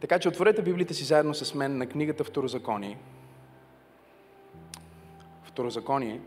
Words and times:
Така 0.00 0.18
че 0.18 0.28
отворете 0.28 0.62
Библията 0.62 0.94
си 0.94 1.04
заедно 1.04 1.34
с 1.34 1.54
мен 1.54 1.78
на 1.78 1.86
книгата 1.86 2.24
Второзаконие. 2.24 2.98
Второзаконие, 5.42 6.20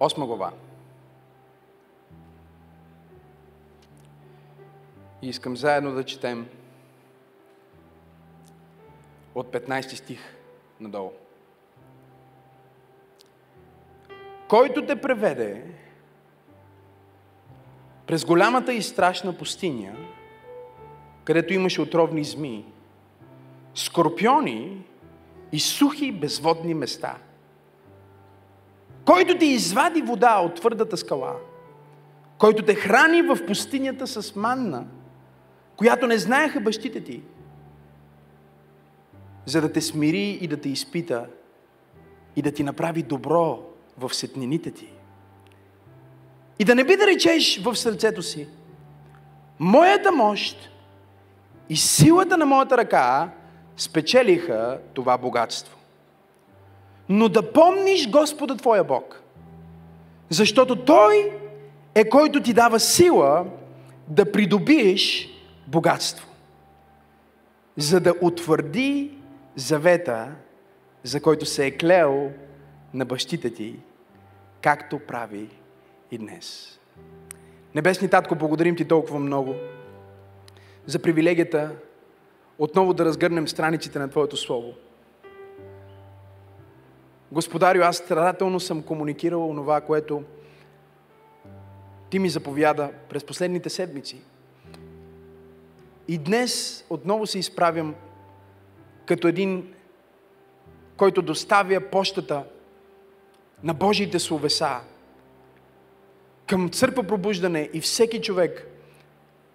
8 0.00 0.26
глава. 0.26 0.52
И 5.22 5.28
искам 5.28 5.56
заедно 5.56 5.94
да 5.94 6.04
четем 6.04 6.48
от 9.34 9.52
15 9.52 9.94
стих 9.94 10.20
надолу. 10.80 11.12
Който 14.48 14.86
те 14.86 15.00
преведе 15.00 15.64
през 18.06 18.24
голямата 18.24 18.72
и 18.72 18.82
страшна 18.82 19.38
пустиня, 19.38 19.96
където 21.28 21.54
имаше 21.54 21.80
отровни 21.80 22.24
змии, 22.24 22.64
скорпиони 23.74 24.84
и 25.52 25.60
сухи 25.60 26.12
безводни 26.12 26.74
места. 26.74 27.16
Който 29.04 29.38
ти 29.38 29.46
извади 29.46 30.02
вода 30.02 30.38
от 30.38 30.54
твърдата 30.54 30.96
скала, 30.96 31.36
който 32.38 32.62
те 32.62 32.74
храни 32.74 33.22
в 33.22 33.46
пустинята 33.46 34.06
с 34.06 34.36
манна, 34.36 34.86
която 35.76 36.06
не 36.06 36.18
знаеха 36.18 36.60
бащите 36.60 37.04
ти, 37.04 37.22
за 39.46 39.60
да 39.60 39.72
те 39.72 39.80
смири 39.80 40.38
и 40.40 40.48
да 40.48 40.56
те 40.56 40.68
изпита 40.68 41.26
и 42.36 42.42
да 42.42 42.52
ти 42.52 42.62
направи 42.62 43.02
добро 43.02 43.62
в 43.98 44.14
сетнините 44.14 44.70
ти. 44.70 44.92
И 46.58 46.64
да 46.64 46.74
не 46.74 46.84
би 46.84 46.96
да 46.96 47.06
речеш 47.06 47.62
в 47.62 47.76
сърцето 47.76 48.22
си, 48.22 48.48
моята 49.58 50.12
мощ 50.12 50.70
и 51.68 51.76
силата 51.76 52.36
на 52.36 52.46
моята 52.46 52.76
ръка 52.76 53.30
спечелиха 53.76 54.78
това 54.94 55.18
богатство. 55.18 55.78
Но 57.08 57.28
да 57.28 57.52
помниш 57.52 58.10
Господа 58.10 58.56
Твоя 58.56 58.84
Бог, 58.84 59.22
защото 60.30 60.84
Той 60.84 61.32
е 61.94 62.08
който 62.08 62.42
ти 62.42 62.52
дава 62.52 62.80
сила 62.80 63.46
да 64.08 64.32
придобиеш 64.32 65.28
богатство, 65.66 66.28
за 67.76 68.00
да 68.00 68.14
утвърди 68.20 69.18
завета, 69.56 70.28
за 71.02 71.20
който 71.20 71.46
се 71.46 71.66
е 71.66 71.76
клел 71.76 72.30
на 72.94 73.04
бащите 73.04 73.50
ти, 73.50 73.76
както 74.60 74.98
прави 74.98 75.48
и 76.10 76.18
днес. 76.18 76.78
Небесни 77.74 78.08
Татко, 78.08 78.34
благодарим 78.34 78.76
Ти 78.76 78.84
толкова 78.84 79.18
много 79.18 79.54
за 80.88 80.98
привилегията 80.98 81.70
отново 82.58 82.94
да 82.94 83.04
разгърнем 83.04 83.48
страниците 83.48 83.98
на 83.98 84.10
Твоето 84.10 84.36
Слово. 84.36 84.72
Господарю, 87.32 87.82
аз 87.82 87.96
страдателно 87.96 88.60
съм 88.60 88.82
комуникирал 88.82 89.48
онова, 89.48 89.80
което 89.80 90.22
Ти 92.10 92.18
ми 92.18 92.30
заповяда 92.30 92.90
през 93.08 93.24
последните 93.24 93.70
седмици. 93.70 94.20
И 96.08 96.18
днес 96.18 96.84
отново 96.90 97.26
се 97.26 97.38
изправям 97.38 97.94
като 99.06 99.28
един, 99.28 99.74
който 100.96 101.22
доставя 101.22 101.80
почтата 101.80 102.44
на 103.62 103.74
Божиите 103.74 104.18
словеса 104.18 104.80
към 106.46 106.70
църква 106.70 107.02
пробуждане 107.02 107.70
и 107.72 107.80
всеки 107.80 108.20
човек, 108.20 108.68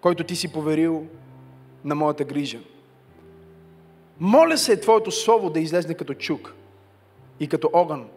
който 0.00 0.24
ти 0.24 0.36
си 0.36 0.52
поверил 0.52 1.06
на 1.84 1.94
моята 1.94 2.24
грижа. 2.24 2.58
Моля 4.20 4.58
се 4.58 4.80
Твоето 4.80 5.10
Слово 5.10 5.50
да 5.50 5.60
излезне 5.60 5.94
като 5.94 6.14
чук 6.14 6.54
и 7.40 7.48
като 7.48 7.70
огън. 7.72 8.08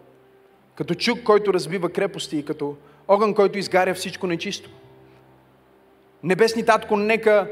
Като 0.75 0.95
чук, 0.95 1.23
който 1.23 1.53
разбива 1.53 1.89
крепости 1.89 2.37
и 2.37 2.45
като 2.45 2.75
огън, 3.07 3.33
който 3.33 3.57
изгаря 3.57 3.93
всичко 3.93 4.27
нечисто. 4.27 4.69
Небесни 6.23 6.65
Татко, 6.65 6.97
нека 6.97 7.51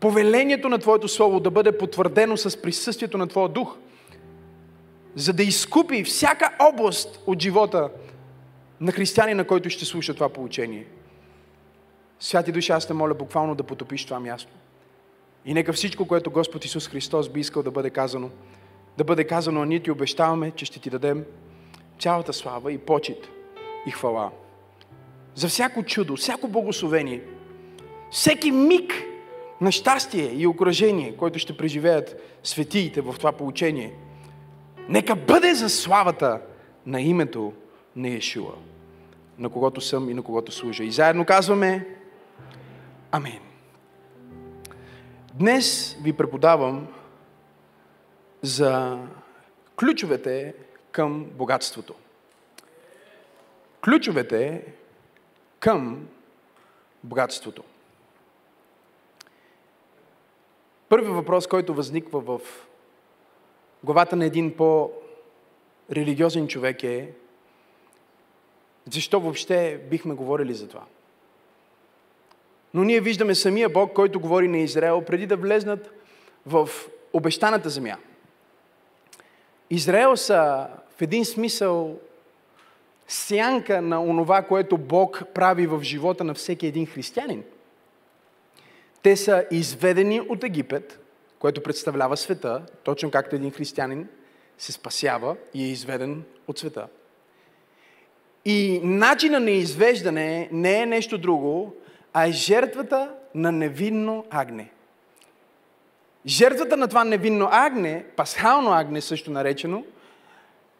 повелението 0.00 0.68
на 0.68 0.78
Твоето 0.78 1.08
Слово 1.08 1.40
да 1.40 1.50
бъде 1.50 1.78
потвърдено 1.78 2.36
с 2.36 2.62
присъствието 2.62 3.18
на 3.18 3.26
Твоя 3.26 3.48
Дух, 3.48 3.76
за 5.14 5.32
да 5.32 5.42
изкупи 5.42 6.04
всяка 6.04 6.56
област 6.72 7.22
от 7.26 7.42
живота 7.42 7.90
на 8.80 8.92
християнина, 8.92 9.44
който 9.44 9.70
ще 9.70 9.84
слуша 9.84 10.14
това 10.14 10.28
получение. 10.28 10.86
Святи 12.20 12.52
душа, 12.52 12.74
аз 12.74 12.86
те 12.86 12.94
моля 12.94 13.14
буквално 13.14 13.54
да 13.54 13.62
потопиш 13.62 14.04
това 14.04 14.20
място. 14.20 14.52
И 15.44 15.54
нека 15.54 15.72
всичко, 15.72 16.06
което 16.06 16.30
Господ 16.30 16.64
Исус 16.64 16.88
Христос 16.88 17.28
би 17.28 17.40
искал 17.40 17.62
да 17.62 17.70
бъде 17.70 17.90
казано, 17.90 18.30
да 18.98 19.04
бъде 19.04 19.24
казано, 19.24 19.62
а 19.62 19.66
ние 19.66 19.80
ти 19.80 19.90
обещаваме, 19.90 20.50
че 20.50 20.64
ще 20.64 20.80
ти 20.80 20.90
дадем 20.90 21.24
цялата 21.98 22.32
слава 22.32 22.72
и 22.72 22.78
почет 22.78 23.28
и 23.86 23.90
хвала. 23.90 24.30
За 25.34 25.48
всяко 25.48 25.82
чудо, 25.82 26.16
всяко 26.16 26.48
благословение, 26.48 27.22
всеки 28.10 28.50
миг 28.50 28.92
на 29.60 29.72
щастие 29.72 30.32
и 30.32 30.46
окръжение, 30.46 31.16
който 31.16 31.38
ще 31.38 31.56
преживеят 31.56 32.22
светиите 32.42 33.00
в 33.00 33.14
това 33.18 33.32
получение, 33.32 33.92
нека 34.88 35.16
бъде 35.16 35.54
за 35.54 35.68
славата 35.68 36.40
на 36.86 37.00
името 37.00 37.52
на 37.96 38.08
Иешуа, 38.08 38.52
на 39.38 39.48
когото 39.48 39.80
съм 39.80 40.10
и 40.10 40.14
на 40.14 40.22
когото 40.22 40.52
служа. 40.52 40.84
И 40.84 40.90
заедно 40.90 41.24
казваме 41.24 41.86
Амин. 43.12 43.49
Днес 45.34 45.96
ви 46.02 46.12
преподавам 46.12 46.88
за 48.42 48.98
ключовете 49.76 50.54
към 50.90 51.24
богатството. 51.24 51.94
Ключовете 53.84 54.64
към 55.58 56.08
богатството. 57.04 57.64
Първият 60.88 61.14
въпрос, 61.14 61.46
който 61.46 61.74
възниква 61.74 62.20
в 62.20 62.40
главата 63.84 64.16
на 64.16 64.24
един 64.24 64.56
по-религиозен 64.56 66.48
човек 66.48 66.84
е 66.84 67.12
защо 68.92 69.20
въобще 69.20 69.86
бихме 69.90 70.14
говорили 70.14 70.54
за 70.54 70.68
това? 70.68 70.84
Но 72.74 72.84
ние 72.84 73.00
виждаме 73.00 73.34
самия 73.34 73.68
Бог, 73.68 73.92
който 73.92 74.20
говори 74.20 74.48
на 74.48 74.58
Израел, 74.58 75.02
преди 75.06 75.26
да 75.26 75.36
влезнат 75.36 75.90
в 76.46 76.68
обещаната 77.12 77.68
земя. 77.68 77.96
Израел 79.70 80.16
са 80.16 80.66
в 80.96 81.02
един 81.02 81.24
смисъл 81.24 81.98
сянка 83.08 83.82
на 83.82 84.02
онова, 84.02 84.42
което 84.42 84.78
Бог 84.78 85.22
прави 85.34 85.66
в 85.66 85.82
живота 85.82 86.24
на 86.24 86.34
всеки 86.34 86.66
един 86.66 86.86
християнин. 86.86 87.44
Те 89.02 89.16
са 89.16 89.44
изведени 89.50 90.20
от 90.20 90.44
Египет, 90.44 91.00
което 91.38 91.62
представлява 91.62 92.16
света, 92.16 92.62
точно 92.84 93.10
както 93.10 93.36
един 93.36 93.50
християнин 93.50 94.08
се 94.58 94.72
спасява 94.72 95.36
и 95.54 95.64
е 95.64 95.68
изведен 95.68 96.24
от 96.48 96.58
света. 96.58 96.86
И 98.44 98.80
начина 98.82 99.40
на 99.40 99.50
извеждане 99.50 100.48
не 100.52 100.82
е 100.82 100.86
нещо 100.86 101.18
друго, 101.18 101.74
а 102.12 102.26
е 102.26 102.32
жертвата 102.32 103.14
на 103.34 103.52
невинно 103.52 104.24
агне. 104.30 104.70
Жертвата 106.26 106.76
на 106.76 106.88
това 106.88 107.04
невинно 107.04 107.48
агне, 107.50 108.04
пасхално 108.16 108.72
агне 108.72 109.00
също 109.00 109.30
наречено, 109.30 109.84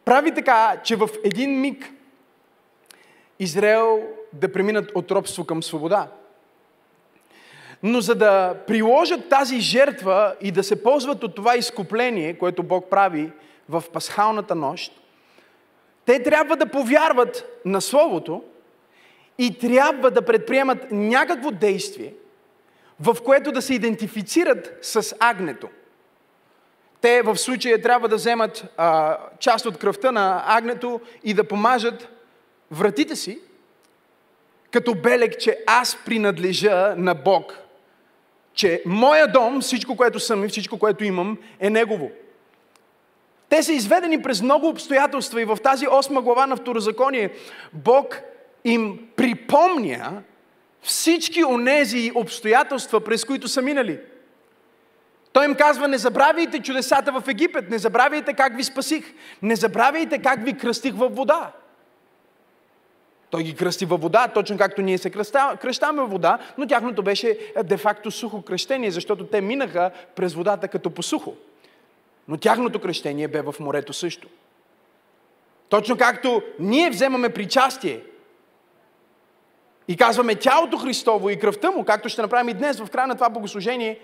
прави 0.04 0.34
така, 0.34 0.80
че 0.84 0.96
в 0.96 1.08
един 1.24 1.60
миг 1.60 1.92
Израел 3.38 4.02
да 4.32 4.52
преминат 4.52 4.90
от 4.94 5.10
робство 5.10 5.44
към 5.44 5.62
свобода. 5.62 6.08
Но 7.82 8.00
за 8.00 8.14
да 8.14 8.54
приложат 8.66 9.28
тази 9.28 9.60
жертва 9.60 10.34
и 10.40 10.50
да 10.52 10.64
се 10.64 10.82
ползват 10.82 11.24
от 11.24 11.34
това 11.34 11.56
изкупление, 11.56 12.38
което 12.38 12.62
Бог 12.62 12.90
прави 12.90 13.32
в 13.68 13.84
пасхалната 13.92 14.54
нощ, 14.54 15.00
те 16.04 16.22
трябва 16.22 16.56
да 16.56 16.66
повярват 16.66 17.60
на 17.64 17.80
Словото 17.80 18.42
и 19.40 19.58
трябва 19.58 20.10
да 20.10 20.22
предприемат 20.22 20.78
някакво 20.90 21.50
действие, 21.50 22.14
в 23.00 23.16
което 23.24 23.52
да 23.52 23.62
се 23.62 23.74
идентифицират 23.74 24.78
с 24.82 25.16
агнето. 25.20 25.68
Те 27.00 27.22
в 27.22 27.36
случая 27.36 27.82
трябва 27.82 28.08
да 28.08 28.16
вземат 28.16 28.64
а, 28.76 29.18
част 29.38 29.66
от 29.66 29.78
кръвта 29.78 30.12
на 30.12 30.44
агнето 30.46 31.00
и 31.24 31.34
да 31.34 31.48
помажат 31.48 32.08
вратите 32.70 33.16
си, 33.16 33.40
като 34.70 34.94
белег, 34.94 35.38
че 35.38 35.58
аз 35.66 35.98
принадлежа 36.04 36.94
на 36.96 37.14
Бог. 37.14 37.58
Че 38.54 38.82
моя 38.86 39.32
дом, 39.32 39.60
всичко, 39.60 39.96
което 39.96 40.20
съм 40.20 40.44
и 40.44 40.48
всичко, 40.48 40.78
което 40.78 41.04
имам, 41.04 41.38
е 41.60 41.70
Негово. 41.70 42.10
Те 43.48 43.62
са 43.62 43.72
изведени 43.72 44.22
през 44.22 44.42
много 44.42 44.68
обстоятелства 44.68 45.42
и 45.42 45.44
в 45.44 45.58
тази 45.62 45.86
осма 45.90 46.22
глава 46.22 46.46
на 46.46 46.56
Второзаконие 46.56 47.30
Бог 47.72 48.22
им 48.64 49.08
припомня 49.16 50.22
всички 50.82 51.44
онези 51.44 52.12
обстоятелства, 52.14 53.00
през 53.00 53.24
които 53.24 53.48
са 53.48 53.62
минали. 53.62 53.98
Той 55.32 55.44
им 55.44 55.54
казва, 55.54 55.88
не 55.88 55.98
забравяйте 55.98 56.62
чудесата 56.62 57.12
в 57.12 57.28
Египет, 57.28 57.70
не 57.70 57.78
забравяйте 57.78 58.32
как 58.34 58.56
ви 58.56 58.64
спасих, 58.64 59.14
не 59.42 59.56
забравяйте 59.56 60.18
как 60.18 60.44
ви 60.44 60.58
кръстих 60.58 60.94
във 60.94 61.16
вода. 61.16 61.52
Той 63.30 63.42
ги 63.42 63.54
кръсти 63.54 63.84
във 63.84 64.00
вода, 64.00 64.28
точно 64.28 64.58
както 64.58 64.82
ние 64.82 64.98
се 64.98 65.10
кръщаме 65.60 66.00
във 66.00 66.10
вода, 66.10 66.38
но 66.58 66.66
тяхното 66.66 67.02
беше 67.02 67.38
е, 67.56 67.62
де-факто 67.62 68.10
сухо 68.10 68.42
кръщение, 68.42 68.90
защото 68.90 69.26
те 69.26 69.40
минаха 69.40 69.90
през 70.16 70.34
водата 70.34 70.68
като 70.68 70.90
по 70.90 71.02
сухо. 71.02 71.34
Но 72.28 72.36
тяхното 72.36 72.80
кръщение 72.80 73.28
бе 73.28 73.42
в 73.42 73.54
морето 73.60 73.92
също. 73.92 74.28
Точно 75.68 75.96
както 75.96 76.42
ние 76.58 76.90
вземаме 76.90 77.28
причастие 77.28 78.00
и 79.90 79.96
казваме 79.96 80.34
тялото 80.34 80.78
Христово 80.78 81.30
и 81.30 81.38
кръвта 81.38 81.70
му, 81.70 81.84
както 81.84 82.08
ще 82.08 82.22
направим 82.22 82.48
и 82.48 82.54
днес 82.54 82.80
в 82.80 82.90
края 82.90 83.06
на 83.06 83.14
това 83.14 83.28
богослужение, 83.28 83.98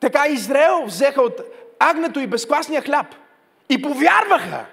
така 0.00 0.26
Израел 0.28 0.84
взеха 0.86 1.22
от 1.22 1.40
агнето 1.78 2.20
и 2.20 2.26
безкласния 2.26 2.82
хляб 2.82 3.06
и 3.68 3.82
повярваха, 3.82 4.66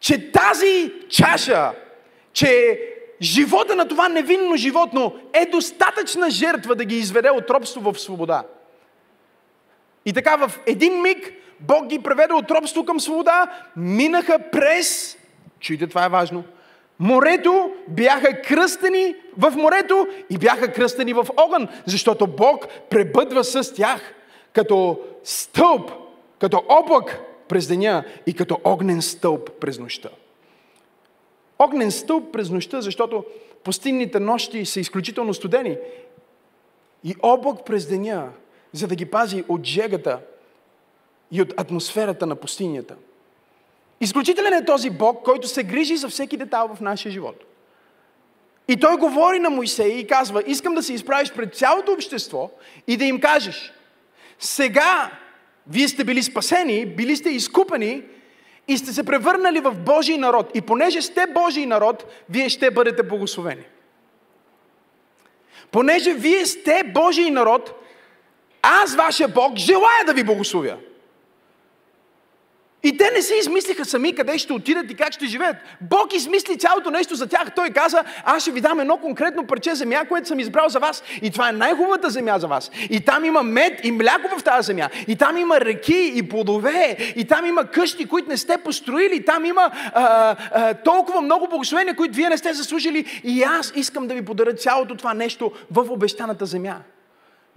че 0.00 0.32
тази 0.32 0.92
чаша, 1.08 1.72
че 2.32 2.80
живота 3.22 3.76
на 3.76 3.88
това 3.88 4.08
невинно 4.08 4.56
животно 4.56 5.14
е 5.32 5.46
достатъчна 5.46 6.30
жертва 6.30 6.74
да 6.74 6.84
ги 6.84 6.96
изведе 6.96 7.30
от 7.30 7.50
робство 7.50 7.92
в 7.92 8.00
свобода. 8.00 8.44
И 10.06 10.12
така 10.12 10.36
в 10.36 10.52
един 10.66 11.02
миг 11.02 11.32
Бог 11.60 11.86
ги 11.86 12.02
преведе 12.02 12.34
от 12.34 12.50
робство 12.50 12.84
към 12.84 13.00
свобода, 13.00 13.46
минаха 13.76 14.38
през, 14.52 15.18
чуйте 15.60 15.86
това 15.86 16.04
е 16.04 16.08
важно, 16.08 16.44
морето, 16.98 17.70
бяха 17.88 18.42
кръстени 18.42 19.14
в 19.38 19.50
морето 19.56 20.06
и 20.30 20.38
бяха 20.38 20.72
кръстени 20.72 21.12
в 21.12 21.26
огън, 21.36 21.68
защото 21.86 22.26
Бог 22.26 22.66
пребъдва 22.90 23.44
с 23.44 23.74
тях 23.74 24.14
като 24.52 25.00
стълб, 25.24 25.90
като 26.38 26.62
облак 26.68 27.20
през 27.48 27.66
деня 27.66 28.04
и 28.26 28.34
като 28.34 28.60
огнен 28.64 29.02
стълб 29.02 29.50
през 29.60 29.78
нощта. 29.78 30.08
Огнен 31.58 31.90
стълб 31.90 32.32
през 32.32 32.50
нощта, 32.50 32.80
защото 32.80 33.24
пустинните 33.64 34.20
нощи 34.20 34.66
са 34.66 34.80
изключително 34.80 35.34
студени. 35.34 35.76
И 37.04 37.14
облак 37.22 37.64
през 37.64 37.86
деня, 37.86 38.30
за 38.72 38.86
да 38.86 38.94
ги 38.94 39.06
пази 39.06 39.44
от 39.48 39.64
жегата 39.64 40.20
и 41.32 41.42
от 41.42 41.54
атмосферата 41.56 42.26
на 42.26 42.36
пустинята. 42.36 42.96
Изключителен 44.00 44.52
е 44.52 44.64
този 44.64 44.90
Бог, 44.90 45.24
който 45.24 45.48
се 45.48 45.62
грижи 45.62 45.96
за 45.96 46.08
всеки 46.08 46.36
детал 46.36 46.70
в 46.74 46.80
нашия 46.80 47.12
живот. 47.12 47.44
И 48.68 48.76
той 48.76 48.96
говори 48.96 49.38
на 49.38 49.50
Моисей 49.50 49.88
и 49.88 50.06
казва, 50.06 50.42
искам 50.46 50.74
да 50.74 50.82
се 50.82 50.92
изправиш 50.92 51.32
пред 51.32 51.54
цялото 51.54 51.92
общество 51.92 52.50
и 52.86 52.96
да 52.96 53.04
им 53.04 53.20
кажеш, 53.20 53.72
сега 54.38 55.10
вие 55.70 55.88
сте 55.88 56.04
били 56.04 56.22
спасени, 56.22 56.86
били 56.86 57.16
сте 57.16 57.30
изкупени 57.30 58.02
и 58.68 58.78
сте 58.78 58.92
се 58.92 59.04
превърнали 59.04 59.60
в 59.60 59.74
Божий 59.74 60.16
народ. 60.16 60.50
И 60.54 60.60
понеже 60.60 61.02
сте 61.02 61.26
Божий 61.26 61.66
народ, 61.66 62.04
вие 62.30 62.48
ще 62.48 62.70
бъдете 62.70 63.02
благословени. 63.02 63.64
Понеже 65.70 66.14
вие 66.14 66.46
сте 66.46 66.82
Божий 66.94 67.30
народ, 67.30 67.84
аз, 68.62 68.94
вашия 68.94 69.28
Бог, 69.28 69.56
желая 69.56 70.04
да 70.06 70.14
ви 70.14 70.24
благословя. 70.24 70.76
И 72.86 72.96
те 72.96 73.10
не 73.14 73.22
се 73.22 73.34
измислиха 73.34 73.84
сами 73.84 74.14
къде 74.14 74.38
ще 74.38 74.52
отидат 74.52 74.90
и 74.90 74.94
как 74.94 75.12
ще 75.12 75.26
живеят. 75.26 75.56
Бог 75.80 76.14
измисли 76.14 76.58
цялото 76.58 76.90
нещо 76.90 77.14
за 77.14 77.26
тях. 77.26 77.54
Той 77.56 77.70
каза, 77.70 78.04
аз 78.24 78.42
ще 78.42 78.52
ви 78.52 78.60
дам 78.60 78.80
едно 78.80 78.96
конкретно 78.96 79.46
парче 79.46 79.74
земя, 79.74 80.04
което 80.08 80.28
съм 80.28 80.40
избрал 80.40 80.68
за 80.68 80.78
вас. 80.78 81.02
И 81.22 81.30
това 81.30 81.48
е 81.48 81.52
най-хубавата 81.52 82.10
земя 82.10 82.38
за 82.38 82.46
вас. 82.46 82.70
И 82.90 83.00
там 83.00 83.24
има 83.24 83.42
мед 83.42 83.80
и 83.84 83.92
мляко 83.92 84.38
в 84.38 84.42
тази 84.42 84.66
земя. 84.66 84.88
И 85.08 85.16
там 85.16 85.36
има 85.36 85.60
реки 85.60 86.12
и 86.14 86.28
плодове. 86.28 86.96
И 87.16 87.24
там 87.24 87.46
има 87.46 87.64
къщи, 87.64 88.08
които 88.08 88.28
не 88.28 88.36
сте 88.36 88.58
построили. 88.58 89.24
Там 89.24 89.44
има 89.44 89.70
а, 89.94 90.36
а, 90.52 90.74
толкова 90.74 91.20
много 91.20 91.48
благословения, 91.48 91.96
които 91.96 92.16
вие 92.16 92.28
не 92.28 92.38
сте 92.38 92.52
заслужили. 92.52 93.20
И 93.24 93.42
аз 93.42 93.72
искам 93.76 94.06
да 94.06 94.14
ви 94.14 94.24
подаря 94.24 94.54
цялото 94.54 94.96
това 94.96 95.14
нещо 95.14 95.52
в 95.70 95.90
обещаната 95.90 96.46
земя. 96.46 96.76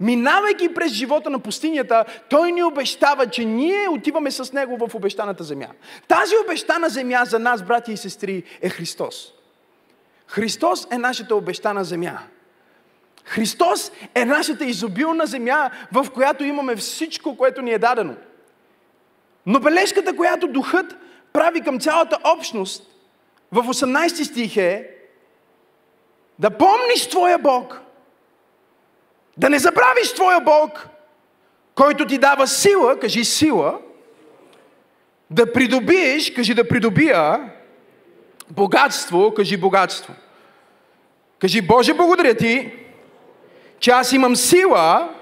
Минавайки 0.00 0.74
през 0.74 0.92
живота 0.92 1.30
на 1.30 1.38
пустинята, 1.38 2.04
Той 2.30 2.52
ни 2.52 2.62
обещава, 2.62 3.26
че 3.26 3.44
ние 3.44 3.88
отиваме 3.88 4.30
с 4.30 4.52
Него 4.52 4.76
в 4.86 4.94
обещаната 4.94 5.44
земя. 5.44 5.68
Тази 6.08 6.34
обещана 6.44 6.88
земя 6.88 7.24
за 7.24 7.38
нас, 7.38 7.62
брати 7.62 7.92
и 7.92 7.96
сестри, 7.96 8.42
е 8.62 8.68
Христос. 8.68 9.32
Христос 10.26 10.86
е 10.90 10.98
нашата 10.98 11.36
обещана 11.36 11.84
земя. 11.84 12.18
Христос 13.24 13.92
е 14.14 14.24
нашата 14.24 14.64
изобилна 14.64 15.26
земя, 15.26 15.70
в 15.92 16.06
която 16.14 16.44
имаме 16.44 16.76
всичко, 16.76 17.36
което 17.36 17.62
ни 17.62 17.72
е 17.72 17.78
дадено. 17.78 18.16
Но 19.46 19.60
бележката, 19.60 20.16
която 20.16 20.46
Духът 20.46 20.96
прави 21.32 21.60
към 21.60 21.80
цялата 21.80 22.18
общност, 22.24 22.82
в 23.52 23.62
18 23.62 24.22
стих 24.22 24.56
е 24.56 24.90
да 26.38 26.50
помниш 26.50 27.08
Твоя 27.08 27.38
Бог– 27.38 27.80
да 29.40 29.50
не 29.50 29.58
забравиш 29.58 30.12
твоя 30.12 30.40
Бог, 30.40 30.88
който 31.74 32.06
ти 32.06 32.18
дава 32.18 32.46
сила, 32.46 32.98
кажи 32.98 33.24
сила, 33.24 33.78
да 35.30 35.52
придобиеш, 35.52 36.30
кажи 36.30 36.54
да 36.54 36.68
придобия, 36.68 37.50
богатство, 38.50 39.34
кажи 39.34 39.56
богатство. 39.56 40.14
Кажи, 41.38 41.62
Боже, 41.62 41.94
благодаря 41.94 42.34
ти, 42.34 42.72
че 43.78 43.90
аз 43.90 44.12
имам 44.12 44.36
сила. 44.36 45.14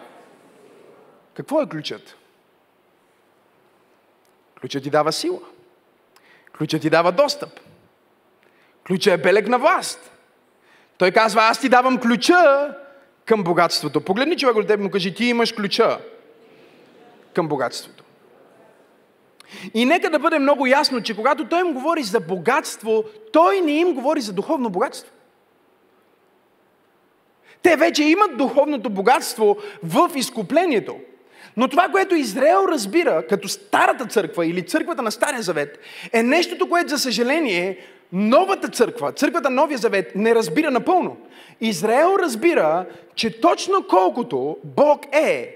Какво 1.35 1.63
е 1.63 1.69
ключът? 1.69 2.17
Ключът 4.61 4.83
ти 4.83 4.91
дава 4.91 5.13
сила. 5.13 5.41
Ключът 6.59 6.83
ти 6.83 6.91
дава 6.91 7.13
достъп. 7.13 7.61
Ключът 8.87 9.15
е 9.15 9.23
белег 9.23 9.49
на 9.49 9.59
власт. 9.59 10.11
Той 10.97 11.11
казва, 11.11 11.43
аз 11.43 11.61
ти 11.61 11.69
давам 11.69 12.01
ключа 12.01 12.75
към 13.29 13.45
богатството. 13.45 14.01
Погледни 14.01 14.37
човек 14.37 14.57
от 14.57 14.67
теб 14.67 14.81
му 14.81 14.91
кажи, 14.91 15.15
ти 15.15 15.25
имаш 15.25 15.53
ключа 15.53 15.99
към 17.35 17.49
богатството. 17.49 18.05
И 19.75 19.85
нека 19.85 20.11
да 20.11 20.19
бъде 20.19 20.39
много 20.39 20.67
ясно, 20.67 21.03
че 21.03 21.17
когато 21.17 21.49
той 21.49 21.61
им 21.61 21.73
говори 21.73 22.03
за 22.03 22.21
богатство, 22.21 23.05
той 23.33 23.61
не 23.61 23.73
им 23.73 23.95
говори 23.95 24.21
за 24.21 24.33
духовно 24.33 24.71
богатство. 24.71 25.13
Те 27.63 27.77
вече 27.77 28.05
имат 28.05 28.37
духовното 28.37 28.91
богатство 28.91 29.57
в 29.83 30.11
изкуплението. 30.15 30.97
Но 31.57 31.69
това, 31.69 31.89
което 31.89 32.15
Израел 32.15 32.65
разбира 32.69 33.27
като 33.27 33.49
Старата 33.49 34.07
църква 34.07 34.47
или 34.47 34.67
църквата 34.67 35.03
на 35.03 35.13
Стария 35.13 35.43
завет, 35.43 35.79
е 36.13 36.23
нещото, 36.23 36.69
което, 36.69 36.89
за 36.89 36.99
съжаление, 36.99 37.79
новата 38.13 38.69
църква, 38.69 39.13
църквата 39.13 39.51
Новия 39.51 39.79
завет, 39.79 40.13
не 40.15 40.35
разбира 40.35 40.71
напълно. 40.71 41.17
Израел 41.61 42.17
разбира, 42.23 42.87
че 43.15 43.41
точно 43.41 43.87
колкото 43.89 44.57
Бог 44.65 45.07
е 45.13 45.55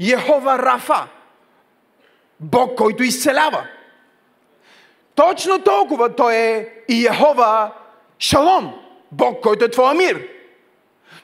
Йехова 0.00 0.58
Рафа, 0.58 1.08
Бог, 2.40 2.74
който 2.78 3.02
изцелява, 3.02 3.66
точно 5.14 5.62
толкова 5.62 6.14
Той 6.16 6.34
е 6.34 6.68
Йехова 6.88 7.72
Шалом, 8.18 8.74
Бог, 9.12 9.40
който 9.42 9.64
е 9.64 9.70
твоя 9.70 9.94
мир. 9.94 10.28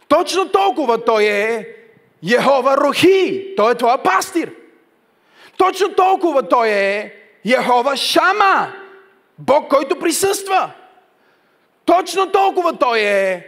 Точно 0.09 0.49
толкова 0.49 1.05
Той 1.05 1.25
е 1.25 1.69
Йехова 2.23 2.77
Рохи, 2.77 3.55
Той 3.57 3.73
е 3.73 3.75
твоя 3.75 4.03
пастир. 4.03 4.51
Точно 5.57 5.95
толкова 5.95 6.49
Той 6.49 6.69
е 6.69 7.15
Йехова 7.45 7.97
Шама, 7.97 8.73
Бог, 9.39 9.69
който 9.69 9.99
присъства. 9.99 10.71
Точно 11.85 12.33
толкова 12.33 12.79
Той 12.79 12.99
е 12.99 13.47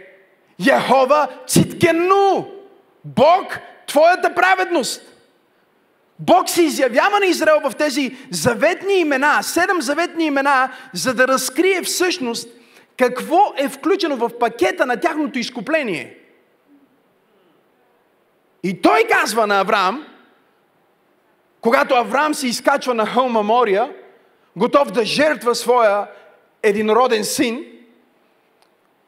Яхова 0.59 1.27
Циткену. 1.47 2.51
Бог, 3.05 3.59
Твоята 3.87 4.35
праведност. 4.35 5.01
Бог 6.19 6.49
се 6.49 6.63
изявява 6.63 7.19
на 7.19 7.25
Израел 7.25 7.59
в 7.59 7.75
тези 7.75 8.17
заветни 8.31 8.93
имена, 8.93 9.43
седем 9.43 9.81
заветни 9.81 10.25
имена, 10.25 10.71
за 10.93 11.13
да 11.13 11.27
разкрие 11.27 11.81
всъщност 11.81 12.49
какво 12.97 13.53
е 13.57 13.69
включено 13.69 14.15
в 14.15 14.39
пакета 14.39 14.85
на 14.85 14.99
тяхното 14.99 15.39
изкупление. 15.39 16.17
И 18.63 18.81
той 18.81 19.03
казва 19.09 19.47
на 19.47 19.59
Авраам, 19.59 20.07
когато 21.61 21.95
Авраам 21.95 22.33
се 22.33 22.47
изкачва 22.47 22.93
на 22.93 23.05
хълма 23.05 23.41
Мория, 23.41 23.93
готов 24.55 24.91
да 24.91 25.05
жертва 25.05 25.55
своя 25.55 26.07
единороден 26.63 27.23
син, 27.23 27.65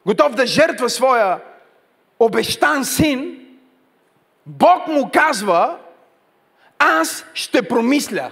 готов 0.06 0.34
да 0.34 0.46
жертва 0.46 0.90
своя 0.90 1.40
обещан 2.18 2.84
син, 2.84 3.46
Бог 4.46 4.86
му 4.86 5.10
казва, 5.12 5.78
аз 6.78 7.24
ще 7.34 7.68
промисля. 7.68 8.30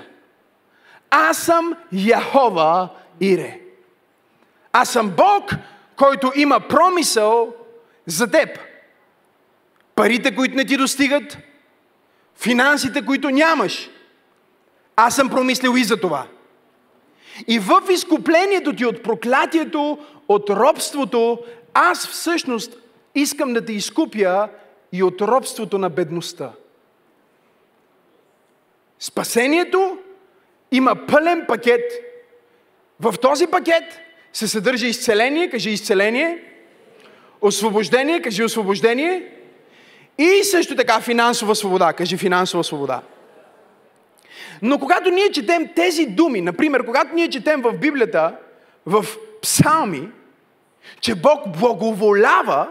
Аз 1.11 1.39
съм 1.39 1.77
Яхова 1.93 2.89
Ире. 3.21 3.61
Аз 4.73 4.91
съм 4.91 5.11
Бог, 5.11 5.51
който 5.97 6.33
има 6.37 6.61
промисъл 6.61 7.55
за 8.07 8.31
теб. 8.31 8.59
Парите, 9.95 10.35
които 10.35 10.57
не 10.57 10.65
ти 10.65 10.77
достигат, 10.77 11.39
финансите, 12.37 13.07
които 13.07 13.31
нямаш. 13.31 13.91
Аз 14.97 15.17
съм 15.17 15.29
промислил 15.29 15.77
и 15.77 15.85
за 15.85 16.01
това. 16.01 16.27
И 17.49 17.59
в 17.59 17.83
изкуплението 17.91 18.73
ти 18.73 18.85
от 18.85 19.03
проклятието, 19.03 19.99
от 20.29 20.51
робството, 20.51 21.39
аз 21.75 22.07
всъщност 22.07 22.77
искам 23.15 23.53
да 23.53 23.65
те 23.65 23.73
изкупя 23.73 24.49
и 24.93 25.03
от 25.03 25.21
робството 25.21 25.79
на 25.79 25.91
бедността. 25.91 26.53
Спасението 28.99 29.99
има 30.73 31.07
пълен 31.07 31.45
пакет. 31.49 31.93
В 33.01 33.15
този 33.23 33.47
пакет 33.47 33.85
се 34.33 34.49
съдържа 34.49 34.87
изцеление, 34.87 35.51
кажи 35.51 35.71
изцеление, 35.71 36.43
освобождение, 37.41 38.23
кажи 38.23 38.45
освобождение 38.45 39.33
и 40.19 40.45
също 40.45 40.77
така 40.77 41.01
финансова 41.01 41.55
свобода, 41.55 41.93
кажи 41.93 42.17
финансова 42.17 42.65
свобода. 42.65 43.03
Но 44.63 44.79
когато 44.79 45.11
ние 45.11 45.33
четем 45.33 45.69
тези 45.77 46.07
думи, 46.07 46.41
например, 46.41 46.85
когато 46.85 47.15
ние 47.15 47.31
четем 47.31 47.63
в 47.63 47.73
Библията, 47.73 48.37
в 48.87 49.05
псалми, 49.43 50.09
че 51.01 51.15
Бог 51.15 51.59
благоволява 51.59 52.69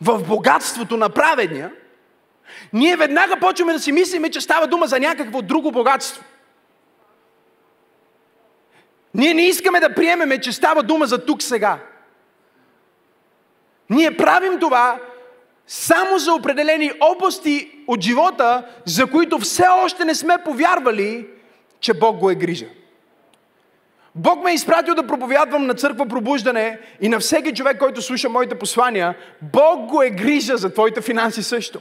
в 0.00 0.22
богатството 0.28 0.96
на 0.96 1.08
праведния, 1.08 1.72
ние 2.72 2.96
веднага 2.96 3.40
почваме 3.40 3.72
да 3.72 3.78
си 3.78 3.92
мислиме, 3.92 4.30
че 4.30 4.40
става 4.40 4.66
дума 4.66 4.86
за 4.86 5.00
някакво 5.00 5.42
друго 5.42 5.72
богатство. 5.72 6.24
Ние 9.14 9.34
не 9.34 9.42
искаме 9.42 9.80
да 9.80 9.94
приемеме, 9.94 10.40
че 10.40 10.52
става 10.52 10.82
дума 10.82 11.06
за 11.06 11.26
тук 11.26 11.42
сега. 11.42 11.78
Ние 13.90 14.16
правим 14.16 14.60
това 14.60 15.00
само 15.68 16.18
за 16.18 16.32
определени 16.32 16.92
области 17.00 17.70
от 17.86 18.00
живота, 18.00 18.66
за 18.84 19.06
които 19.06 19.38
все 19.38 19.64
още 19.84 20.04
не 20.04 20.14
сме 20.14 20.38
повярвали, 20.44 21.26
че 21.80 21.94
Бог 21.94 22.16
го 22.16 22.30
е 22.30 22.34
грижа. 22.34 22.66
Бог 24.14 24.44
ме 24.44 24.50
е 24.50 24.54
изпратил 24.54 24.94
да 24.94 25.06
проповядвам 25.06 25.66
на 25.66 25.74
църква 25.74 26.06
пробуждане 26.06 26.78
и 27.00 27.08
на 27.08 27.18
всеки 27.18 27.54
човек, 27.54 27.78
който 27.78 28.02
слуша 28.02 28.28
моите 28.28 28.54
послания. 28.54 29.16
Бог 29.42 29.86
го 29.86 30.02
е 30.02 30.10
грижа 30.10 30.56
за 30.56 30.74
твоите 30.74 31.00
финанси 31.00 31.42
също. 31.42 31.80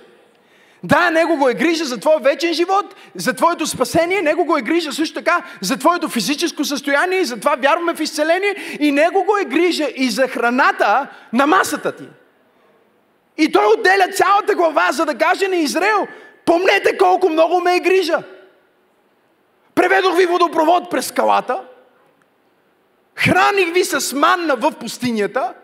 Да, 0.83 1.11
Него 1.11 1.37
го 1.37 1.49
е 1.49 1.53
грижа 1.53 1.85
за 1.85 1.97
твоя 1.97 2.19
вечен 2.19 2.53
живот, 2.53 2.95
за 3.15 3.33
твоето 3.33 3.67
спасение, 3.67 4.21
Него 4.21 4.45
го 4.45 4.57
е 4.57 4.61
грижа 4.61 4.93
също 4.93 5.15
така 5.15 5.43
за 5.61 5.77
твоето 5.77 6.09
физическо 6.09 6.65
състояние 6.65 7.19
и 7.19 7.25
за 7.25 7.39
това 7.39 7.55
вярваме 7.55 7.95
в 7.95 7.99
изцеление 7.99 8.55
и 8.79 8.91
Него 8.91 9.23
го 9.23 9.37
е 9.37 9.45
грижа 9.45 9.87
и 9.95 10.09
за 10.09 10.27
храната 10.27 11.07
на 11.33 11.47
масата 11.47 11.91
ти. 11.95 12.03
И 13.37 13.51
Той 13.51 13.65
отделя 13.65 14.07
цялата 14.13 14.55
глава, 14.55 14.91
за 14.91 15.05
да 15.05 15.17
каже 15.17 15.47
на 15.47 15.55
Израел, 15.55 16.07
помнете 16.45 16.97
колко 16.97 17.29
много 17.29 17.61
ме 17.61 17.75
е 17.75 17.79
грижа. 17.79 18.23
Преведох 19.75 20.17
ви 20.17 20.25
водопровод 20.25 20.91
през 20.91 21.05
скалата, 21.07 21.61
храних 23.15 23.73
ви 23.73 23.83
с 23.83 24.15
манна 24.15 24.55
в 24.55 24.71
пустинята– 24.71 25.53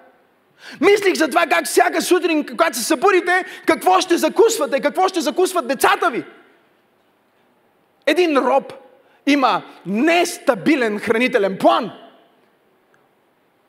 Мислих 0.81 1.15
за 1.15 1.27
това 1.27 1.45
как 1.45 1.65
всяка 1.65 2.01
сутрин, 2.01 2.45
когато 2.45 2.77
се 2.77 2.83
събудите, 2.83 3.45
какво 3.65 4.01
ще 4.01 4.17
закусвате, 4.17 4.79
какво 4.79 5.07
ще 5.07 5.21
закусват 5.21 5.67
децата 5.67 6.09
ви. 6.09 6.23
Един 8.05 8.37
роб 8.37 8.73
има 9.25 9.61
нестабилен 9.85 10.99
хранителен 10.99 11.57
план. 11.57 11.91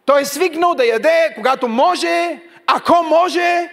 Той 0.07 0.21
е 0.21 0.25
свикнал 0.25 0.75
да 0.75 0.85
яде, 0.85 1.33
когато 1.35 1.69
може, 1.69 2.41
ако 2.67 3.03
може, 3.03 3.71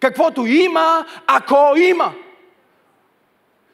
каквото 0.00 0.46
има, 0.46 1.06
ако 1.26 1.76
има. 1.76 2.12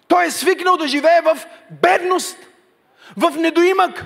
Той 0.09 0.27
е 0.27 0.31
свикнал 0.31 0.77
да 0.77 0.89
живее 0.89 1.21
в 1.21 1.39
бедност, 1.71 2.39
в 3.17 3.37
недоимък. 3.37 4.05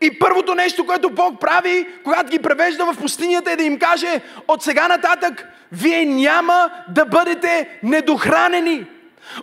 И 0.00 0.18
първото 0.18 0.54
нещо, 0.54 0.86
което 0.86 1.10
Бог 1.10 1.40
прави, 1.40 1.86
когато 2.04 2.30
ги 2.30 2.38
превежда 2.38 2.92
в 2.92 2.98
пустинята, 2.98 3.50
е 3.50 3.56
да 3.56 3.62
им 3.62 3.78
каже, 3.78 4.20
от 4.48 4.62
сега 4.62 4.88
нататък, 4.88 5.48
вие 5.72 6.04
няма 6.04 6.70
да 6.88 7.04
бъдете 7.04 7.78
недохранени. 7.82 8.86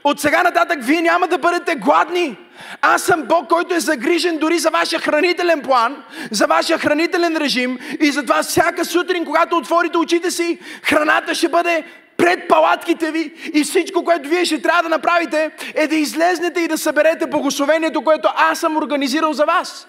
От 0.04 0.20
сега 0.20 0.44
нататък 0.44 0.80
вие 0.82 1.02
няма 1.02 1.28
да 1.28 1.38
бъдете 1.38 1.76
гладни. 1.76 2.38
Аз 2.82 3.04
съм 3.04 3.24
Бог, 3.24 3.50
който 3.50 3.76
е 3.76 3.80
загрижен 3.80 4.38
дори 4.38 4.60
за 4.60 4.70
вашия 4.70 5.00
хранителен 5.00 5.62
план, 5.62 6.04
за 6.32 6.48
вашия 6.48 6.80
хранителен 6.80 7.38
режим 7.38 7.80
и 8.00 8.12
затова 8.12 8.44
всяка 8.44 8.86
сутрин, 8.86 9.26
когато 9.26 9.58
отворите 9.58 9.98
очите 9.98 10.32
си, 10.32 10.60
храната 10.84 11.36
ще 11.36 11.50
бъде 11.50 11.84
пред 12.18 12.48
палатките 12.48 13.12
ви 13.12 13.34
и 13.54 13.64
всичко, 13.64 14.04
което 14.04 14.30
вие 14.30 14.46
ще 14.46 14.62
трябва 14.62 14.84
да 14.84 14.90
направите, 14.90 15.52
е 15.76 15.88
да 15.88 15.96
излезнете 15.96 16.60
и 16.60 16.68
да 16.68 16.78
съберете 16.78 17.28
благословението, 17.28 18.02
което 18.02 18.30
аз 18.36 18.60
съм 18.60 18.78
организирал 18.78 19.34
за 19.34 19.46
вас. 19.46 19.88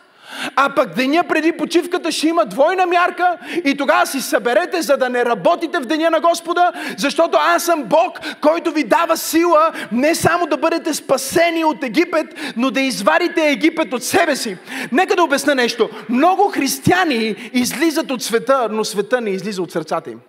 А 0.57 0.75
пък 0.75 0.95
деня 0.95 1.25
преди 1.29 1.53
почивката 1.53 2.13
ще 2.13 2.29
има 2.29 2.47
двойна 2.47 2.87
мярка 2.87 3.39
и 3.65 3.77
тогава 3.77 4.07
си 4.07 4.21
съберете, 4.21 4.83
за 4.83 4.97
да 4.97 5.09
не 5.09 5.25
работите 5.25 5.79
в 5.79 5.85
деня 5.85 6.11
на 6.11 6.21
Господа, 6.21 6.73
защото 6.99 7.39
аз 7.41 7.65
съм 7.65 7.85
Бог, 7.85 8.21
който 8.41 8.71
ви 8.71 8.85
дава 8.85 9.17
сила 9.17 9.73
не 9.93 10.15
само 10.15 10.47
да 10.47 10.57
бъдете 10.57 10.95
спасени 10.95 11.65
от 11.65 11.85
Египет, 11.85 12.27
но 12.57 12.71
да 12.71 12.81
извадите 12.81 13.51
Египет 13.51 13.93
от 13.93 14.05
себе 14.05 14.37
си. 14.37 14.57
Нека 14.93 15.17
да 15.17 15.23
обясня 15.23 15.55
нещо. 15.55 15.91
Много 16.09 16.51
християни 16.51 17.51
излизат 17.53 18.11
от 18.11 18.23
света, 18.23 18.69
но 18.71 18.85
света 18.85 19.21
не 19.21 19.31
излиза 19.31 19.63
от 19.63 19.73
сърцата 19.73 20.11
им. 20.11 20.21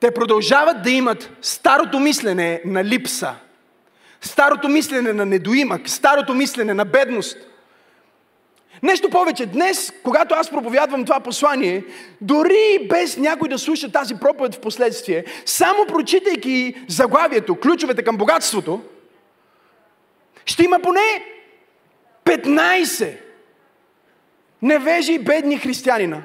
Те 0.00 0.10
продължават 0.10 0.82
да 0.82 0.90
имат 0.90 1.30
старото 1.42 2.00
мислене 2.00 2.60
на 2.64 2.84
липса, 2.84 3.34
старото 4.20 4.68
мислене 4.68 5.12
на 5.12 5.26
недоимък, 5.26 5.88
старото 5.88 6.34
мислене 6.34 6.74
на 6.74 6.84
бедност– 6.84 7.36
Нещо 8.82 9.10
повече, 9.10 9.46
днес, 9.46 9.92
когато 10.02 10.34
аз 10.34 10.50
проповядвам 10.50 11.04
това 11.04 11.20
послание, 11.20 11.84
дори 12.20 12.86
без 12.88 13.16
някой 13.16 13.48
да 13.48 13.58
слуша 13.58 13.92
тази 13.92 14.14
проповед 14.14 14.54
в 14.54 14.60
последствие, 14.60 15.24
само 15.46 15.86
прочитайки 15.86 16.74
заглавието, 16.88 17.56
ключовете 17.56 18.02
към 18.02 18.16
богатството, 18.16 18.80
ще 20.46 20.64
има 20.64 20.78
поне 20.78 21.24
15 22.24 23.16
невежи 24.62 25.12
и 25.12 25.18
бедни 25.18 25.58
християнина, 25.58 26.22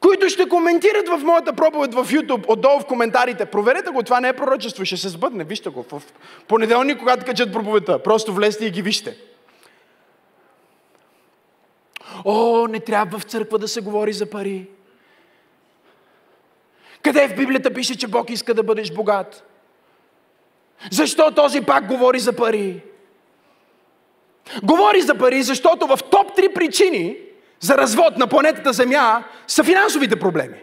които 0.00 0.28
ще 0.28 0.48
коментират 0.48 1.08
в 1.08 1.24
моята 1.24 1.52
проповед 1.52 1.94
в 1.94 2.04
YouTube, 2.04 2.44
отдолу 2.48 2.80
в 2.80 2.86
коментарите. 2.86 3.46
Проверете 3.46 3.90
го, 3.90 4.02
това 4.02 4.20
не 4.20 4.28
е 4.28 4.32
пророчество, 4.32 4.84
ще 4.84 4.96
се 4.96 5.08
сбъдне. 5.08 5.44
Вижте 5.44 5.68
го 5.68 5.82
в 5.82 6.02
понеделник, 6.48 6.98
когато 6.98 7.26
качат 7.26 7.52
проповедта. 7.52 8.02
Просто 8.02 8.32
влезте 8.32 8.66
и 8.66 8.70
ги 8.70 8.82
вижте. 8.82 9.16
О, 12.24 12.66
не 12.66 12.80
трябва 12.80 13.18
в 13.18 13.24
църква 13.24 13.58
да 13.58 13.68
се 13.68 13.80
говори 13.80 14.12
за 14.12 14.30
пари. 14.30 14.68
Къде 17.02 17.28
в 17.28 17.36
Библията 17.36 17.74
пише, 17.74 17.98
че 17.98 18.08
Бог 18.08 18.30
иска 18.30 18.54
да 18.54 18.62
бъдеш 18.62 18.92
богат? 18.92 19.44
Защо 20.90 21.30
този 21.30 21.60
пак 21.60 21.86
говори 21.86 22.18
за 22.18 22.32
пари? 22.32 22.82
Говори 24.62 25.00
за 25.00 25.18
пари, 25.18 25.42
защото 25.42 25.86
в 25.86 25.98
топ 26.10 26.36
три 26.36 26.54
причини 26.54 27.16
за 27.60 27.78
развод 27.78 28.18
на 28.18 28.26
планетата 28.26 28.72
Земя 28.72 29.24
са 29.46 29.64
финансовите 29.64 30.18
проблеми. 30.18 30.62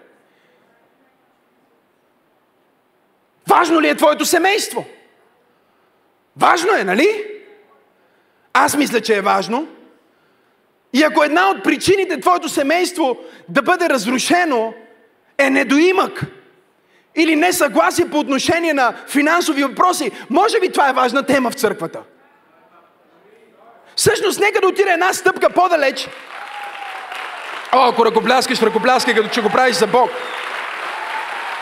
Важно 3.49 3.81
ли 3.81 3.89
е 3.89 3.95
твоето 3.95 4.25
семейство? 4.25 4.85
Важно 6.37 6.75
е, 6.75 6.83
нали? 6.83 7.25
Аз 8.53 8.77
мисля, 8.77 9.01
че 9.01 9.17
е 9.17 9.21
важно. 9.21 9.67
И 10.93 11.03
ако 11.03 11.23
една 11.23 11.49
от 11.49 11.63
причините 11.63 12.19
твоето 12.19 12.49
семейство 12.49 13.17
да 13.49 13.61
бъде 13.61 13.89
разрушено 13.89 14.73
е 15.37 15.49
недоимък 15.49 16.21
или 17.15 17.35
несъгласие 17.35 18.09
по 18.09 18.19
отношение 18.19 18.73
на 18.73 18.93
финансови 19.07 19.63
въпроси, 19.63 20.11
може 20.29 20.59
би 20.59 20.71
това 20.71 20.89
е 20.89 20.93
важна 20.93 21.25
тема 21.25 21.51
в 21.51 21.55
църквата. 21.55 21.99
Всъщност, 23.95 24.39
нека 24.39 24.61
да 24.61 24.67
отиде 24.67 24.91
една 24.91 25.13
стъпка 25.13 25.49
по-далеч. 25.49 26.09
О, 27.71 27.89
ако 27.89 28.05
ръкопляскаш, 28.05 28.61
ръкопляскай, 28.61 29.15
като 29.15 29.29
че 29.29 29.41
го 29.41 29.49
правиш 29.49 29.75
за 29.75 29.87
Бог. 29.87 30.09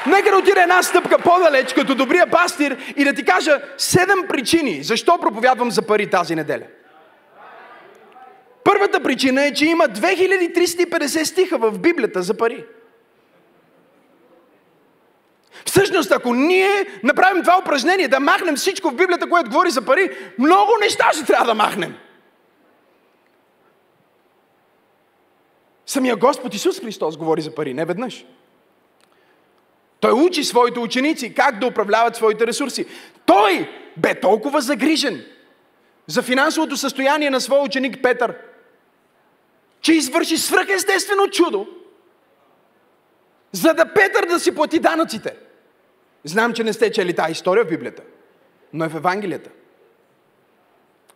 Нека 0.06 0.32
да 0.32 0.38
отиде 0.38 0.62
една 0.62 0.84
стъпка 0.84 1.18
по-далеч, 1.20 1.74
като 1.74 1.96
добрия 1.96 2.28
пастир 2.28 2.78
и 2.96 3.04
да 3.04 3.14
ти 3.14 3.26
кажа 3.26 3.62
седем 3.78 4.28
причини, 4.30 4.84
защо 4.84 5.18
проповядвам 5.18 5.72
за 5.72 5.82
пари 5.82 6.10
тази 6.10 6.36
неделя. 6.36 6.64
Първата 8.72 9.04
причина 9.04 9.46
е, 9.46 9.54
че 9.54 9.66
има 9.66 9.84
2350 9.84 11.24
стиха 11.24 11.58
в 11.58 11.80
Библията 11.80 12.22
за 12.22 12.38
пари. 12.38 12.66
Всъщност, 15.66 16.12
ако 16.12 16.34
ние 16.34 16.70
направим 17.04 17.44
това 17.44 17.60
упражнение, 17.60 18.08
да 18.08 18.20
махнем 18.20 18.56
всичко 18.56 18.90
в 18.90 18.96
Библията, 18.96 19.30
което 19.30 19.50
говори 19.50 19.70
за 19.70 19.86
пари, 19.86 20.18
много 20.40 20.72
неща 20.82 21.10
ще 21.14 21.26
трябва 21.26 21.46
да 21.46 21.54
махнем. 21.54 21.96
Самия 25.86 26.16
Господ 26.16 26.54
Исус 26.54 26.80
Христос 26.80 27.18
говори 27.18 27.42
за 27.42 27.56
пари, 27.56 27.74
не 27.74 27.86
веднъж. 27.86 28.26
Той 30.00 30.12
учи 30.12 30.44
своите 30.44 30.80
ученици 30.80 31.34
как 31.34 31.60
да 31.60 31.68
управляват 31.68 32.16
своите 32.16 32.48
ресурси. 32.48 32.86
Той 33.26 33.70
бе 33.98 34.20
толкова 34.20 34.62
загрижен 34.62 35.26
за 36.08 36.22
финансовото 36.22 36.78
състояние 36.78 37.30
на 37.30 37.42
своя 37.42 37.62
ученик 37.62 38.02
Петър, 38.04 38.36
че 39.88 39.94
извърши 39.94 40.38
свръхестествено 40.38 41.28
чудо, 41.28 41.68
за 43.52 43.74
да 43.74 43.94
Петър 43.94 44.26
да 44.26 44.40
си 44.40 44.56
плати 44.56 44.80
данъците. 44.80 45.36
Знам, 46.24 46.54
че 46.54 46.64
не 46.64 46.74
сте 46.74 46.92
чели 46.92 47.16
тази 47.16 47.32
история 47.32 47.66
в 47.66 47.70
Библията, 47.70 48.04
но 48.74 48.86
е 48.86 48.88
в 48.88 48.96
Евангелията. 48.96 49.50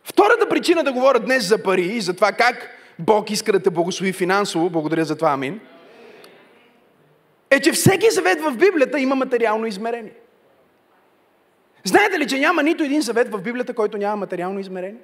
Втората 0.04 0.50
причина 0.50 0.84
да 0.84 0.94
говоря 0.94 1.20
днес 1.20 1.48
за 1.48 1.64
пари 1.64 1.86
и 1.86 2.02
за 2.02 2.14
това 2.14 2.32
как 2.32 2.70
Бог 3.00 3.32
иска 3.32 3.52
да 3.52 3.60
те 3.60 3.70
благослови 3.70 4.14
финансово, 4.14 4.70
благодаря 4.70 5.06
за 5.06 5.16
това, 5.16 5.32
амин, 5.32 5.60
е, 7.50 7.60
че 7.60 7.72
всеки 7.72 8.12
завет 8.12 8.42
в 8.42 8.58
Библията 8.58 9.00
има 9.00 9.16
материално 9.16 9.66
измерение. 9.66 10.14
Знаете 11.84 12.20
ли, 12.20 12.28
че 12.28 12.40
няма 12.40 12.64
нито 12.64 12.84
един 12.84 13.02
завет 13.02 13.32
в 13.32 13.42
Библията, 13.42 13.74
който 13.74 13.98
няма 13.98 14.16
материално 14.16 14.60
измерение? 14.60 15.02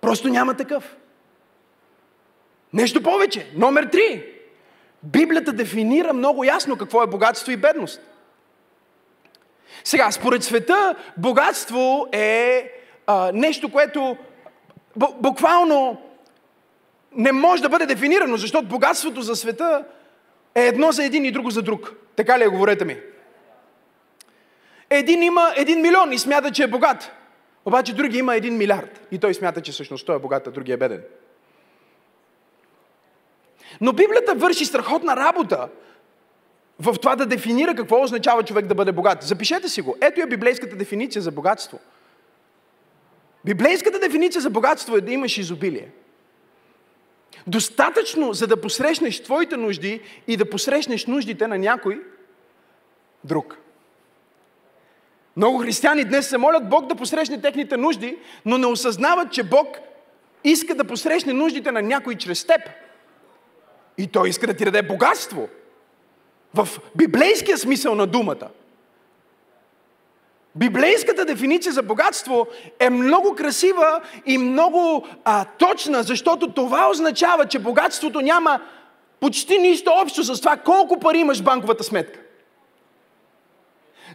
Просто 0.00 0.28
няма 0.28 0.54
такъв. 0.54 0.96
Нещо 2.74 3.02
повече. 3.02 3.46
Номер 3.54 3.84
три. 3.84 4.24
Библията 5.02 5.52
дефинира 5.52 6.12
много 6.12 6.44
ясно 6.44 6.76
какво 6.76 7.02
е 7.02 7.06
богатство 7.06 7.52
и 7.52 7.56
бедност. 7.56 8.00
Сега, 9.84 10.10
според 10.10 10.44
света, 10.44 10.94
богатство 11.16 12.06
е 12.12 12.70
а, 13.06 13.32
нещо, 13.34 13.72
което 13.72 14.16
буквално 14.96 16.00
не 17.12 17.32
може 17.32 17.62
да 17.62 17.68
бъде 17.68 17.86
дефинирано, 17.86 18.36
защото 18.36 18.68
богатството 18.68 19.22
за 19.22 19.36
света 19.36 19.84
е 20.54 20.66
едно 20.66 20.92
за 20.92 21.04
един 21.04 21.24
и 21.24 21.32
друго 21.32 21.50
за 21.50 21.62
друг. 21.62 21.92
Така 22.16 22.38
ли 22.38 22.44
е, 22.44 22.48
говорете 22.48 22.84
ми? 22.84 22.96
Един 24.90 25.22
има 25.22 25.52
един 25.56 25.80
милион 25.80 26.12
и 26.12 26.18
смята, 26.18 26.50
че 26.50 26.62
е 26.62 26.68
богат. 26.68 27.12
Обаче 27.64 27.94
други 27.94 28.18
има 28.18 28.36
един 28.36 28.56
милиард. 28.56 29.06
И 29.10 29.18
той 29.18 29.34
смята, 29.34 29.60
че 29.60 29.72
всъщност 29.72 30.06
той 30.06 30.16
е 30.16 30.18
богат, 30.18 30.46
а 30.46 30.50
другия 30.50 30.74
е 30.74 30.76
беден. 30.76 31.02
Но 33.80 33.92
Библията 33.92 34.34
върши 34.34 34.64
страхотна 34.64 35.16
работа 35.16 35.68
в 36.78 36.94
това 37.00 37.16
да 37.16 37.26
дефинира 37.26 37.74
какво 37.74 38.02
означава 38.02 38.42
човек 38.42 38.66
да 38.66 38.74
бъде 38.74 38.92
богат. 38.92 39.22
Запишете 39.22 39.68
си 39.68 39.80
го. 39.80 39.96
Ето 40.00 40.20
е 40.20 40.26
библейската 40.26 40.76
дефиниция 40.76 41.22
за 41.22 41.30
богатство. 41.30 41.78
Библейската 43.44 43.98
дефиниция 43.98 44.42
за 44.42 44.50
богатство 44.50 44.96
е 44.96 45.00
да 45.00 45.12
имаш 45.12 45.38
изобилие. 45.38 45.88
Достатъчно, 47.46 48.32
за 48.32 48.46
да 48.46 48.60
посрещнеш 48.60 49.22
твоите 49.22 49.56
нужди 49.56 50.00
и 50.28 50.36
да 50.36 50.50
посрещнеш 50.50 51.06
нуждите 51.06 51.46
на 51.46 51.58
някой 51.58 52.02
друг. 53.24 53.58
Много 55.36 55.58
християни 55.58 56.04
днес 56.04 56.28
се 56.28 56.38
молят 56.38 56.68
Бог 56.68 56.86
да 56.86 56.94
посрещне 56.94 57.40
техните 57.40 57.76
нужди, 57.76 58.18
но 58.44 58.58
не 58.58 58.66
осъзнават, 58.66 59.32
че 59.32 59.42
Бог 59.42 59.78
иска 60.44 60.74
да 60.74 60.84
посрещне 60.84 61.32
нуждите 61.32 61.72
на 61.72 61.82
някой 61.82 62.14
чрез 62.14 62.44
теб. 62.44 62.60
И 63.98 64.06
Той 64.06 64.28
иска 64.28 64.46
да 64.46 64.54
ти 64.54 64.64
даде 64.64 64.82
богатство. 64.82 65.48
В 66.54 66.68
библейския 66.96 67.58
смисъл 67.58 67.94
на 67.94 68.06
думата. 68.06 68.48
Библейската 70.56 71.24
дефиниция 71.24 71.72
за 71.72 71.82
богатство 71.82 72.46
е 72.80 72.90
много 72.90 73.34
красива 73.34 74.00
и 74.26 74.38
много 74.38 75.06
а, 75.24 75.44
точна, 75.44 76.02
защото 76.02 76.52
това 76.52 76.90
означава, 76.90 77.46
че 77.46 77.58
богатството 77.58 78.20
няма 78.20 78.60
почти 79.20 79.58
нищо 79.58 79.90
общо 80.02 80.24
с 80.24 80.40
това 80.40 80.56
колко 80.56 81.00
пари 81.00 81.18
имаш 81.18 81.40
в 81.40 81.44
банковата 81.44 81.84
сметка. 81.84 82.20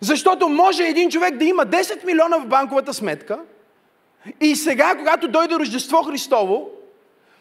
Защото 0.02 0.50
може 0.50 0.84
един 0.84 1.10
човек 1.10 1.38
да 1.38 1.46
има 1.46 1.66
10 1.66 2.06
милиона 2.06 2.38
в 2.38 2.48
банковата 2.48 2.94
сметка 2.94 3.40
и 4.42 4.56
сега, 4.56 4.96
когато 4.98 5.28
дойде 5.28 5.56
Рождество 5.56 6.04
Христово, 6.04 6.70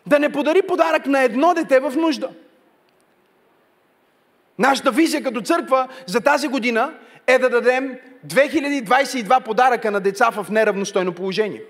да 0.08 0.18
не 0.18 0.32
подари 0.32 0.62
подарък 0.62 1.06
на 1.06 1.22
едно 1.22 1.54
дете 1.54 1.80
в 1.80 1.92
нужда. 1.96 2.28
Нашата 4.58 4.90
визия 4.90 5.22
като 5.22 5.40
църква 5.40 5.88
за 6.06 6.20
тази 6.20 6.48
година 6.48 6.94
е 7.26 7.38
да 7.38 7.50
дадем 7.50 7.98
2022 8.26 9.44
подаръка 9.44 9.90
на 9.90 10.00
деца 10.00 10.30
в 10.30 10.46
неравностойно 10.50 11.12
положение. 11.12 11.62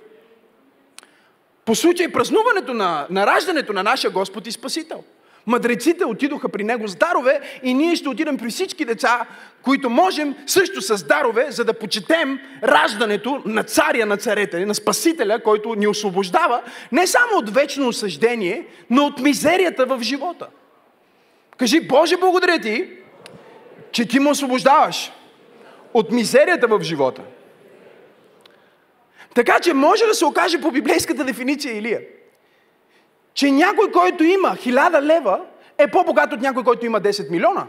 По 1.64 1.74
случай 1.74 2.12
празнуването 2.12 2.74
на, 2.74 3.06
на 3.10 3.26
раждането 3.26 3.72
на 3.72 3.82
нашия 3.82 4.10
Господ 4.10 4.46
и 4.46 4.52
Спасител. 4.52 5.04
Мъдреците 5.48 6.04
отидоха 6.04 6.48
при 6.48 6.64
него 6.64 6.88
с 6.88 6.96
дарове 6.96 7.40
и 7.62 7.74
ние 7.74 7.96
ще 7.96 8.08
отидем 8.08 8.36
при 8.38 8.50
всички 8.50 8.84
деца, 8.84 9.26
които 9.62 9.90
можем 9.90 10.34
също 10.46 10.82
с 10.82 11.04
дарове, 11.04 11.46
за 11.50 11.64
да 11.64 11.74
почетем 11.74 12.40
раждането 12.64 13.42
на 13.44 13.62
царя 13.62 14.06
на 14.06 14.16
царете, 14.16 14.66
на 14.66 14.74
Спасителя, 14.74 15.42
който 15.42 15.74
ни 15.74 15.88
освобождава 15.88 16.62
не 16.92 17.06
само 17.06 17.36
от 17.36 17.50
вечно 17.50 17.88
осъждение, 17.88 18.66
но 18.90 19.04
от 19.04 19.20
мизерията 19.20 19.86
в 19.86 20.02
живота. 20.02 20.46
Кажи, 21.56 21.80
Боже, 21.80 22.16
благодаря 22.16 22.60
ти, 22.60 22.90
че 23.92 24.08
ти 24.08 24.20
ме 24.20 24.30
освобождаваш 24.30 25.12
от 25.94 26.12
мизерията 26.12 26.66
в 26.66 26.82
живота. 26.82 27.22
Така 29.34 29.60
че 29.60 29.74
може 29.74 30.06
да 30.06 30.14
се 30.14 30.24
окаже 30.24 30.60
по 30.60 30.70
библейската 30.70 31.24
дефиниция 31.24 31.78
Илия, 31.78 32.00
че 33.38 33.50
някой, 33.50 33.90
който 33.92 34.24
има 34.24 34.56
хиляда 34.56 35.02
лева, 35.02 35.40
е 35.78 35.86
по-богат 35.86 36.32
от 36.32 36.40
някой, 36.40 36.64
който 36.64 36.86
има 36.86 37.00
10 37.00 37.30
милиона. 37.30 37.66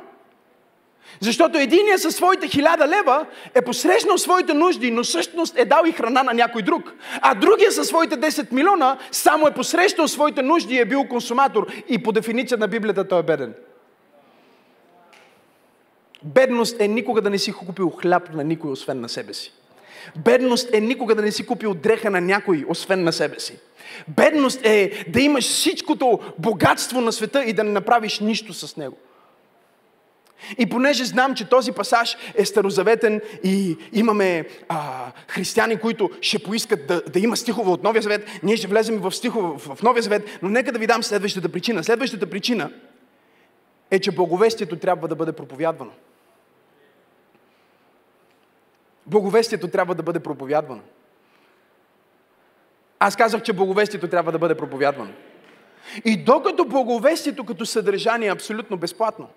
Защото 1.19 1.57
единия 1.57 1.99
със 1.99 2.15
своите 2.15 2.47
хиляда 2.47 2.87
лева 2.87 3.25
е 3.53 3.61
посрещнал 3.61 4.17
своите 4.17 4.53
нужди, 4.53 4.91
но 4.91 5.03
всъщност 5.03 5.59
е 5.59 5.65
дал 5.65 5.83
и 5.85 5.91
храна 5.91 6.23
на 6.23 6.33
някой 6.33 6.61
друг. 6.61 6.93
А 7.21 7.35
другия 7.35 7.71
със 7.71 7.87
своите 7.87 8.17
10 8.17 8.51
милиона 8.51 8.97
само 9.11 9.47
е 9.47 9.53
посрещал 9.53 10.07
своите 10.07 10.41
нужди 10.41 10.75
и 10.75 10.79
е 10.79 10.85
бил 10.85 11.07
консуматор. 11.07 11.67
И 11.87 12.03
по 12.03 12.11
дефиниция 12.11 12.57
на 12.57 12.67
Библията 12.67 13.07
той 13.07 13.19
е 13.19 13.23
беден. 13.23 13.53
Бедност 16.23 16.81
е 16.81 16.87
никога 16.87 17.21
да 17.21 17.29
не 17.29 17.37
си 17.37 17.53
купил 17.53 17.89
хляб 17.89 18.33
на 18.33 18.43
никой, 18.43 18.71
освен 18.71 19.01
на 19.01 19.09
себе 19.09 19.33
си. 19.33 19.53
Бедност 20.17 20.73
е 20.73 20.81
никога 20.81 21.15
да 21.15 21.21
не 21.21 21.31
си 21.31 21.45
купил 21.45 21.73
дреха 21.73 22.09
на 22.09 22.21
някой, 22.21 22.65
освен 22.67 23.03
на 23.03 23.13
себе 23.13 23.39
си. 23.39 23.59
Бедност 24.07 24.65
е 24.65 25.05
да 25.07 25.21
имаш 25.21 25.43
всичкото 25.43 26.19
богатство 26.37 27.01
на 27.01 27.11
света 27.11 27.43
и 27.43 27.53
да 27.53 27.63
не 27.63 27.71
направиш 27.71 28.19
нищо 28.19 28.53
с 28.53 28.77
него. 28.77 28.97
И 30.57 30.65
понеже 30.65 31.05
знам, 31.05 31.35
че 31.35 31.49
този 31.49 31.71
пасаж 31.71 32.17
е 32.35 32.45
старозаветен 32.45 33.21
и 33.43 33.77
имаме 33.93 34.45
а, 34.69 35.11
християни, 35.27 35.77
които 35.77 36.09
ще 36.21 36.39
поискат 36.39 36.87
да, 36.87 37.01
да 37.01 37.19
има 37.19 37.37
стихове 37.37 37.71
от 37.71 37.83
Новия 37.83 38.01
завет, 38.01 38.29
ние 38.43 38.57
ще 38.57 38.67
влезем 38.67 38.99
в 38.99 39.11
стихове 39.11 39.47
в, 39.57 39.75
в 39.75 39.83
Новия 39.83 40.03
завет, 40.03 40.39
но 40.41 40.49
нека 40.49 40.71
да 40.71 40.79
ви 40.79 40.87
дам 40.87 41.03
следващата 41.03 41.49
причина. 41.49 41.83
Следващата 41.83 42.29
причина 42.29 42.71
е, 43.91 43.99
че 43.99 44.11
благовестието 44.11 44.75
трябва 44.75 45.07
да 45.07 45.15
бъде 45.15 45.31
проповядвано. 45.31 45.91
Благовестието 49.09 49.67
трябва 49.67 49.95
да 49.95 50.03
бъде 50.03 50.19
проповядвано. 50.19 50.81
Аз 52.99 53.15
казах, 53.15 53.41
че 53.41 53.53
благовестието 53.53 54.07
трябва 54.07 54.31
да 54.31 54.39
бъде 54.39 54.55
проповядвано. 54.55 55.11
И 56.05 56.23
докато 56.23 56.65
благовестието 56.65 57.45
като 57.45 57.65
съдържание 57.65 58.27
е 58.27 58.31
абсолютно 58.31 58.77
безплатно, 58.77 59.27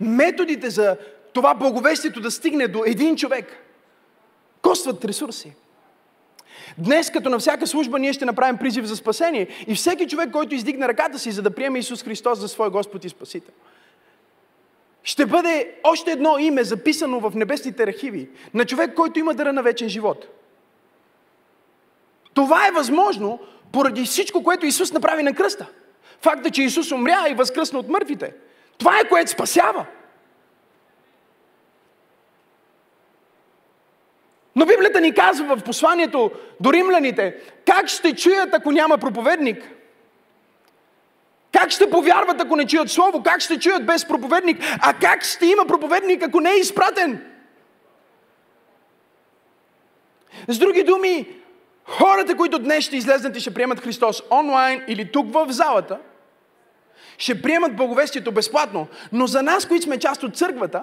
методите 0.00 0.70
за 0.70 0.96
това 1.32 1.54
благовестието 1.54 2.20
да 2.20 2.30
стигне 2.30 2.68
до 2.68 2.82
един 2.86 3.16
човек 3.16 3.46
костват 4.62 5.04
ресурси. 5.04 5.54
Днес, 6.78 7.10
като 7.10 7.28
на 7.28 7.38
всяка 7.38 7.66
служба, 7.66 7.98
ние 7.98 8.12
ще 8.12 8.24
направим 8.24 8.58
призив 8.58 8.84
за 8.84 8.96
спасение 8.96 9.48
и 9.66 9.74
всеки 9.74 10.08
човек, 10.08 10.30
който 10.30 10.54
издигне 10.54 10.88
ръката 10.88 11.18
си, 11.18 11.32
за 11.32 11.42
да 11.42 11.50
приеме 11.50 11.78
Исус 11.78 12.02
Христос 12.02 12.38
за 12.38 12.48
свой 12.48 12.70
Господ 12.70 13.04
и 13.04 13.08
Спасител, 13.08 13.54
ще 15.04 15.26
бъде 15.26 15.74
още 15.82 16.10
едно 16.10 16.38
име 16.38 16.64
записано 16.64 17.20
в 17.20 17.32
небесните 17.34 17.82
архиви 17.82 18.28
на 18.54 18.64
човек, 18.64 18.94
който 18.94 19.18
има 19.18 19.34
дъра 19.34 19.52
на 19.52 19.62
вечен 19.62 19.88
живот. 19.88 20.28
Това 22.34 22.68
е 22.68 22.70
възможно 22.70 23.40
поради 23.72 24.04
всичко, 24.04 24.42
което 24.42 24.66
Исус 24.66 24.92
направи 24.92 25.22
на 25.22 25.34
кръста. 25.34 25.66
Факта, 26.20 26.50
че 26.50 26.62
Исус 26.62 26.92
умря 26.92 27.26
и 27.30 27.34
възкръсна 27.34 27.78
от 27.78 27.88
мъртвите. 27.88 28.34
Това 28.78 28.98
е 29.00 29.08
което 29.08 29.30
спасява. 29.30 29.86
Но 34.56 34.66
Библията 34.66 35.00
ни 35.00 35.14
казва 35.14 35.56
в 35.56 35.62
посланието 35.62 36.30
до 36.60 36.72
римляните, 36.72 37.36
как 37.66 37.88
ще 37.88 38.16
чуят, 38.16 38.54
ако 38.54 38.72
няма 38.72 38.98
проповедник? 38.98 39.73
Как 41.54 41.70
ще 41.70 41.90
повярват, 41.90 42.40
ако 42.40 42.56
не 42.56 42.66
чуят 42.66 42.90
Слово? 42.90 43.22
Как 43.22 43.40
ще 43.40 43.58
чуят 43.58 43.86
без 43.86 44.04
проповедник? 44.04 44.62
А 44.80 44.94
как 44.94 45.24
ще 45.24 45.46
има 45.46 45.66
проповедник, 45.66 46.22
ако 46.22 46.40
не 46.40 46.50
е 46.50 46.58
изпратен? 46.58 47.24
С 50.48 50.58
други 50.58 50.82
думи, 50.82 51.28
хората, 51.84 52.36
които 52.36 52.58
днес 52.58 52.84
ще 52.84 52.96
излезнат 52.96 53.36
и 53.36 53.40
ще 53.40 53.54
приемат 53.54 53.80
Христос 53.80 54.22
онлайн 54.30 54.82
или 54.88 55.12
тук 55.12 55.32
в 55.32 55.46
залата, 55.50 55.98
ще 57.18 57.42
приемат 57.42 57.76
благовестието 57.76 58.32
безплатно. 58.32 58.86
Но 59.12 59.26
за 59.26 59.42
нас, 59.42 59.66
които 59.66 59.84
сме 59.84 59.98
част 59.98 60.22
от 60.22 60.36
църквата, 60.36 60.82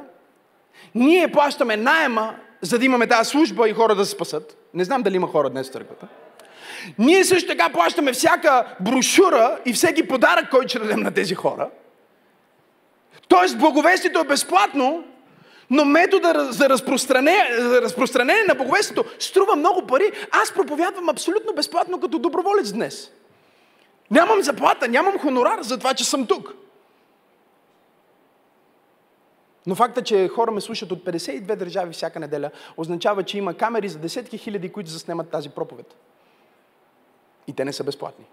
Ние 0.95 1.31
плащаме 1.31 1.77
найема, 1.77 2.35
за 2.61 2.79
да 2.79 2.85
имаме 2.85 3.07
тази 3.07 3.29
служба 3.29 3.69
и 3.69 3.73
хора 3.73 3.95
да 3.95 4.05
се 4.05 4.11
спасат. 4.11 4.57
Не 4.73 4.83
знам 4.83 5.03
дали 5.03 5.15
има 5.15 5.27
хора 5.27 5.49
днес 5.49 5.69
в 5.69 5.73
църквата. 5.73 6.07
Ние 6.99 7.23
също 7.23 7.49
така 7.49 7.69
плащаме 7.69 8.13
всяка 8.13 8.75
брошура 8.79 9.59
и 9.65 9.73
всеки 9.73 10.07
подарък, 10.07 10.49
който 10.49 10.69
ще 10.69 10.79
дадем 10.79 10.99
на 10.99 11.11
тези 11.11 11.35
хора. 11.35 11.69
Тоест, 13.27 13.57
благовестието 13.57 14.19
е 14.19 14.23
безплатно, 14.23 15.03
но 15.69 15.85
метода 15.85 16.47
за 16.51 16.69
разпространение, 16.69 17.55
за 17.59 17.81
разпространение 17.81 18.43
на 18.47 18.55
благовестието 18.55 19.05
струва 19.19 19.55
много 19.55 19.87
пари. 19.87 20.11
Аз 20.31 20.53
проповядвам 20.53 21.09
абсолютно 21.09 21.53
безплатно 21.53 21.99
като 21.99 22.19
доброволец 22.19 22.71
днес. 22.71 23.11
Нямам 24.11 24.41
заплата, 24.41 24.87
нямам 24.87 25.19
хонорар 25.19 25.61
за 25.61 25.77
това, 25.77 25.93
че 25.93 26.03
съм 26.03 26.27
тук. 26.27 26.53
Но 29.67 29.75
факта, 29.75 30.01
че 30.01 30.27
хора 30.27 30.51
ме 30.51 30.61
слушат 30.61 30.91
от 30.91 31.05
52 31.05 31.55
държави 31.55 31.93
всяка 31.93 32.19
неделя, 32.19 32.51
означава, 32.77 33.23
че 33.23 33.37
има 33.37 33.53
камери 33.53 33.89
за 33.89 33.99
десетки 33.99 34.37
хиляди, 34.37 34.71
които 34.71 34.89
заснемат 34.89 35.29
тази 35.29 35.49
проповед. 35.49 35.95
И 37.47 37.53
те 37.53 37.65
не 37.65 37.73
са 37.73 37.83
безплатни. 37.83 38.25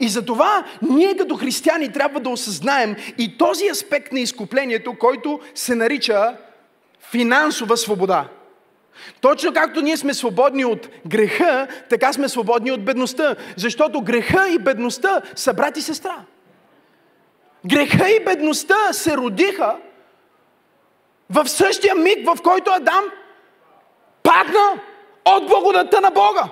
И 0.00 0.08
за 0.08 0.24
това 0.24 0.64
ние 0.82 1.16
като 1.16 1.36
християни 1.36 1.92
трябва 1.92 2.20
да 2.20 2.30
осъзнаем 2.30 2.96
и 3.18 3.38
този 3.38 3.68
аспект 3.68 4.12
на 4.12 4.20
изкуплението, 4.20 4.98
който 4.98 5.40
се 5.54 5.74
нарича 5.74 6.36
финансова 7.10 7.76
свобода. 7.76 8.28
Точно 9.20 9.52
както 9.52 9.80
ние 9.80 9.96
сме 9.96 10.14
свободни 10.14 10.64
от 10.64 10.88
греха, 11.06 11.68
така 11.90 12.12
сме 12.12 12.28
свободни 12.28 12.72
от 12.72 12.84
бедността. 12.84 13.36
Защото 13.56 14.00
греха 14.00 14.48
и 14.48 14.58
бедността 14.58 15.22
са 15.34 15.54
брат 15.54 15.76
и 15.76 15.82
сестра. 15.82 16.24
Греха 17.66 18.08
и 18.08 18.24
бедността 18.24 18.92
се 18.92 19.16
родиха 19.16 19.76
в 21.30 21.48
същия 21.48 21.94
миг, 21.94 22.26
в 22.26 22.42
който 22.42 22.70
Адам 22.70 23.04
падна 24.22 24.80
от 25.24 25.46
благодата 25.46 26.00
на 26.00 26.10
Бога. 26.10 26.48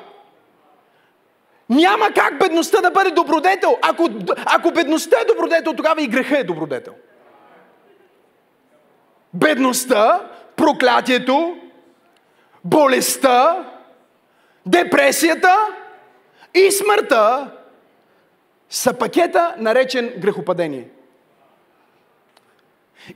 Няма 1.69 2.11
как 2.11 2.39
бедността 2.39 2.81
да 2.81 2.91
бъде 2.91 3.11
добродетел. 3.11 3.79
Ако, 3.83 4.09
ако 4.47 4.71
бедността 4.71 5.17
е 5.21 5.25
добродетел, 5.25 5.73
тогава 5.73 6.03
и 6.03 6.09
греха 6.09 6.39
е 6.39 6.45
добродетел. 6.45 6.95
Бедността, 9.35 10.31
проклятието, 10.57 11.57
болестта, 12.65 13.65
депресията 14.67 15.57
и 16.55 16.71
смъртта 16.71 17.51
са 18.71 18.93
пакета 18.93 19.55
наречен 19.59 20.13
грехопадение. 20.19 20.89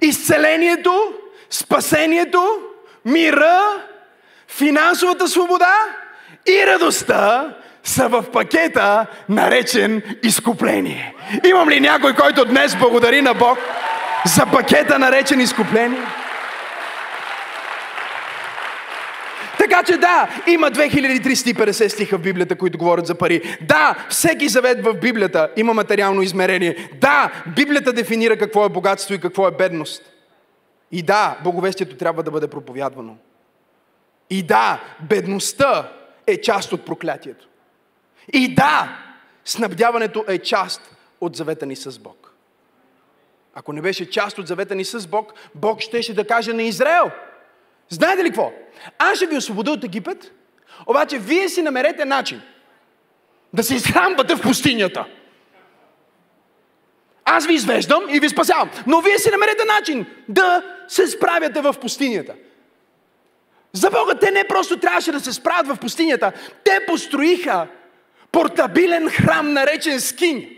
Изцелението, 0.03 1.15
спасението, 1.51 2.59
мира, 3.05 3.85
финансовата 4.49 5.29
свобода 5.29 5.75
и 6.47 6.67
радостта 6.67 7.57
са 7.89 8.09
в 8.09 8.25
пакета, 8.33 9.07
наречен 9.29 10.03
изкупление. 10.23 11.15
Имам 11.45 11.69
ли 11.69 11.81
някой, 11.81 12.15
който 12.15 12.45
днес 12.45 12.77
благодари 12.77 13.23
на 13.23 13.35
Бог 13.35 13.59
за 14.27 14.47
пакета, 14.47 14.99
наречен 14.99 15.41
изкупление? 15.41 16.01
Така 19.59 19.83
че 19.83 19.97
да, 19.97 20.29
има 20.47 20.71
2350 20.71 21.89
стиха 21.89 22.19
в 22.19 22.23
Библията, 22.23 22.57
които 22.57 22.79
говорят 22.79 23.07
за 23.07 23.15
пари. 23.15 23.57
Да, 23.61 24.07
всеки 24.09 24.49
завет 24.49 24.85
в 24.85 24.95
Библията 24.95 25.49
има 25.57 25.75
материално 25.75 26.23
измерение. 26.23 26.91
Да, 27.01 27.31
Библията 27.57 27.93
дефинира 27.93 28.37
какво 28.37 28.65
е 28.65 28.69
богатство 28.69 29.15
и 29.15 29.21
какво 29.21 29.49
е 29.49 29.51
бедност. 29.51 30.03
И 30.93 31.03
да, 31.03 31.39
боговестието 31.45 31.97
трябва 31.97 32.23
да 32.23 32.31
бъде 32.31 32.49
проповядвано. 32.49 33.17
И 34.31 34.43
да, 34.43 34.81
бедността 35.01 35.93
е 36.27 36.41
част 36.41 36.73
от 36.73 36.85
проклятието. 36.85 37.49
И 38.33 38.55
да, 38.55 38.99
снабдяването 39.45 40.25
е 40.29 40.39
част 40.39 40.97
от 41.21 41.37
завета 41.37 41.67
ни 41.67 41.77
с 41.77 41.99
Бог. 41.99 42.35
Ако 43.55 43.73
не 43.73 43.83
беше 43.83 44.11
част 44.11 44.39
от 44.39 44.47
завета 44.47 44.75
ни 44.75 44.85
с 44.85 45.07
Бог, 45.07 45.33
Бог 45.55 45.81
щеше 45.81 46.15
да 46.15 46.27
каже 46.27 46.53
на 46.53 46.63
Израел. 46.63 47.11
Знаете 47.89 48.25
ли 48.25 48.29
какво? 48.29 48.53
Аз 48.99 49.17
ще 49.17 49.27
ви 49.27 49.37
освободя 49.37 49.71
от 49.71 49.85
Египет, 49.85 50.33
обаче 50.87 51.19
вие 51.19 51.49
си 51.49 51.63
намерете 51.63 52.05
начин 52.05 52.43
да 53.53 53.63
се 53.63 53.75
изхранвате 53.75 54.35
в 54.35 54.43
пустинята. 54.43 55.07
Аз 57.25 57.47
ви 57.47 57.55
извеждам 57.55 58.05
и 58.09 58.21
ви 58.21 58.29
спасявам. 58.29 58.71
Но 58.87 59.01
вие 59.01 59.19
си 59.19 59.31
намерете 59.31 59.65
начин 59.65 60.07
да 60.29 60.63
се 60.89 61.07
справяте 61.07 61.61
в 61.61 61.75
пустинята. 61.81 62.35
За 63.73 63.91
Бога 63.91 64.15
те 64.15 64.31
не 64.31 64.49
просто 64.49 64.81
трябваше 64.81 65.13
да 65.13 65.21
се 65.21 65.33
справят 65.33 65.67
в 65.67 65.81
пустинята. 65.81 66.33
Те 66.65 66.87
построиха 66.87 67.67
портабилен 68.33 69.09
храм, 69.09 69.53
наречен 69.53 70.01
скинь. 70.01 70.49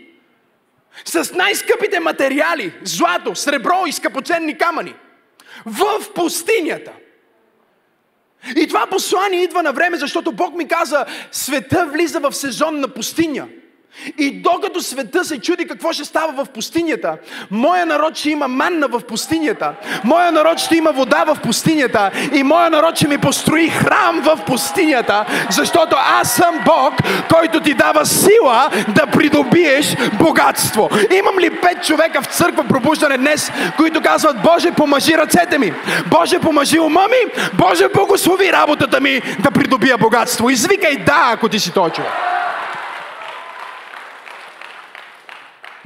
С 1.05 1.33
най-скъпите 1.33 1.99
материали, 1.99 2.73
злато, 2.83 3.35
сребро 3.35 3.83
и 3.87 3.91
скъпоценни 3.91 4.57
камъни. 4.57 4.95
В 5.65 6.13
пустинята. 6.15 6.91
И 8.55 8.67
това 8.67 8.87
послание 8.87 9.43
идва 9.43 9.63
на 9.63 9.73
време, 9.73 9.97
защото 9.97 10.31
Бог 10.31 10.55
ми 10.55 10.67
каза, 10.67 11.05
света 11.31 11.85
влиза 11.85 12.19
в 12.19 12.33
сезон 12.33 12.79
на 12.79 12.87
пустиня– 12.87 13.47
и 14.17 14.31
докато 14.31 14.81
света 14.81 15.25
се 15.25 15.41
чуди 15.41 15.67
какво 15.67 15.93
ще 15.93 16.05
става 16.05 16.45
в 16.45 16.49
пустинята, 16.49 17.17
моя 17.51 17.85
народ 17.85 18.17
ще 18.17 18.29
има 18.29 18.47
манна 18.47 18.87
в 18.87 19.01
пустинята, 19.07 19.73
моя 20.03 20.31
народ 20.31 20.59
ще 20.59 20.75
има 20.75 20.91
вода 20.91 21.23
в 21.23 21.37
пустинята 21.43 22.11
и 22.33 22.43
моя 22.43 22.69
народ 22.69 22.95
ще 22.95 23.07
ми 23.07 23.17
построи 23.17 23.69
храм 23.69 24.21
в 24.21 24.39
пустинята, 24.45 25.25
защото 25.49 25.95
аз 25.99 26.31
съм 26.31 26.59
Бог, 26.65 26.93
който 27.33 27.59
ти 27.59 27.73
дава 27.73 28.05
сила 28.05 28.69
да 28.87 29.07
придобиеш 29.07 29.95
богатство. 30.19 30.89
Имам 31.19 31.39
ли 31.39 31.49
пет 31.49 31.83
човека 31.83 32.21
в 32.21 32.25
църква 32.25 32.63
пробуждане 32.63 33.17
днес, 33.17 33.51
които 33.77 34.01
казват, 34.01 34.41
Боже, 34.43 34.71
помажи 34.71 35.17
ръцете 35.17 35.57
ми, 35.57 35.73
Боже, 36.07 36.39
помажи 36.39 36.79
ума 36.79 37.07
ми, 37.07 37.31
Боже, 37.53 37.87
благослови 37.93 38.51
работата 38.51 39.01
ми 39.01 39.21
да 39.39 39.51
придобия 39.51 39.97
богатство. 39.97 40.49
Извикай 40.49 40.95
да, 40.95 41.29
ако 41.33 41.49
ти 41.49 41.59
си 41.59 41.73
той 41.73 41.89
човек. 41.89 42.11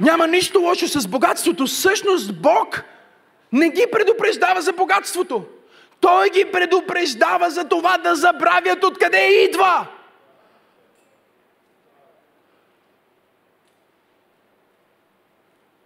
Няма 0.00 0.26
нищо 0.26 0.60
лошо 0.60 0.88
с 0.88 1.06
богатството. 1.06 1.66
Всъщност 1.66 2.40
Бог 2.42 2.84
не 3.52 3.68
ги 3.68 3.84
предупреждава 3.92 4.62
за 4.62 4.72
богатството. 4.72 5.44
Той 6.00 6.30
ги 6.30 6.44
предупреждава 6.52 7.50
за 7.50 7.64
това 7.64 7.98
да 7.98 8.14
забравят 8.14 8.84
откъде 8.84 9.44
идва. 9.44 9.86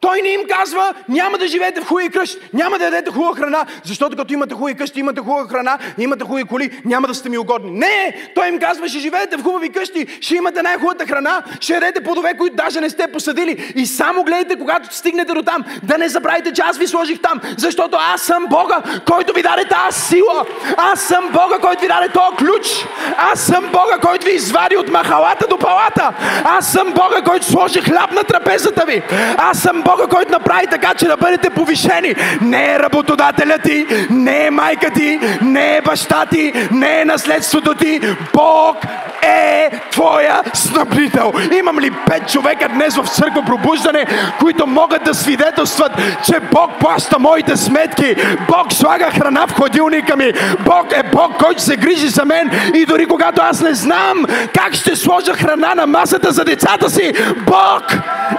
Той 0.01 0.23
не 0.23 0.29
им 0.29 0.41
казва, 0.49 0.95
няма 1.09 1.39
да 1.39 1.47
живеете 1.47 1.81
в 1.81 1.85
хубави 1.85 2.11
къщи, 2.11 2.39
няма 2.53 2.79
да 2.79 2.85
ядете 2.85 3.11
хубава 3.11 3.37
храна, 3.37 3.67
защото 3.85 4.17
като 4.17 4.33
имате 4.33 4.55
хубави 4.55 4.75
къщи, 4.75 5.01
имате 5.01 5.21
хубава 5.21 5.49
храна, 5.49 5.79
имате 5.99 6.25
хубави 6.25 6.45
коли, 6.45 6.81
няма 6.85 7.09
да 7.09 7.15
сте 7.15 7.29
ми 7.29 7.39
угодни. 7.39 7.71
Не! 7.71 8.31
Той 8.35 8.49
им 8.49 8.59
казва, 8.59 8.89
ще 8.89 8.99
живеете 8.99 9.37
в 9.37 9.43
хубави 9.43 9.73
къщи, 9.73 10.07
ще 10.21 10.35
имате 10.35 10.63
най-хубавата 10.63 11.07
храна, 11.07 11.43
ще 11.61 11.73
ядете 11.73 12.01
плодове, 12.01 12.35
които 12.39 12.57
даже 12.57 12.81
не 12.81 12.91
сте 12.91 13.13
посадили. 13.13 13.73
И 13.77 13.87
само 13.87 14.25
гледайте, 14.25 14.57
когато 14.57 14.97
стигнете 14.97 15.33
до 15.33 15.43
там, 15.43 15.65
да 15.83 15.99
не 15.99 16.09
забравяйте, 16.09 16.53
че 16.53 16.63
аз 16.63 16.79
ви 16.79 16.87
сложих 16.87 17.21
там, 17.21 17.41
защото 17.59 17.97
аз 18.01 18.23
съм 18.23 18.47
Бога, 18.51 18.83
който 19.07 19.33
ви 19.33 19.43
даде 19.43 19.65
тази 19.65 20.01
сила. 20.01 20.47
Аз 20.77 21.01
съм 21.01 21.29
Бога, 21.33 21.59
който 21.61 21.83
ви 21.83 21.89
даде 21.89 22.09
този 22.09 22.37
ключ. 22.37 22.87
Аз 23.17 23.41
съм 23.41 23.65
Бога, 23.65 23.99
който 24.03 24.27
ви 24.27 24.33
извади 24.33 24.77
от 24.77 24.89
махалата 24.89 25.47
до 25.47 25.59
палата. 25.59 26.13
Аз 26.45 26.73
съм 26.73 26.93
Бога, 26.93 27.23
който 27.25 27.47
сложи 27.47 27.81
хляб 27.81 28.13
на 28.13 28.25
трапезата 28.25 28.85
ви. 28.87 29.03
Аз 29.39 29.59
съм 29.59 29.83
Бога, 29.83 29.90
който 30.11 30.33
направи 30.33 30.67
така, 30.71 30.95
че 30.95 31.07
да 31.07 31.17
бъдете 31.17 31.51
повишени. 31.51 32.15
Не 32.41 32.75
е 32.75 32.79
работодателя 32.79 33.59
ти, 33.59 33.87
не 34.11 34.47
е 34.47 34.51
майка 34.51 34.91
ти, 34.91 35.21
не 35.43 35.77
е 35.77 35.81
баща 35.81 36.27
ти, 36.27 36.53
не 36.71 37.01
е 37.01 37.05
наследството 37.05 37.75
ти. 37.75 38.01
Бог 38.33 38.77
е 39.23 39.71
твоя 39.91 40.43
снабдител. 40.55 41.33
Имам 41.59 41.81
ли 41.81 41.91
пет 42.07 42.29
човека 42.29 42.69
днес 42.69 42.97
в 42.97 43.09
църква 43.09 43.43
пробуждане, 43.47 44.07
които 44.39 44.67
могат 44.67 45.05
да 45.05 45.15
свидетелстват, 45.15 45.93
че 46.25 46.41
Бог 46.53 46.71
плаща 46.81 47.19
моите 47.19 47.57
сметки. 47.57 48.15
Бог 48.49 48.73
слага 48.73 49.11
храна 49.11 49.47
в 49.47 49.55
хладилника 49.55 50.17
ми. 50.17 50.33
Бог 50.65 50.93
е 50.93 51.03
Бог, 51.13 51.37
който 51.45 51.63
се 51.63 51.77
грижи 51.77 52.09
за 52.09 52.25
мен. 52.25 52.51
И 52.75 52.87
дори 52.87 53.07
когато 53.07 53.43
аз 53.43 53.61
не 53.61 53.75
знам 53.75 54.25
как 54.55 54.75
ще 54.75 54.97
сложа 54.97 55.33
храна 55.33 55.75
на 55.75 55.87
масата 55.87 56.33
за 56.33 56.45
децата 56.45 56.91
си, 56.91 57.13
Бог 57.47 57.83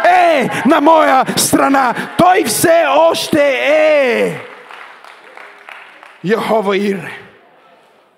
е 0.05 0.49
на 0.65 0.81
моя 0.81 1.23
страна. 1.41 2.15
Той 2.17 2.43
все 2.43 2.83
още 2.87 3.41
е 3.53 4.39
Яхова 6.23 6.77
Ире. 6.77 7.11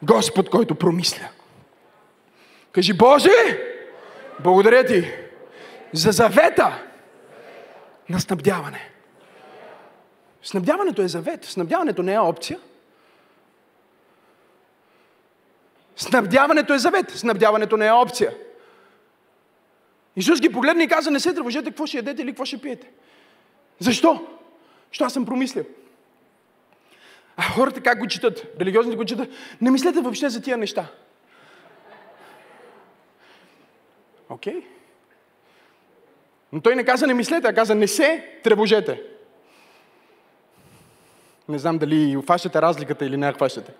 Господ, 0.04 0.50
който 0.50 0.76
промисля. 0.76 1.28
Кажи, 2.72 2.94
Боже, 2.94 3.30
благодаря 4.40 4.86
ти 4.86 5.12
за 5.94 6.12
завета 6.12 6.84
на 8.10 8.20
снабдяване. 8.20 8.90
Снабдяването 10.44 11.02
е 11.02 11.08
завет. 11.08 11.46
Снабдяването 11.46 12.04
не 12.04 12.14
е 12.14 12.20
опция. 12.20 12.60
Снабдяването 15.96 16.74
е 16.74 16.78
завет. 16.78 17.12
Снабдяването 17.12 17.78
не 17.78 17.88
е 17.88 17.92
опция. 17.92 18.34
Исус 20.16 20.42
ги 20.42 20.52
погледна 20.52 20.84
и 20.84 20.88
каза, 20.88 21.12
не 21.12 21.20
се 21.20 21.34
тревожете, 21.34 21.70
какво 21.70 21.86
ще 21.86 21.98
ядете 21.98 22.22
или 22.22 22.32
какво 22.32 22.46
ще 22.46 22.58
пиете. 22.58 22.90
Защо? 23.80 24.28
Що 24.92 25.04
аз 25.04 25.14
съм 25.14 25.26
промислил. 25.26 25.66
А 27.38 27.44
хората 27.44 27.82
как 27.82 28.00
го 28.00 28.08
четат? 28.08 28.46
Религиозните 28.60 28.98
го 28.98 29.06
четат. 29.06 29.30
Не 29.62 29.72
мислете 29.72 30.02
въобще 30.02 30.30
за 30.30 30.42
тия 30.42 30.58
неща. 30.58 30.88
Окей. 34.30 34.54
Okay. 34.54 34.64
Но 36.52 36.62
той 36.62 36.76
не 36.76 36.84
каза 36.84 37.08
не 37.08 37.14
мислете, 37.14 37.48
а 37.48 37.54
каза 37.54 37.76
не 37.76 37.88
се 37.88 38.40
тревожете. 38.44 39.02
Не 41.50 41.60
знам 41.60 41.78
дали 41.78 42.18
хващате 42.26 42.62
разликата 42.62 43.06
или 43.06 43.18
не 43.18 43.34
хващате. 43.34 43.72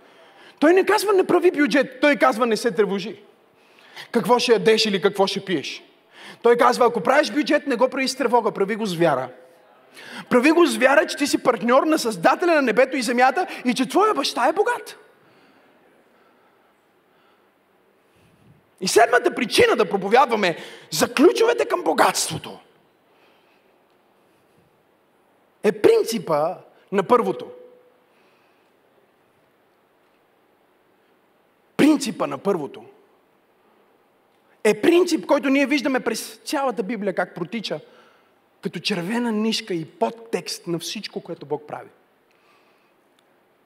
Той 0.60 0.74
не 0.74 0.86
казва 0.86 1.14
не 1.14 1.28
прави 1.28 1.52
бюджет, 1.52 2.02
той 2.02 2.16
казва 2.16 2.46
не 2.46 2.58
се 2.58 2.72
тревожи. 2.72 3.22
Какво 4.12 4.40
ще 4.40 4.52
ядеш 4.52 4.86
или 4.86 5.02
какво 5.02 5.28
ще 5.28 5.46
пиеш. 5.46 5.84
Той 6.42 6.58
казва, 6.58 6.86
ако 6.86 7.02
правиш 7.02 7.32
бюджет, 7.32 7.68
не 7.68 7.76
го 7.76 7.90
прави 7.90 8.08
с 8.08 8.16
тревога, 8.16 8.52
прави 8.52 8.76
го 8.76 8.86
с 8.86 8.96
вяра. 8.96 9.30
Прави 10.30 10.52
го 10.52 10.66
с 10.66 10.78
вяра, 10.78 11.08
че 11.08 11.18
ти 11.18 11.28
си 11.28 11.44
партньор 11.44 11.84
на 11.84 12.00
Създателя 12.00 12.56
на 12.56 12.62
небето 12.62 12.98
и 12.98 13.02
земята 13.02 13.48
и 13.66 13.74
че 13.74 13.90
твоя 13.90 14.14
баща 14.14 14.48
е 14.48 14.54
богат. 14.54 14.98
И 18.82 18.88
седмата 18.88 19.36
причина 19.36 19.76
да 19.76 19.90
проповядваме 19.90 20.58
за 20.92 21.14
ключовете 21.14 21.66
към 21.66 21.84
богатството 21.84 22.60
е 25.64 25.72
принципа 25.72 26.56
на 26.92 27.04
първото. 27.04 27.52
Принципа 31.78 32.28
на 32.28 32.38
първото 32.38 32.84
е 34.64 34.82
принцип, 34.82 35.26
който 35.26 35.50
ние 35.50 35.66
виждаме 35.66 36.00
през 36.00 36.40
цялата 36.46 36.84
Библия 36.84 37.16
как 37.16 37.36
протича 37.36 37.80
като 38.64 38.80
червена 38.80 39.32
нишка 39.32 39.74
и 39.74 39.86
подтекст 39.86 40.68
на 40.68 40.80
всичко, 40.80 41.22
което 41.22 41.46
Бог 41.46 41.68
прави. 41.68 41.90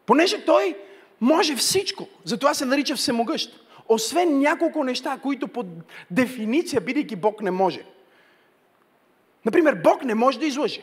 Понеже 0.05 0.45
Той 0.45 0.75
може 1.21 1.55
всичко, 1.55 2.07
затова 2.23 2.53
се 2.53 2.65
нарича 2.65 2.95
всемогъщ. 2.95 3.65
Освен 3.89 4.39
няколко 4.39 4.83
неща, 4.83 5.19
които 5.23 5.47
по 5.47 5.65
дефиниция, 6.11 6.81
бидейки 6.81 7.15
Бог, 7.15 7.41
не 7.41 7.51
може. 7.51 7.85
Например, 9.45 9.75
Бог 9.75 10.03
не 10.03 10.15
може 10.15 10.39
да 10.39 10.45
излъже. 10.45 10.81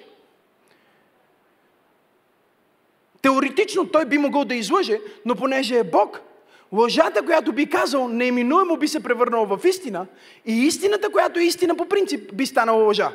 Теоретично 3.22 3.88
той 3.88 4.04
би 4.04 4.18
могъл 4.18 4.44
да 4.44 4.54
излъже, 4.54 5.00
но 5.24 5.34
понеже 5.34 5.78
е 5.78 5.84
Бог, 5.84 6.20
лъжата, 6.72 7.24
която 7.24 7.52
би 7.52 7.70
казал, 7.70 8.08
неименуемо 8.08 8.76
би 8.76 8.88
се 8.88 9.02
превърнала 9.02 9.46
в 9.46 9.64
истина 9.64 10.06
и 10.46 10.52
истината, 10.52 11.10
която 11.10 11.40
е 11.40 11.44
истина 11.44 11.76
по 11.76 11.88
принцип, 11.88 12.34
би 12.34 12.46
станала 12.46 12.84
лъжа. 12.84 13.12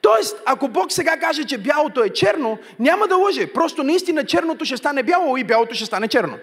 Тоест, 0.00 0.42
ако 0.46 0.68
Бог 0.68 0.92
сега 0.92 1.20
каже, 1.20 1.44
че 1.44 1.58
бялото 1.58 2.04
е 2.04 2.10
черно, 2.10 2.58
няма 2.78 3.08
да 3.08 3.16
лъже. 3.16 3.52
Просто 3.52 3.82
наистина 3.82 4.26
черното 4.26 4.64
ще 4.64 4.76
стане 4.76 5.02
бяло 5.02 5.36
и 5.36 5.44
бялото 5.44 5.74
ще 5.74 5.86
стане 5.86 6.08
черно. 6.08 6.38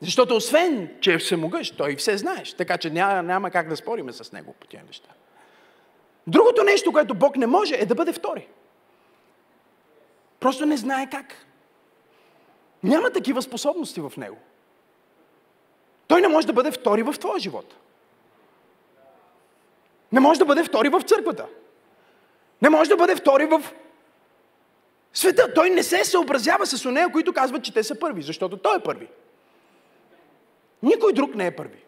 Защото 0.00 0.36
освен, 0.36 0.90
че 1.00 1.14
е 1.14 1.18
всемогъщ, 1.18 1.76
той 1.76 1.96
все 1.96 2.16
знаеш. 2.16 2.52
Така 2.52 2.78
че 2.78 2.90
няма, 2.90 3.22
няма 3.22 3.50
как 3.50 3.68
да 3.68 3.76
спориме 3.76 4.12
с 4.12 4.32
него 4.32 4.54
по 4.60 4.66
тези 4.66 4.82
неща. 4.86 5.08
Другото 6.26 6.64
нещо, 6.64 6.92
което 6.92 7.14
Бог 7.14 7.36
не 7.36 7.46
може, 7.46 7.74
е 7.74 7.86
да 7.86 7.94
бъде 7.94 8.12
втори. 8.12 8.48
Просто 10.40 10.66
не 10.66 10.76
знае 10.76 11.10
как. 11.10 11.34
Няма 12.82 13.10
такива 13.10 13.42
способности 13.42 14.00
в 14.00 14.12
него. 14.16 14.38
Той 16.06 16.20
не 16.20 16.28
може 16.28 16.46
да 16.46 16.52
бъде 16.52 16.70
втори 16.70 17.02
в 17.02 17.14
твоя 17.20 17.38
живот. 17.38 17.74
Не 20.12 20.20
може 20.20 20.38
да 20.38 20.44
бъде 20.44 20.64
втори 20.64 20.88
в 20.88 21.02
църквата. 21.06 21.46
Не 22.62 22.68
може 22.68 22.90
да 22.90 22.96
бъде 22.96 23.16
втори 23.16 23.46
в 23.46 23.62
света. 25.12 25.54
Той 25.54 25.70
не 25.70 25.82
се 25.82 26.04
съобразява 26.04 26.66
с 26.66 26.86
онея, 26.86 27.12
които 27.12 27.32
казват, 27.32 27.64
че 27.64 27.74
те 27.74 27.82
са 27.82 27.98
първи, 27.98 28.22
защото 28.22 28.56
той 28.56 28.76
е 28.76 28.82
първи. 28.82 29.08
Никой 30.82 31.12
друг 31.12 31.34
не 31.34 31.46
е 31.46 31.56
първи. 31.56 31.84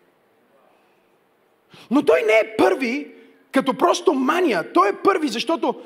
Но 1.90 2.04
той 2.04 2.22
не 2.22 2.32
е 2.32 2.56
първи 2.58 3.14
като 3.52 3.78
просто 3.78 4.12
мания. 4.12 4.72
Той 4.72 4.88
е 4.88 5.02
първи, 5.04 5.28
защото 5.28 5.82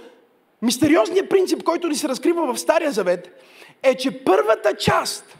мистериозният 0.62 1.29
принцип, 1.29 1.62
който 1.62 1.88
ни 1.88 1.94
се 1.94 2.09
разкрива 2.09 2.55
в 2.55 2.61
Стария 2.61 2.92
Завет, 2.92 3.44
е, 3.83 3.94
че 3.94 4.25
първата 4.25 4.77
част 4.77 5.37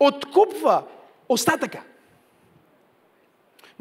откупва 0.00 0.82
остатъка. 1.28 1.82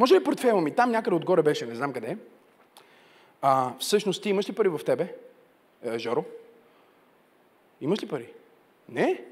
Може 0.02 0.16
ли 0.16 0.24
портфела 0.24 0.62
ми? 0.62 0.76
Там 0.76 0.92
някъде 0.92 1.16
отгоре 1.16 1.42
беше, 1.42 1.66
не 1.66 1.76
знам 1.76 1.94
къде. 1.94 2.18
А, 3.42 3.74
всъщност 3.80 4.24
ти 4.24 4.30
имаш 4.30 4.50
ли 4.50 4.54
пари 4.54 4.70
в 4.70 4.80
тебе, 4.86 5.16
е, 5.84 6.00
Жоро? 6.00 6.26
Имаш 7.82 8.04
ли 8.04 8.08
пари? 8.08 8.34
Не? 8.90 9.24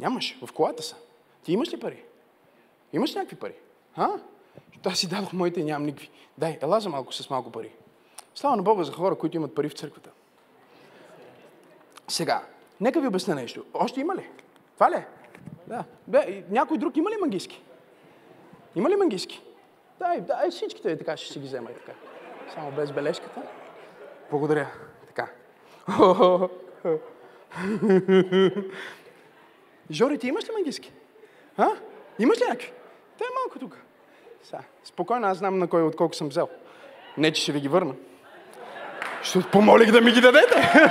Нямаш. 0.00 0.38
В 0.46 0.52
колата 0.52 0.82
са. 0.82 0.96
Ти 1.42 1.52
имаш 1.52 1.72
ли 1.72 1.80
пари? 1.80 2.02
Имаш 2.92 3.10
ли 3.10 3.18
някакви 3.18 3.36
пари? 3.36 3.54
А? 3.96 4.08
Аз 4.84 4.98
си 4.98 5.08
дадох 5.08 5.32
моите 5.32 5.60
и 5.60 5.64
нямам 5.64 5.86
никакви. 5.86 6.10
Дай, 6.38 6.58
ела 6.62 6.80
за 6.80 6.88
малко 6.88 7.12
с 7.12 7.30
малко 7.30 7.52
пари. 7.52 7.72
Слава 8.34 8.56
на 8.56 8.62
Бога 8.62 8.84
за 8.84 8.92
хора, 8.92 9.14
които 9.14 9.36
имат 9.36 9.54
пари 9.54 9.68
в 9.68 9.74
църквата. 9.74 10.10
Сега, 12.08 12.46
нека 12.80 13.00
ви 13.00 13.06
обясня 13.06 13.34
нещо. 13.34 13.64
Още 13.74 14.00
има 14.00 14.16
ли? 14.16 14.28
Това 14.74 14.90
ли 14.90 14.94
е? 14.94 15.06
Да. 15.66 15.84
Бе, 16.06 16.44
някой 16.50 16.78
друг 16.78 16.96
има 16.96 17.10
ли 17.10 17.16
мангиски? 17.20 17.62
Има 18.76 18.90
ли 18.90 18.96
мангиски? 18.96 19.42
Дай, 19.98 20.20
дай 20.20 20.50
всичките 20.50 20.96
така 20.96 21.16
ще 21.16 21.32
си 21.32 21.38
ги 21.38 21.46
взема 21.46 21.70
и 21.70 21.74
така. 21.74 21.92
Само 22.54 22.70
без 22.70 22.92
бележката. 22.92 23.42
Благодаря. 24.30 24.66
Така. 25.06 25.28
Жори, 29.90 30.18
ти 30.18 30.28
имаш 30.28 30.44
ли 30.44 30.52
мангиски? 30.52 30.92
А? 31.56 31.68
Имаш 32.18 32.40
ли 32.40 32.44
някакви? 32.44 32.72
Те 33.18 33.24
е 33.24 33.34
малко 33.34 33.58
тук. 33.58 33.76
Са, 34.42 34.58
спокойно, 34.84 35.26
аз 35.26 35.38
знам 35.38 35.58
на 35.58 35.68
кой 35.68 35.82
от 35.82 35.96
колко 35.96 36.14
съм 36.14 36.28
взел. 36.28 36.48
Не, 37.16 37.32
че 37.32 37.42
ще 37.42 37.52
ви 37.52 37.60
ги 37.60 37.68
върна. 37.68 37.94
Ще 39.22 39.42
помолих 39.52 39.92
да 39.92 40.00
ми 40.00 40.12
ги 40.12 40.20
дадете. 40.20 40.72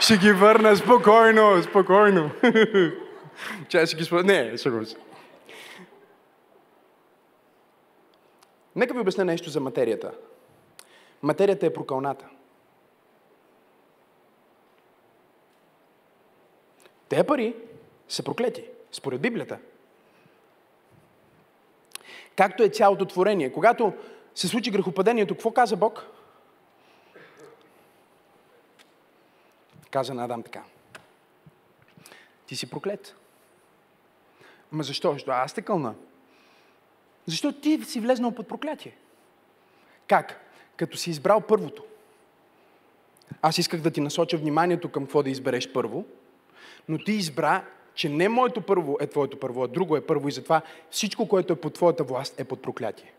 ще 0.00 0.16
ги 0.16 0.32
върна 0.32 0.76
спокойно, 0.76 1.62
спокойно. 1.62 2.30
Чай 3.68 3.86
ще 3.86 3.96
ги 3.96 4.04
спомня. 4.04 4.24
Не, 4.24 4.56
шегувам 4.56 4.86
се. 4.86 4.96
Нека 8.76 8.94
ви 8.94 9.00
обясня 9.00 9.24
нещо 9.24 9.50
за 9.50 9.60
материята. 9.60 10.12
Материята 11.22 11.66
е 11.66 11.72
прокълната. 11.72 12.28
Те 17.08 17.24
пари 17.24 17.56
са 18.08 18.22
проклети, 18.22 18.64
според 18.92 19.20
Библията. 19.20 19.58
Както 22.36 22.62
е 22.62 22.68
цялото 22.68 23.04
творение. 23.04 23.52
Когато 23.52 23.92
се 24.34 24.48
случи 24.48 24.70
грехопадението, 24.70 25.34
какво 25.34 25.50
каза 25.50 25.76
Бог? 25.76 26.06
Каза 29.90 30.14
на 30.14 30.24
Адам 30.24 30.42
така. 30.42 30.62
Ти 32.46 32.56
си 32.56 32.70
проклет. 32.70 33.16
Ма 34.72 34.82
защо? 34.82 35.12
Защо 35.12 35.30
аз 35.30 35.52
те 35.52 35.62
кълна? 35.62 35.94
Защо 37.26 37.52
ти 37.52 37.84
си 37.84 38.00
влезнал 38.00 38.30
под 38.30 38.48
проклятие? 38.48 38.96
Как? 40.06 40.40
Като 40.76 40.96
си 40.96 41.10
избрал 41.10 41.40
първото. 41.40 41.84
Аз 43.42 43.58
исках 43.58 43.80
да 43.80 43.90
ти 43.90 44.00
насоча 44.00 44.36
вниманието 44.36 44.88
към 44.88 45.04
какво 45.04 45.22
да 45.22 45.30
избереш 45.30 45.72
първо, 45.72 46.04
но 46.88 46.98
ти 46.98 47.12
избра, 47.12 47.64
че 47.94 48.08
не 48.08 48.28
моето 48.28 48.60
първо 48.60 48.96
е 49.00 49.06
твоето 49.06 49.40
първо, 49.40 49.64
а 49.64 49.68
друго 49.68 49.96
е 49.96 50.06
първо 50.06 50.28
и 50.28 50.32
затова 50.32 50.62
всичко, 50.90 51.28
което 51.28 51.52
е 51.52 51.56
под 51.56 51.74
твоята 51.74 52.04
власт 52.04 52.40
е 52.40 52.44
под 52.44 52.62
проклятие. 52.62 53.12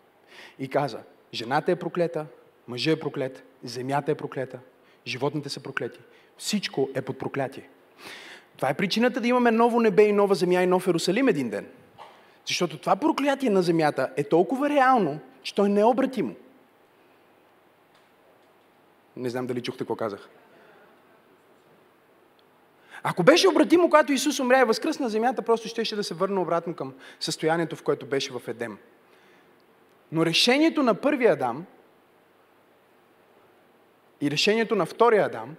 И 0.59 0.67
каза, 0.67 0.99
жената 1.33 1.71
е 1.71 1.75
проклета, 1.75 2.25
мъжът 2.67 2.97
е 2.97 2.99
проклет, 2.99 3.43
земята 3.63 4.11
е 4.11 4.15
проклета, 4.15 4.59
животните 5.07 5.49
са 5.49 5.59
проклети. 5.59 5.99
Всичко 6.37 6.89
е 6.95 7.01
под 7.01 7.19
проклятие. 7.19 7.69
Това 8.55 8.69
е 8.69 8.73
причината 8.73 9.21
да 9.21 9.27
имаме 9.27 9.51
ново 9.51 9.79
небе 9.79 10.03
и 10.03 10.13
нова 10.13 10.35
земя 10.35 10.63
и 10.63 10.67
нов 10.67 10.87
Ерусалим 10.87 11.27
един 11.27 11.49
ден. 11.49 11.67
Защото 12.47 12.77
това 12.77 12.95
проклятие 12.95 13.49
на 13.49 13.61
земята 13.61 14.09
е 14.17 14.23
толкова 14.23 14.69
реално, 14.69 15.19
че 15.43 15.55
то 15.55 15.65
е 15.65 15.69
необратимо. 15.69 16.35
Не 19.15 19.29
знам 19.29 19.47
дали 19.47 19.61
чухте 19.61 19.79
какво 19.79 19.95
казах. 19.95 20.29
Ако 23.03 23.23
беше 23.23 23.47
обратимо, 23.47 23.83
когато 23.89 24.13
Исус 24.13 24.39
умря 24.39 24.61
и 24.61 24.63
възкръсна 24.63 25.09
земята, 25.09 25.41
просто 25.41 25.67
щеше 25.67 25.95
да 25.95 26.03
се 26.03 26.13
върне 26.13 26.39
обратно 26.39 26.75
към 26.75 26.93
състоянието, 27.19 27.75
в 27.75 27.83
което 27.83 28.05
беше 28.05 28.33
в 28.33 28.41
Едем. 28.47 28.77
Но 30.11 30.25
решението 30.25 30.83
на 30.83 30.93
първия 30.93 31.33
Адам 31.33 31.65
и 34.21 34.31
решението 34.31 34.75
на 34.75 34.85
втория 34.85 35.25
Адам, 35.25 35.55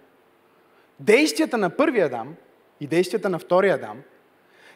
действията 1.00 1.58
на 1.58 1.70
първия 1.70 2.06
Адам 2.06 2.34
и 2.80 2.86
действията 2.86 3.28
на 3.28 3.38
втория 3.38 3.74
Адам 3.74 4.02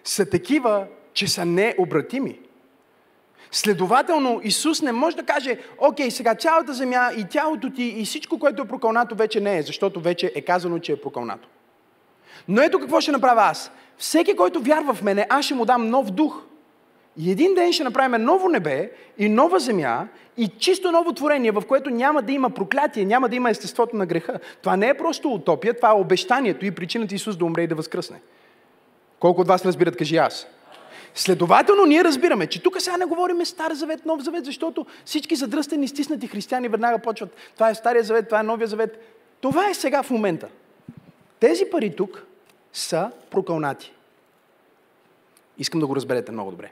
са 0.04 0.30
такива, 0.30 0.86
че 1.12 1.28
са 1.28 1.44
необратими. 1.44 2.38
Следователно, 3.50 4.40
Исус 4.44 4.82
не 4.82 4.92
може 4.92 5.16
да 5.16 5.22
каже, 5.22 5.58
окей, 5.78 6.10
сега 6.10 6.34
цялата 6.34 6.72
земя 6.72 7.10
и 7.18 7.24
тялото 7.24 7.70
ти 7.70 7.82
и 7.82 8.04
всичко, 8.04 8.38
което 8.38 8.62
е 8.62 8.68
прокълнато, 8.68 9.14
вече 9.14 9.40
не 9.40 9.58
е, 9.58 9.62
защото 9.62 10.00
вече 10.00 10.32
е 10.34 10.40
казано, 10.40 10.78
че 10.78 10.92
е 10.92 11.00
прокълнато. 11.00 11.48
Но 12.48 12.62
ето 12.62 12.78
какво 12.78 13.00
ще 13.00 13.12
направя 13.12 13.42
аз. 13.42 13.70
Всеки, 13.98 14.36
който 14.36 14.60
вярва 14.60 14.94
в 14.94 15.02
мене, 15.02 15.26
аз 15.30 15.44
ще 15.44 15.54
му 15.54 15.64
дам 15.64 15.88
нов 15.88 16.10
дух. 16.10 16.42
И 17.16 17.30
един 17.30 17.54
ден 17.54 17.72
ще 17.72 17.84
направим 17.84 18.24
ново 18.24 18.48
небе 18.48 18.90
и 19.18 19.28
нова 19.28 19.58
земя 19.58 20.08
и 20.36 20.48
чисто 20.48 20.92
ново 20.92 21.12
творение, 21.12 21.50
в 21.50 21.62
което 21.68 21.90
няма 21.90 22.22
да 22.22 22.32
има 22.32 22.50
проклятие, 22.50 23.04
няма 23.04 23.28
да 23.28 23.36
има 23.36 23.50
естеството 23.50 23.96
на 23.96 24.06
греха. 24.06 24.40
Това 24.62 24.76
не 24.76 24.88
е 24.88 24.94
просто 24.94 25.28
утопия, 25.28 25.74
това 25.74 25.88
е 25.88 25.92
обещанието 25.92 26.66
и 26.66 26.70
причината 26.70 27.14
Исус 27.14 27.36
да 27.36 27.44
умре 27.44 27.62
и 27.62 27.66
да 27.66 27.74
възкръсне. 27.74 28.20
Колко 29.18 29.40
от 29.40 29.48
вас 29.48 29.64
разбират, 29.64 29.96
кажи 29.96 30.16
аз. 30.16 30.46
Следователно, 31.18 31.85
ние 31.85 32.04
разбираме, 32.04 32.46
че 32.46 32.62
тук 32.62 32.81
сега 32.81 32.96
не 32.96 33.04
говорим 33.04 33.46
Стар 33.46 33.72
завет, 33.72 34.07
Нов 34.07 34.22
завет, 34.22 34.44
защото 34.44 34.87
всички 35.04 35.37
задръстени, 35.37 35.88
стиснати 35.88 36.26
християни 36.26 36.68
веднага 36.68 36.98
почват. 36.98 37.37
Това 37.54 37.70
е 37.70 37.74
Стария 37.74 38.04
завет, 38.04 38.26
това 38.26 38.40
е 38.40 38.42
Новия 38.42 38.68
завет. 38.68 39.16
Това 39.40 39.70
е 39.70 39.74
сега 39.74 40.02
в 40.02 40.11
момента. 40.11 40.48
Тези 41.40 41.64
пари 41.70 41.96
тук 41.96 42.26
са 42.72 43.11
прокълнати. 43.31 43.92
Искам 45.59 45.81
да 45.81 45.87
го 45.87 45.96
разберете 45.96 46.33
много 46.33 46.50
добре. 46.50 46.70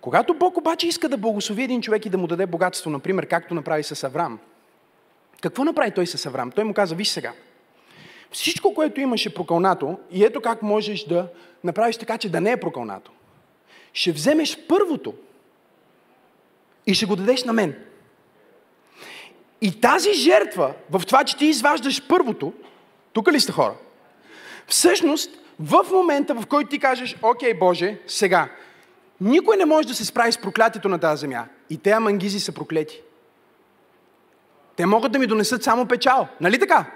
Когато 0.00 0.34
Бог 0.34 0.56
обаче 0.56 0.88
иска 0.88 1.08
да 1.08 1.16
благослови 1.16 1.62
един 1.62 1.82
човек 1.82 2.06
и 2.06 2.10
да 2.10 2.18
му 2.18 2.26
даде 2.26 2.46
богатство, 2.46 2.90
например, 2.90 3.26
както 3.26 3.54
направи 3.54 3.82
с 3.82 4.04
Авраам, 4.04 4.38
какво 5.40 5.64
направи 5.64 5.90
той 5.90 6.06
с 6.06 6.26
Авраам? 6.26 6.50
Той 6.50 6.64
му 6.64 6.74
каза, 6.74 6.94
виж 6.94 7.08
сега, 7.08 7.32
всичко, 8.32 8.74
което 8.74 9.00
имаше 9.00 9.34
прокълнато, 9.34 9.98
и 10.10 10.24
ето 10.24 10.40
как 10.40 10.62
можеш 10.62 11.04
да 11.04 11.28
направиш 11.64 11.96
така, 11.96 12.18
че 12.18 12.28
да 12.28 12.40
не 12.40 12.50
е 12.50 12.60
прокълнато. 12.60 13.10
Ще 13.92 14.12
вземеш 14.12 14.58
първото 14.68 15.14
и 16.86 16.94
ще 16.94 17.06
го 17.06 17.16
дадеш 17.16 17.44
на 17.44 17.52
мен. 17.52 17.74
И 19.60 19.80
тази 19.80 20.12
жертва, 20.12 20.74
в 20.90 21.02
това, 21.06 21.24
че 21.24 21.36
ти 21.36 21.46
изваждаш 21.46 22.08
първото, 22.08 22.52
тук 23.12 23.32
ли 23.32 23.40
сте 23.40 23.52
хора? 23.52 23.74
Всъщност, 24.66 25.30
в 25.60 25.86
момента, 25.92 26.34
в 26.34 26.46
който 26.46 26.70
ти 26.70 26.78
кажеш, 26.78 27.16
окей, 27.22 27.54
Боже, 27.54 27.98
сега, 28.06 28.48
никой 29.20 29.56
не 29.56 29.64
може 29.64 29.88
да 29.88 29.94
се 29.94 30.04
справи 30.04 30.32
с 30.32 30.38
проклятието 30.38 30.88
на 30.88 30.98
тази 30.98 31.20
земя. 31.20 31.44
И 31.70 31.78
те 31.78 31.90
амангизи 31.90 32.40
са 32.40 32.52
проклети. 32.52 33.02
Те 34.76 34.86
могат 34.86 35.12
да 35.12 35.18
ми 35.18 35.26
донесат 35.26 35.62
само 35.62 35.86
печал. 35.86 36.28
Нали 36.40 36.58
така? 36.58 36.86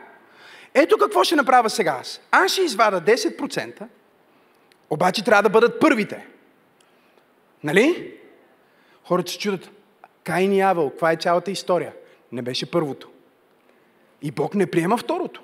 Ето 0.75 0.99
какво 0.99 1.25
ще 1.25 1.37
направя 1.37 1.71
сега 1.71 1.99
аз. 2.01 2.21
Аз 2.31 2.53
ще 2.53 2.63
извада 2.63 3.01
10%, 3.01 3.83
обаче 4.91 5.25
трябва 5.25 5.43
да 5.43 5.49
бъдат 5.49 5.81
първите. 5.81 6.27
Нали? 7.65 8.15
Хората 9.05 9.33
се 9.33 9.39
чудят, 9.39 9.71
Каин 10.25 10.53
и 10.53 10.61
Авел, 10.61 10.91
каква 10.91 11.13
е 11.13 11.17
цялата 11.17 11.51
история? 11.51 11.93
Не 12.33 12.43
беше 12.43 12.71
първото. 12.71 13.09
И 14.23 14.31
Бог 14.31 14.55
не 14.55 14.71
приема 14.71 14.97
второто. 14.97 15.43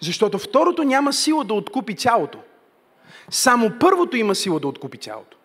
Защото 0.00 0.38
второто 0.38 0.82
няма 0.84 1.12
сила 1.12 1.44
да 1.44 1.54
откупи 1.54 1.96
цялото. 1.96 2.38
Само 3.30 3.72
първото 3.80 4.16
има 4.16 4.34
сила 4.34 4.60
да 4.60 4.68
откупи 4.68 4.98
цялото. 4.98 5.36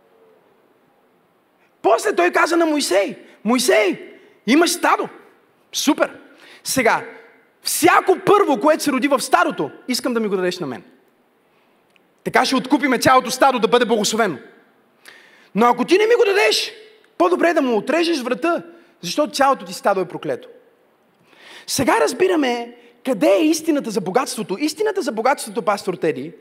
После 1.82 2.16
той 2.16 2.32
каза 2.32 2.58
на 2.58 2.66
Моисей, 2.66 3.18
Моисей, 3.44 4.18
имаш 4.48 4.72
стадо. 4.72 5.10
Супер. 5.74 6.20
Сега, 6.64 7.06
всяко 7.64 8.18
първо, 8.26 8.60
което 8.60 8.84
се 8.84 8.92
роди 8.92 9.08
в 9.08 9.20
старото, 9.20 9.72
искам 9.88 10.14
да 10.14 10.20
ми 10.20 10.28
го 10.28 10.36
дадеш 10.36 10.60
на 10.60 10.68
мен. 10.68 10.84
Така 12.24 12.46
ще 12.46 12.56
откупиме 12.56 13.00
цялото 13.00 13.32
стадо 13.32 13.60
да 13.60 13.68
бъде 13.68 13.86
благословено. 13.86 14.38
Но 15.56 15.66
ако 15.66 15.86
ти 15.86 15.98
не 15.98 16.06
ми 16.06 16.16
го 16.16 16.26
дадеш, 16.26 16.72
по-добре 17.18 17.50
е 17.50 17.54
да 17.54 17.62
му 17.62 17.78
отрежеш 17.78 18.22
врата, 18.22 18.64
защото 19.02 19.34
цялото 19.34 19.66
ти 19.66 19.74
стадо 19.74 20.02
е 20.02 20.08
проклето. 20.08 20.48
Сега 21.68 22.00
разбираме 22.00 22.76
къде 23.06 23.30
е 23.30 23.46
истината 23.46 23.92
за 23.92 24.02
богатството. 24.02 24.58
Истината 24.60 25.02
за 25.02 25.12
богатството, 25.12 25.62
пастор 25.62 25.94
Теди, 25.94 26.34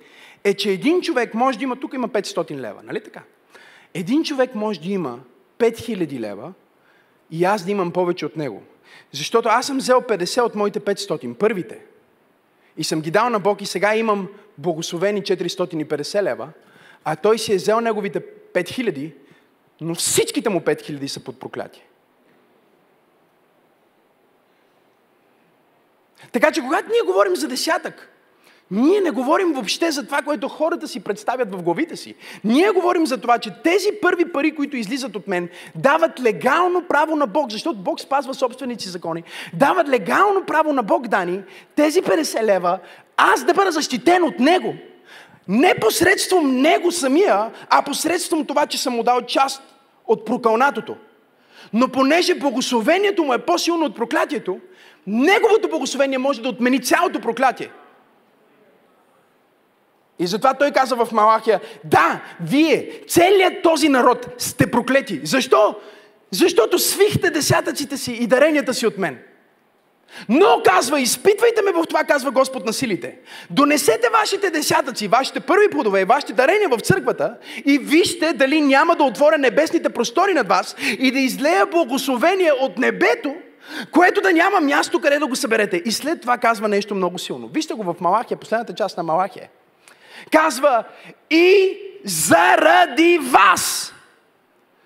е, 0.45 0.55
че 0.55 0.71
един 0.71 1.01
човек 1.01 1.35
може 1.35 1.59
да 1.59 1.65
има, 1.65 1.77
тук 1.77 1.95
има 1.95 2.09
500 2.09 2.57
лева, 2.57 2.81
нали 2.85 3.01
така? 3.01 3.23
Един 3.95 4.25
човек 4.25 4.55
може 4.55 4.81
да 4.81 4.89
има 4.89 5.19
5000 5.59 6.21
лева 6.21 6.53
и 7.31 7.45
аз 7.45 7.65
да 7.65 7.71
имам 7.71 7.93
повече 7.93 8.27
от 8.27 8.37
него. 8.37 8.63
Защото 9.12 9.48
аз 9.48 9.66
съм 9.66 9.78
взел 9.78 10.00
50 10.00 10.40
от 10.42 10.55
моите 10.55 10.81
500, 10.81 11.35
първите. 11.35 11.78
И 12.76 12.85
съм 12.85 13.00
ги 13.00 13.11
дал 13.11 13.31
на 13.31 13.40
Бог 13.40 13.62
и 13.62 13.66
сега 13.66 13.96
имам 13.96 14.28
благословени 14.59 15.22
450 15.22 16.22
лева, 16.22 16.48
а 17.05 17.16
той 17.16 17.38
си 17.38 17.52
е 17.52 17.57
взел 17.57 17.81
неговите 17.81 18.20
5000, 18.55 19.12
но 19.81 19.94
всичките 19.94 20.48
му 20.48 20.61
5000 20.61 21.07
са 21.07 21.20
под 21.20 21.40
проклятие. 21.40 21.83
Така 26.33 26.52
че 26.52 26.61
когато 26.61 26.88
ние 26.88 27.12
говорим 27.12 27.37
за 27.37 27.48
десятък, 27.48 28.11
ние 28.70 29.01
не 29.01 29.11
говорим 29.11 29.53
въобще 29.53 29.90
за 29.90 30.07
това, 30.07 30.22
което 30.22 30.48
хората 30.48 30.88
си 30.88 31.01
представят 31.01 31.53
в 31.53 31.62
главите 31.62 31.96
си. 31.96 32.14
Ние 32.44 32.70
говорим 32.70 33.07
за 33.07 33.18
това, 33.18 33.38
че 33.38 33.51
тези 33.64 33.88
първи 34.03 34.33
пари, 34.33 34.55
които 34.55 34.77
излизат 34.77 35.16
от 35.16 35.29
мен, 35.29 35.48
дават 35.75 36.20
легално 36.20 36.83
право 36.88 37.16
на 37.16 37.27
Бог, 37.27 37.51
защото 37.51 37.79
Бог 37.79 38.01
спазва 38.01 38.35
собствените 38.35 38.83
си 38.83 38.88
закони, 38.88 39.22
дават 39.53 39.88
легално 39.88 40.44
право 40.46 40.72
на 40.72 40.83
Бог, 40.83 41.09
Дани, 41.09 41.42
тези 41.77 42.03
50 42.03 42.42
лева, 42.42 42.79
аз 43.16 43.44
да 43.44 43.55
бъда 43.55 43.72
защитен 43.72 44.25
от 44.25 44.38
Него. 44.38 44.75
Не 45.48 45.75
посредством 45.75 46.57
Него 46.57 46.92
самия, 46.92 47.51
а 47.70 47.83
посредством 47.83 48.44
това, 48.44 48.66
че 48.66 48.79
съм 48.79 48.94
му 48.94 49.03
дал 49.03 49.22
част 49.22 49.62
от 50.07 50.25
прокълнатото. 50.25 50.96
Но 51.72 51.88
понеже 51.88 52.35
благословението 52.35 53.25
му 53.25 53.35
е 53.35 53.38
по-силно 53.38 53.85
от 53.85 53.96
проклятието, 53.96 54.61
Неговото 55.07 55.68
благословение 55.68 56.18
може 56.18 56.42
да 56.42 56.48
отмени 56.48 56.83
цялото 56.83 57.20
проклятие. 57.20 57.70
И 60.18 60.27
затова 60.27 60.55
той 60.55 60.70
каза 60.70 60.96
в 60.96 61.09
Малахия, 61.12 61.61
да, 61.85 62.20
вие, 62.40 63.01
целият 63.09 63.62
този 63.62 63.88
народ 63.88 64.27
сте 64.38 64.70
проклети. 64.70 65.20
Защо? 65.25 65.77
Защото 66.31 66.79
свихте 66.79 67.31
десятъците 67.31 67.96
си 67.96 68.12
и 68.12 68.27
даренията 68.27 68.75
си 68.75 68.87
от 68.87 68.98
мен. 68.98 69.18
Но 70.29 70.62
казва, 70.64 71.01
изпитвайте 71.01 71.62
ме 71.62 71.72
в 71.72 71.85
това, 71.88 72.05
казва 72.05 72.31
Господ 72.31 72.66
на 72.66 72.72
силите. 72.72 73.18
Донесете 73.51 74.09
вашите 74.20 74.51
десятъци, 74.51 75.09
вашите 75.09 75.40
първи 75.40 75.70
плодове, 75.70 76.05
вашите 76.05 76.33
дарения 76.33 76.68
в 76.68 76.81
църквата 76.81 77.37
и 77.64 77.79
вижте 77.79 78.33
дали 78.33 78.61
няма 78.61 78.96
да 78.96 79.05
отворя 79.05 79.38
небесните 79.38 79.88
простори 79.88 80.35
над 80.35 80.48
вас 80.48 80.77
и 80.98 81.11
да 81.11 81.18
излея 81.18 81.66
благословение 81.66 82.53
от 82.61 82.79
небето, 82.79 83.35
което 83.90 84.20
да 84.20 84.33
няма 84.33 84.61
място 84.61 85.01
къде 85.01 85.18
да 85.18 85.27
го 85.27 85.37
съберете. 85.37 85.83
И 85.85 85.92
след 85.92 86.20
това 86.20 86.38
казва 86.38 86.68
нещо 86.68 86.94
много 86.94 87.18
силно. 87.18 87.51
Вижте 87.55 87.75
го 87.75 87.83
в 87.83 88.01
Малахия, 88.01 88.38
последната 88.38 88.75
част 88.75 88.96
на 88.96 89.03
Малахия. 89.03 89.48
Казва 90.31 90.85
и 91.31 91.79
заради 92.05 93.19
вас. 93.19 93.95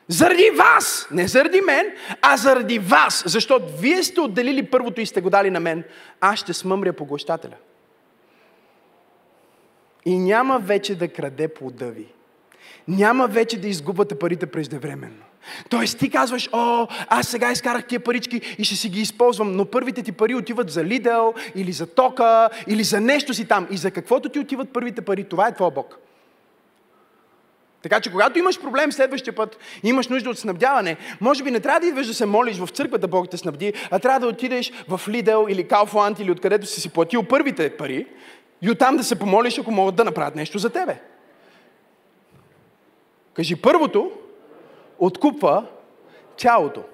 Заради 0.09 0.51
вас, 0.51 1.09
не 1.11 1.29
заради 1.29 1.61
мен, 1.61 1.92
а 2.22 2.37
заради 2.37 2.79
вас, 2.79 3.22
защото 3.27 3.66
вие 3.79 4.03
сте 4.03 4.20
отделили 4.20 4.66
първото 4.66 5.01
и 5.01 5.07
сте 5.07 5.20
го 5.20 5.31
дали 5.31 5.51
на 5.51 5.61
мен, 5.61 5.85
аз 6.20 6.38
ще 6.38 6.53
смъмря 6.53 6.92
поглощателя. 6.92 7.57
И 10.05 10.18
няма 10.18 10.59
вече 10.59 10.94
да 10.94 11.09
краде 11.09 11.49
плода 11.49 11.87
ви. 11.87 12.07
Няма 12.88 13.27
вече 13.27 13.61
да 13.61 13.68
изгубвате 13.68 14.18
парите 14.18 14.46
преждевременно. 14.46 15.26
Тоест 15.68 15.99
ти 15.99 16.11
казваш, 16.11 16.49
о, 16.53 16.86
аз 17.09 17.28
сега 17.28 17.53
изкарах 17.53 17.86
тия 17.86 18.01
парички 18.01 18.40
и 18.59 18.64
ще 18.64 18.76
си 18.76 18.88
ги 18.88 19.01
използвам, 19.01 19.53
но 19.53 19.64
първите 19.64 20.03
ти 20.03 20.12
пари 20.12 20.34
отиват 20.34 20.70
за 20.70 20.84
Лидел 20.84 21.34
или 21.55 21.72
за 21.72 21.86
тока 21.86 22.49
или 22.66 22.84
за 22.84 23.01
нещо 23.01 23.34
си 23.34 23.49
там. 23.49 23.66
И 23.70 23.76
за 23.76 23.90
каквото 23.90 24.28
ти 24.28 24.38
отиват 24.38 24.72
първите 24.72 25.01
пари, 25.03 25.24
това 25.24 25.49
е 25.49 25.55
твоя 25.55 25.70
Бог. 25.70 25.99
Така 27.82 28.01
че 28.01 28.11
когато 28.11 28.38
имаш 28.38 28.61
проблем 28.61 28.92
следващия 28.92 29.34
път, 29.34 29.59
имаш 29.82 30.09
нужда 30.09 30.30
от 30.30 30.38
снабдяване, 30.38 30.97
може 31.20 31.44
би 31.44 31.51
не 31.51 31.61
трябва 31.61 31.80
да 31.80 31.86
идваш 31.86 32.07
да 32.07 32.14
се 32.14 32.26
молиш 32.26 32.57
в 32.59 32.68
църквата 32.68 33.09
Бог 33.09 33.30
те 33.30 33.36
снабди, 33.36 33.72
а 33.90 33.99
трябва 33.99 34.20
да 34.20 34.26
отидеш 34.26 34.72
в 34.88 35.01
Лидел 35.09 35.47
или 35.49 35.68
Кауфланд 35.68 36.18
или 36.18 36.30
откъдето 36.30 36.66
си 36.66 36.80
си 36.80 36.88
платил 36.88 37.22
първите 37.22 37.76
пари 37.76 38.07
и 38.62 38.70
оттам 38.70 38.97
да 38.97 39.05
се 39.05 39.18
помолиш, 39.18 39.59
ако 39.59 39.70
могат 39.70 39.94
да 39.94 40.05
направят 40.05 40.36
нещо 40.36 40.59
за 40.59 40.70
тебе. 40.70 41.01
Кажи 43.34 43.57
първото, 43.57 44.11
откупва 44.99 45.66
цялото. 46.38 46.84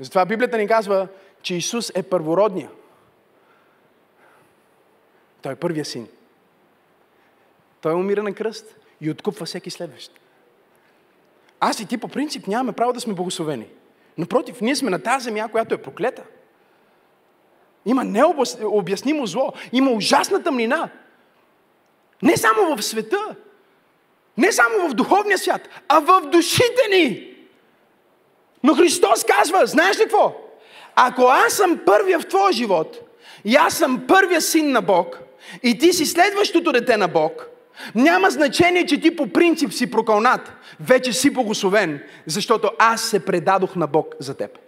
Затова 0.00 0.26
Библията 0.26 0.58
ни 0.58 0.68
казва, 0.68 1.08
че 1.42 1.54
Исус 1.54 1.92
е 1.94 2.02
първородния. 2.02 2.70
Той 5.42 5.52
е 5.52 5.56
първия 5.56 5.84
син. 5.84 6.08
Той 7.80 7.94
умира 7.94 8.22
на 8.22 8.34
кръст 8.34 8.76
и 9.00 9.10
откупва 9.10 9.46
всеки 9.46 9.70
следващ. 9.70 10.20
Аз 11.60 11.80
и 11.80 11.86
ти 11.86 11.98
по 11.98 12.08
принцип 12.08 12.46
нямаме 12.46 12.72
право 12.72 12.92
да 12.92 13.00
сме 13.00 13.14
благословени. 13.14 13.68
Напротив, 14.18 14.60
ние 14.60 14.76
сме 14.76 14.90
на 14.90 15.02
тази 15.02 15.24
земя, 15.24 15.48
която 15.48 15.74
е 15.74 15.82
проклета. 15.82 16.22
Има 17.84 18.04
необяснимо 18.04 19.26
зло. 19.26 19.52
Има 19.72 19.90
ужасна 19.90 20.42
тъмнина. 20.42 20.90
Не 22.22 22.36
само 22.36 22.76
в 22.76 22.82
света, 22.82 23.36
не 24.38 24.52
само 24.52 24.88
в 24.88 24.94
духовния 24.94 25.38
свят, 25.38 25.68
а 25.88 26.00
в 26.00 26.20
душите 26.20 26.88
ни. 26.90 27.34
Но 28.62 28.74
Христос 28.74 29.24
казва, 29.24 29.66
знаеш 29.66 29.98
ли 29.98 30.02
какво? 30.02 30.36
Ако 30.94 31.22
аз 31.22 31.52
съм 31.52 31.80
първия 31.86 32.20
в 32.20 32.26
твоя 32.26 32.52
живот, 32.52 33.00
и 33.44 33.56
аз 33.56 33.74
съм 33.74 34.04
първия 34.08 34.40
син 34.40 34.70
на 34.70 34.82
Бог, 34.82 35.18
и 35.62 35.78
ти 35.78 35.92
си 35.92 36.06
следващото 36.06 36.72
дете 36.72 36.96
на 36.96 37.08
Бог, 37.08 37.46
няма 37.94 38.30
значение, 38.30 38.86
че 38.86 39.00
ти 39.00 39.16
по 39.16 39.26
принцип 39.26 39.72
си 39.72 39.90
прокълнат. 39.90 40.52
Вече 40.80 41.12
си 41.12 41.30
благословен, 41.30 42.02
защото 42.26 42.70
аз 42.78 43.02
се 43.02 43.24
предадох 43.24 43.76
на 43.76 43.86
Бог 43.86 44.14
за 44.18 44.34
теб. 44.34 44.58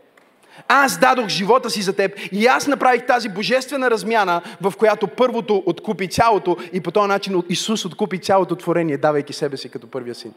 Аз 0.69 0.99
дадох 0.99 1.29
живота 1.29 1.71
си 1.71 1.83
за 1.83 1.97
теб 1.97 2.19
и 2.33 2.47
аз 2.47 2.67
направих 2.67 3.07
тази 3.07 3.29
божествена 3.29 3.91
размяна, 3.91 4.43
в 4.61 4.73
която 4.79 5.07
първото 5.07 5.63
откупи 5.67 6.09
цялото 6.09 6.57
и 6.73 6.81
по 6.81 6.91
този 6.91 7.09
начин 7.09 7.43
Исус 7.49 7.85
откупи 7.85 8.19
цялото 8.19 8.57
творение, 8.57 8.97
давайки 8.97 9.33
себе 9.33 9.57
си 9.57 9.69
като 9.69 9.91
първия 9.91 10.15
син. 10.15 10.35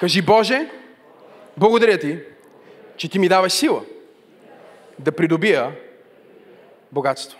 Кажи, 0.00 0.22
Боже, 0.22 0.70
благодаря 1.56 1.98
ти, 1.98 2.18
че 2.96 3.08
ти 3.08 3.18
ми 3.18 3.28
даваш 3.28 3.52
сила 3.52 3.82
да 4.98 5.12
придобия 5.12 5.72
богатство. 6.92 7.38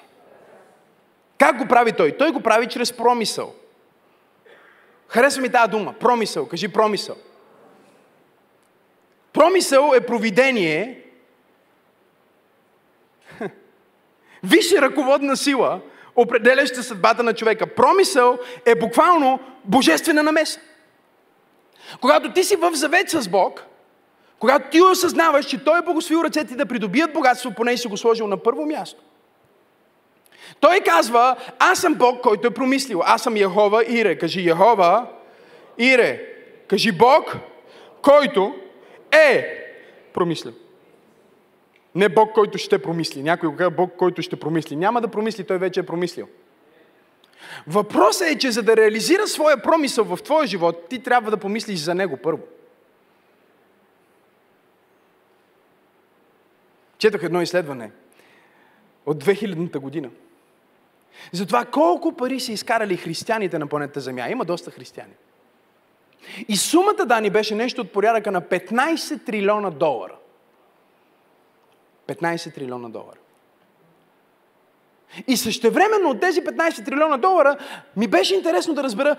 Как 1.39 1.59
го 1.59 1.67
прави 1.67 1.93
той? 1.93 2.13
Той 2.13 2.33
го 2.33 2.41
прави 2.41 2.67
чрез 2.67 2.93
промисъл. 2.93 3.55
Харесва 5.09 5.43
ми 5.43 5.49
тази 5.49 5.71
дума. 5.71 5.95
Промисъл. 6.01 6.49
Кажи 6.49 6.69
промисъл. 6.69 7.17
Промисъл 9.33 9.93
е 9.97 10.01
провидение. 10.01 11.03
Висша 14.43 14.83
ръководна 14.83 15.37
сила, 15.37 15.81
определяща 16.17 16.83
съдбата 16.83 17.23
на 17.23 17.35
човека. 17.35 17.67
Промисъл 17.67 18.39
е 18.67 18.75
буквално 18.75 19.41
божествена 19.65 20.23
намеса. 20.23 20.61
Когато 22.01 22.33
ти 22.33 22.45
си 22.45 22.57
в 22.57 22.75
завет 22.75 23.11
с 23.11 23.29
Бог, 23.29 23.65
когато 24.39 24.71
ти 24.71 24.83
осъзнаваш, 24.83 25.47
че 25.47 25.65
Той 25.65 25.79
е 25.79 25.83
благословил 25.83 26.25
ръцете 26.25 26.55
да 26.55 26.67
придобият 26.67 27.13
богатство, 27.13 27.55
поне 27.55 27.77
си 27.77 27.89
го 27.89 27.97
сложил 27.97 28.27
на 28.27 28.37
първо 28.37 28.67
място. 28.67 29.03
Той 30.61 30.81
казва, 30.81 31.37
аз 31.59 31.81
съм 31.81 31.95
Бог, 31.95 32.21
който 32.21 32.47
е 32.47 32.55
промислил. 32.55 33.03
Аз 33.05 33.23
съм 33.23 33.37
Яхова 33.37 33.85
Ире. 33.89 34.19
Кажи 34.19 34.49
Яхова 34.49 35.07
Ире. 35.79 36.27
Кажи 36.69 36.93
Бог, 36.93 37.37
който 38.03 38.55
е 39.13 39.65
промислил. 40.13 40.53
Не 41.95 42.09
Бог, 42.09 42.33
който 42.33 42.59
ще 42.59 42.83
промисли. 42.83 43.23
Някой 43.23 43.49
го 43.49 43.57
казва 43.57 43.71
Бог, 43.71 43.93
който 43.97 44.23
ще 44.23 44.37
промисли. 44.37 44.77
Няма 44.77 45.01
да 45.01 45.09
промисли, 45.09 45.45
той 45.45 45.59
вече 45.59 45.81
е 45.81 45.87
промислил. 45.87 46.29
Въпросът 47.67 48.29
е, 48.29 48.39
че 48.39 48.51
за 48.51 48.63
да 48.63 48.77
реализира 48.77 49.27
своя 49.27 49.63
промисъл 49.63 50.05
в 50.05 50.23
твоя 50.23 50.47
живот, 50.47 50.89
ти 50.89 51.03
трябва 51.03 51.31
да 51.31 51.37
помислиш 51.37 51.79
за 51.79 51.95
него 51.95 52.17
първо. 52.17 52.43
Четох 56.99 57.23
едно 57.23 57.43
изследване 57.43 57.91
от 59.07 59.25
2000-та 59.25 59.79
година. 59.79 60.11
За 61.33 61.47
това 61.47 61.65
колко 61.65 62.13
пари 62.13 62.41
са 62.41 62.53
изкарали 62.53 62.97
християните 62.97 63.59
на 63.59 63.67
планета 63.67 64.01
Земя. 64.01 64.29
Има 64.29 64.45
доста 64.45 64.71
християни. 64.71 65.13
И 66.49 66.57
сумата, 66.57 67.07
Дани, 67.07 67.31
беше 67.31 67.55
нещо 67.55 67.81
от 67.81 67.93
порядъка 67.93 68.31
на 68.31 68.43
15 68.43 69.25
трилиона 69.27 69.71
долара. 69.71 70.17
15 72.09 72.55
трилиона 72.55 72.89
долара. 72.89 73.19
И 75.27 75.37
същевременно 75.37 76.11
от 76.11 76.21
тези 76.21 76.45
15 76.45 76.85
трилиона 76.85 77.17
долара 77.17 77.57
ми 77.97 78.07
беше 78.07 78.35
интересно 78.35 78.75
да 78.75 78.83
разбера 78.83 79.17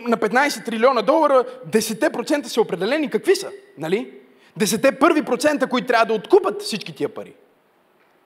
на 0.00 0.16
15 0.16 0.64
трилиона 0.64 1.02
долара 1.02 1.44
10% 1.70 2.44
са 2.44 2.60
определени 2.60 3.10
какви 3.10 3.36
са, 3.36 3.50
нали? 3.78 4.12
10 4.58 4.98
първи 4.98 5.22
процента, 5.22 5.66
които 5.66 5.86
трябва 5.86 6.06
да 6.06 6.14
откупат 6.14 6.62
всички 6.62 6.94
тия 6.94 7.08
пари. 7.08 7.34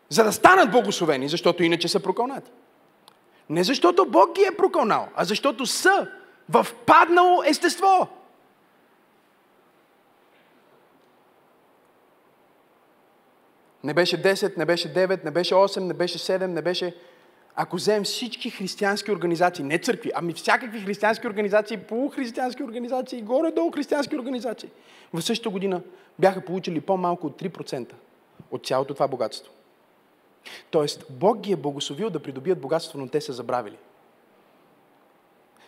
За 0.08 0.24
да 0.24 0.32
станат 0.32 0.70
благословени, 0.70 1.28
защото 1.28 1.62
иначе 1.62 1.88
са 1.88 2.00
прокълнати. 2.00 2.50
Не 3.50 3.64
защото 3.64 4.06
Бог 4.06 4.34
ги 4.34 4.42
е 4.42 4.56
прокълнал, 4.56 5.08
а 5.16 5.24
защото 5.24 5.66
са 5.66 6.08
в 6.48 6.66
паднало 6.86 7.42
естество. 7.42 8.08
Не 13.84 13.94
беше 13.94 14.22
10, 14.22 14.56
не 14.56 14.64
беше 14.64 14.94
9, 14.94 15.24
не 15.24 15.30
беше 15.30 15.54
8, 15.54 15.80
не 15.80 15.94
беше 15.94 16.18
7, 16.18 16.46
не 16.46 16.62
беше... 16.62 16.96
Ако 17.58 17.76
вземем 17.76 18.04
всички 18.04 18.50
християнски 18.50 19.12
организации, 19.12 19.64
не 19.64 19.78
църкви, 19.78 20.10
ами 20.14 20.32
всякакви 20.32 20.80
християнски 20.80 21.26
организации, 21.26 21.76
полухристиянски 21.76 22.62
организации, 22.62 23.22
горе-долу 23.22 23.70
християнски 23.70 24.16
организации, 24.16 24.70
в 25.12 25.22
същата 25.22 25.50
година 25.50 25.80
бяха 26.18 26.40
получили 26.40 26.80
по-малко 26.80 27.26
от 27.26 27.42
3% 27.42 27.92
от 28.50 28.66
цялото 28.66 28.94
това 28.94 29.08
богатство. 29.08 29.52
Тоест, 30.70 31.04
Бог 31.10 31.38
ги 31.38 31.52
е 31.52 31.56
благословил 31.56 32.10
да 32.10 32.22
придобият 32.22 32.60
богатство, 32.60 32.98
но 32.98 33.08
те 33.08 33.20
са 33.20 33.32
забравили. 33.32 33.76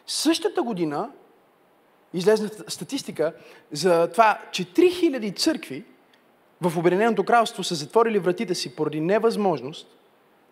Същата 0.06 0.62
година 0.62 1.10
излезна 2.14 2.50
статистика 2.68 3.34
за 3.72 4.10
това, 4.10 4.40
че 4.52 4.64
3000 4.64 5.36
църкви 5.36 5.84
в 6.60 6.78
Обединеното 6.78 7.24
кралство 7.24 7.64
са 7.64 7.74
затворили 7.74 8.18
вратите 8.18 8.54
си 8.54 8.76
поради 8.76 9.00
невъзможност 9.00 9.86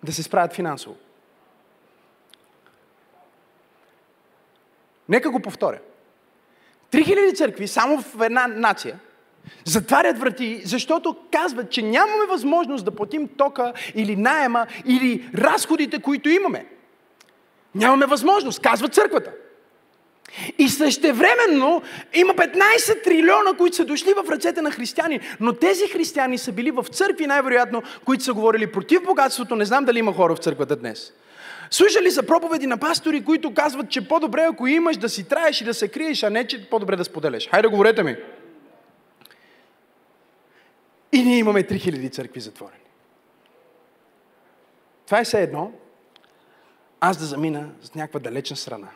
да 0.04 0.12
се 0.12 0.22
справят 0.22 0.54
финансово. 0.54 0.96
Нека 5.08 5.30
го 5.30 5.40
повторя. 5.40 5.80
3000 6.90 7.36
църкви 7.36 7.68
само 7.68 8.02
в 8.02 8.24
една 8.24 8.46
нация 8.46 9.00
затварят 9.64 10.18
врати, 10.18 10.62
защото 10.64 11.16
казват, 11.32 11.70
че 11.70 11.82
нямаме 11.82 12.26
възможност 12.28 12.84
да 12.84 12.90
платим 12.90 13.28
тока 13.28 13.72
или 13.94 14.16
найема 14.16 14.66
или 14.86 15.30
разходите, 15.34 16.02
които 16.02 16.28
имаме. 16.28 16.66
Нямаме 17.74 18.06
възможност, 18.06 18.62
казва 18.62 18.88
църквата. 18.88 19.30
И 20.58 20.68
същевременно 20.68 21.82
има 22.14 22.34
15 22.34 23.04
трилиона, 23.04 23.52
които 23.58 23.76
са 23.76 23.84
дошли 23.84 24.14
в 24.14 24.30
ръцете 24.30 24.62
на 24.62 24.70
християни. 24.70 25.20
Но 25.40 25.52
тези 25.52 25.88
християни 25.88 26.38
са 26.38 26.52
били 26.52 26.70
в 26.70 26.84
църкви, 26.92 27.26
най-вероятно, 27.26 27.82
които 28.04 28.24
са 28.24 28.34
говорили 28.34 28.72
против 28.72 29.02
богатството. 29.02 29.56
Не 29.56 29.64
знам 29.64 29.84
дали 29.84 29.98
има 29.98 30.12
хора 30.12 30.34
в 30.34 30.38
църквата 30.38 30.76
днес. 30.76 31.12
Слушали 31.70 32.10
са 32.10 32.22
проповеди 32.22 32.66
на 32.66 32.76
пастори, 32.76 33.24
които 33.24 33.54
казват, 33.54 33.90
че 33.90 34.08
по-добре 34.08 34.46
ако 34.50 34.66
имаш 34.66 34.96
да 34.96 35.08
си 35.08 35.28
траеш 35.28 35.60
и 35.60 35.64
да 35.64 35.74
се 35.74 35.88
криеш, 35.88 36.22
а 36.22 36.30
не 36.30 36.46
че 36.46 36.70
по-добре 36.70 36.96
да 36.96 37.04
споделяш. 37.04 37.48
Хайде, 37.48 37.68
говорете 37.68 38.02
ми. 38.02 38.16
И 41.16 41.24
ние 41.24 41.38
имаме 41.38 41.62
3000 41.62 42.12
църкви 42.12 42.40
затворени. 42.40 42.82
Това 45.06 45.20
е 45.20 45.24
все 45.24 45.42
едно 45.42 45.72
аз 47.00 47.16
да 47.16 47.24
замина 47.24 47.70
с 47.82 47.94
някаква 47.94 48.20
далечна 48.20 48.56
страна. 48.56 48.88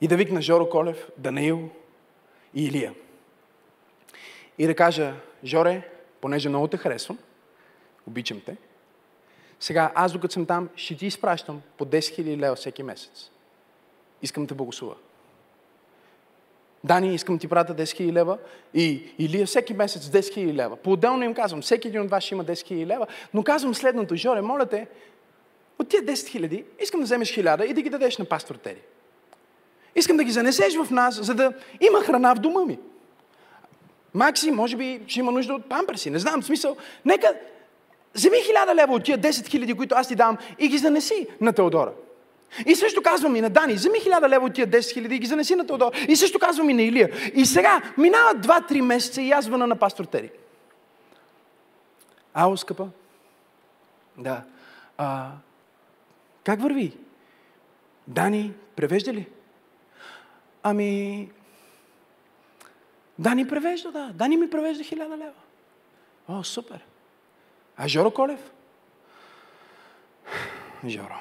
И 0.00 0.08
да 0.08 0.16
викна 0.16 0.42
Жоро 0.42 0.68
Колев, 0.68 1.08
Данаил 1.18 1.70
и 2.54 2.64
Илия. 2.64 2.94
И 4.58 4.66
да 4.66 4.74
кажа, 4.74 5.14
Жоре, 5.44 5.90
понеже 6.20 6.48
много 6.48 6.68
те 6.68 6.76
харесвам, 6.76 7.18
обичам 8.06 8.40
те, 8.46 8.56
сега 9.60 9.92
аз 9.94 10.12
докато 10.12 10.32
съм 10.32 10.46
там, 10.46 10.68
ще 10.76 10.96
ти 10.96 11.06
изпращам 11.06 11.62
по 11.78 11.86
10 11.86 11.98
000 11.98 12.36
лева 12.36 12.56
всеки 12.56 12.82
месец. 12.82 13.30
Искам 14.22 14.44
да 14.44 14.48
те 14.48 14.54
благослова. 14.54 14.94
Дани, 16.84 17.14
искам 17.14 17.38
ти 17.38 17.48
пратя 17.48 17.74
10 17.74 17.82
000 17.82 18.12
лева 18.12 18.38
и 18.74 19.02
Илия 19.18 19.46
всеки 19.46 19.74
месец 19.74 20.02
10 20.02 20.20
000 20.20 20.54
лева. 20.54 20.76
По-отделно 20.76 21.24
им 21.24 21.34
казвам, 21.34 21.62
всеки 21.62 21.88
един 21.88 22.00
от 22.00 22.10
вас 22.10 22.24
ще 22.24 22.34
има 22.34 22.44
10 22.44 22.52
000 22.52 22.86
лева, 22.86 23.06
но 23.34 23.42
казвам 23.42 23.74
следното, 23.74 24.16
Жоре, 24.16 24.42
моля 24.42 24.66
те, 24.66 24.86
от 25.78 25.88
тия 25.88 26.02
10 26.02 26.12
000 26.12 26.64
искам 26.80 27.00
да 27.00 27.04
вземеш 27.04 27.28
1000 27.28 27.64
и 27.64 27.74
да 27.74 27.82
ги 27.82 27.90
дадеш 27.90 28.18
на 28.18 28.24
пастор 28.24 28.54
Тери. 28.54 28.80
Искам 29.96 30.16
да 30.16 30.24
ги 30.24 30.30
занесеш 30.30 30.76
в 30.76 30.90
нас, 30.90 31.24
за 31.24 31.34
да 31.34 31.52
има 31.80 32.00
храна 32.00 32.34
в 32.34 32.38
дома 32.38 32.64
ми. 32.64 32.78
Макси, 34.14 34.50
може 34.50 34.76
би 34.76 35.00
ще 35.06 35.20
има 35.20 35.32
нужда 35.32 35.54
от 35.54 35.68
памперси. 35.68 36.10
Не 36.10 36.18
знам, 36.18 36.42
в 36.42 36.44
смисъл. 36.44 36.76
Нека 37.04 37.34
вземи 38.14 38.36
хиляда 38.40 38.74
лева 38.74 38.94
от 38.94 39.04
тия 39.04 39.18
10 39.18 39.46
хиляди, 39.46 39.74
които 39.74 39.94
аз 39.94 40.08
ти 40.08 40.14
дам 40.14 40.38
и 40.58 40.68
ги 40.68 40.78
занеси 40.78 41.26
на 41.40 41.52
Теодора. 41.52 41.92
И 42.66 42.74
също 42.74 43.02
казвам 43.02 43.36
и 43.36 43.40
на 43.40 43.50
Дани, 43.50 43.74
вземи 43.74 44.00
хиляда 44.00 44.28
лева 44.28 44.46
от 44.46 44.54
тия 44.54 44.66
10 44.66 44.92
хиляди 44.92 45.14
и 45.14 45.18
ги 45.18 45.26
занеси 45.26 45.54
на 45.54 45.66
Теодора. 45.66 45.96
И 46.08 46.16
също 46.16 46.38
казвам 46.38 46.70
и 46.70 46.74
на 46.74 46.82
Илия. 46.82 47.10
И 47.34 47.46
сега 47.46 47.82
минават 47.98 48.46
2-3 48.46 48.80
месеца 48.80 49.22
и 49.22 49.30
аз 49.30 49.44
звъна 49.44 49.66
на 49.66 49.76
пастор 49.76 50.04
Тери. 50.04 50.30
Ало, 52.34 52.56
скъпа? 52.56 52.88
Да. 54.16 54.42
А, 54.98 55.30
как 56.44 56.62
върви? 56.62 56.96
Дани, 58.06 58.52
превежда 58.76 59.12
ли? 59.12 59.26
Ами, 60.62 61.30
Дани 63.18 63.48
превежда, 63.48 63.92
да. 63.92 64.10
Дани 64.14 64.36
ми 64.36 64.50
превежда 64.50 64.84
хиляда 64.84 65.16
лева. 65.16 65.32
О, 66.28 66.44
супер. 66.44 66.80
А 67.76 67.88
Жоро 67.88 68.10
Колев? 68.10 68.50
Жоро. 70.86 71.18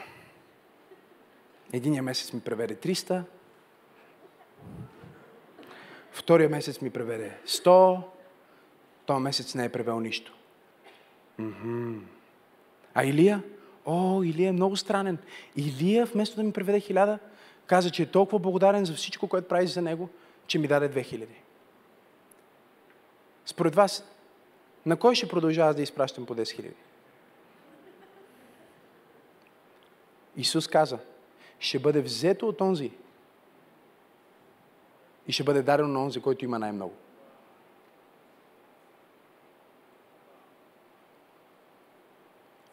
Единия 1.74 2.04
месец 2.04 2.34
ми 2.34 2.42
преведе 2.42 2.76
300, 2.76 3.24
втория 6.12 6.50
месец 6.50 6.82
ми 6.82 6.90
преведе 6.90 7.38
100, 7.48 8.02
този 9.06 9.20
месец 9.20 9.56
не 9.56 9.66
е 9.66 9.70
превел 9.70 10.00
нищо. 10.00 10.34
Мгм. 11.38 12.00
А 12.94 13.06
Илия? 13.06 13.44
О, 13.86 14.24
Илия 14.24 14.50
е 14.50 14.52
много 14.52 14.78
странен. 14.78 15.18
Илия, 15.56 16.06
вместо 16.06 16.36
да 16.36 16.44
ми 16.44 16.54
преведе 16.54 16.80
хиляда, 16.80 17.20
каза, 17.66 17.92
че 17.92 18.04
е 18.04 18.12
толкова 18.12 18.40
благодарен 18.40 18.86
за 18.86 18.94
всичко, 18.94 19.28
което 19.28 19.48
прави 19.48 19.68
за 19.68 19.82
него, 19.82 20.10
че 20.48 20.60
ми 20.60 20.68
даде 20.68 21.04
2000. 21.04 21.28
Според 23.46 23.76
вас, 23.76 24.12
на 24.86 24.98
кой 24.98 25.16
ще 25.16 25.28
продължава 25.28 25.74
да 25.74 25.82
изпращам 25.82 26.26
по 26.26 26.36
10 26.36 26.42
000? 26.42 26.72
Исус 30.38 30.68
каза, 30.68 31.00
ще 31.60 31.80
бъде 31.80 32.02
взето 32.02 32.48
от 32.48 32.62
онзи 32.62 32.92
и 35.28 35.32
ще 35.32 35.44
бъде 35.44 35.62
дадено 35.62 35.90
на 35.90 36.04
онзи, 36.04 36.22
който 36.22 36.46
има 36.46 36.60
най-много. 36.60 36.94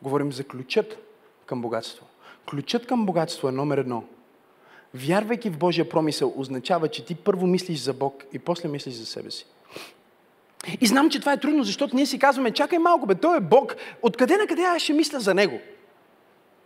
Говорим 0.02 0.32
за 0.32 0.44
ключът 0.44 0.98
към 1.46 1.62
богатство. 1.62 2.06
Ключът 2.50 2.86
към 2.86 3.06
богатство 3.06 3.48
е 3.48 3.52
номер 3.52 3.78
едно. 3.78 4.04
Вярвайки 4.94 5.50
в 5.50 5.58
Божия 5.58 5.88
промисъл, 5.88 6.34
означава, 6.36 6.88
че 6.88 7.04
ти 7.04 7.14
първо 7.14 7.46
мислиш 7.46 7.78
за 7.78 7.92
Бог 7.92 8.24
и 8.32 8.38
после 8.38 8.68
мислиш 8.68 8.94
за 8.94 9.06
себе 9.06 9.30
си. 9.30 9.46
И 10.80 10.86
знам, 10.86 11.10
че 11.10 11.20
това 11.20 11.32
е 11.32 11.40
трудно, 11.40 11.64
защото 11.64 11.96
ние 11.96 12.06
си 12.06 12.18
казваме, 12.18 12.50
чакай 12.50 12.78
малко, 12.78 13.06
бе, 13.06 13.14
той 13.14 13.36
е 13.36 13.40
Бог, 13.40 13.76
откъде 14.02 14.36
на 14.36 14.46
къде 14.46 14.62
аз 14.62 14.82
ще 14.82 14.92
мисля 14.92 15.20
за 15.20 15.34
Него? 15.34 15.60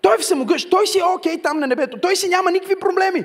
Той 0.01 0.15
е 0.15 0.19
всемогъщ, 0.19 0.71
той 0.71 0.87
си 0.87 0.99
е 0.99 1.05
окей 1.05 1.43
там 1.43 1.59
на 1.59 1.67
небето, 1.67 2.01
той 2.01 2.17
си 2.17 2.29
няма 2.29 2.51
никакви 2.51 2.77
проблеми. 2.77 3.25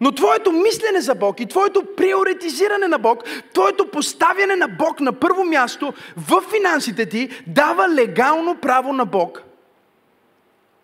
Но 0.00 0.12
твоето 0.12 0.52
мислене 0.52 1.00
за 1.00 1.14
Бог 1.14 1.40
и 1.40 1.46
твоето 1.46 1.82
приоритизиране 1.96 2.88
на 2.88 2.98
Бог, 2.98 3.24
твоето 3.54 3.86
поставяне 3.86 4.56
на 4.56 4.68
Бог 4.68 5.00
на 5.00 5.12
първо 5.12 5.44
място 5.44 5.92
в 6.16 6.44
финансите 6.50 7.06
ти 7.06 7.28
дава 7.46 7.88
легално 7.88 8.56
право 8.56 8.92
на 8.92 9.06
Бог 9.06 9.42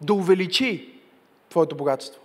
да 0.00 0.14
увеличи 0.14 0.92
твоето 1.50 1.76
богатство. 1.76 2.20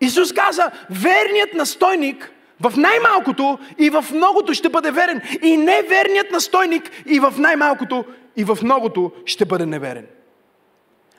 Исус 0.00 0.32
каза, 0.32 0.70
верният 0.90 1.54
настойник 1.54 2.32
в 2.60 2.72
най-малкото 2.76 3.58
и 3.78 3.90
в 3.90 4.04
многото 4.12 4.54
ще 4.54 4.68
бъде 4.68 4.90
верен. 4.90 5.22
И 5.42 5.56
неверният 5.56 6.30
настойник 6.30 6.90
и 7.06 7.20
в 7.20 7.34
най-малкото 7.38 8.04
и 8.36 8.44
в 8.44 8.58
многото 8.62 9.12
ще 9.26 9.44
бъде 9.44 9.66
неверен. 9.66 10.06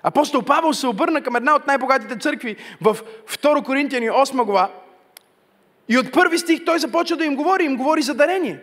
Апостол 0.04 0.42
Павел 0.42 0.74
се 0.74 0.88
обърна 0.88 1.22
към 1.22 1.36
една 1.36 1.56
от 1.56 1.68
най-богатите 1.68 2.18
църкви 2.18 2.56
в 2.82 2.98
2 3.28 3.66
Коринтияни 3.66 4.10
8 4.10 4.44
глава 4.46 4.70
и 5.90 5.98
от 5.98 6.12
първи 6.12 6.38
стих 6.38 6.66
той 6.66 6.80
започва 6.80 7.18
да 7.18 7.26
им 7.26 7.36
говори, 7.36 7.64
им 7.64 7.78
говори 7.78 8.02
за 8.02 8.14
дарение. 8.14 8.60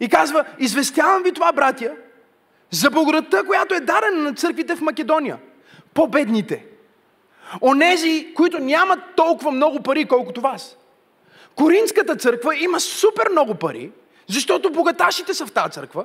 И 0.00 0.08
казва, 0.08 0.44
известявам 0.58 1.22
ви 1.22 1.32
това, 1.32 1.52
братя, 1.52 1.92
за 2.70 2.90
благодатта, 2.90 3.44
която 3.44 3.74
е 3.74 3.80
дадена 3.80 4.22
на 4.22 4.34
църквите 4.34 4.76
в 4.76 4.80
Македония. 4.80 5.38
По-бедните. 5.94 6.64
Онези, 7.62 8.34
които 8.34 8.58
нямат 8.58 8.98
толкова 9.16 9.50
много 9.50 9.82
пари, 9.82 10.04
колкото 10.04 10.40
вас. 10.40 10.76
Коринската 11.54 12.16
църква 12.16 12.56
има 12.56 12.80
супер 12.80 13.28
много 13.30 13.54
пари, 13.54 13.90
защото 14.26 14.70
богаташите 14.70 15.34
са 15.34 15.46
в 15.46 15.52
тази 15.52 15.72
църква. 15.72 16.04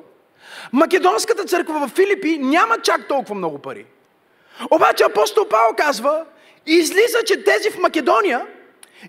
Македонската 0.74 1.46
църква 1.46 1.88
в 1.88 1.92
Филипи 1.92 2.38
няма 2.38 2.82
чак 2.82 3.08
толкова 3.08 3.36
много 3.36 3.60
пари. 3.60 3.86
Обаче 4.72 5.04
апостол 5.04 5.48
Павел 5.48 5.76
казва, 5.78 6.26
излиза, 6.66 7.18
че 7.26 7.44
тези 7.44 7.72
в 7.72 7.78
Македония 7.78 8.46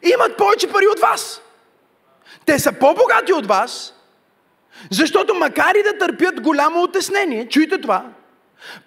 имат 0.03 0.37
повече 0.37 0.73
пари 0.73 0.87
от 0.87 1.01
вас. 1.01 1.43
Те 2.47 2.59
са 2.59 2.73
по-богати 2.73 3.33
от 3.33 3.47
вас, 3.47 3.95
защото 4.91 5.35
макар 5.35 5.75
и 5.75 5.83
да 5.83 5.99
търпят 5.99 6.41
голямо 6.41 6.83
отеснение, 6.83 7.49
чуйте 7.49 7.81
това, 7.81 8.05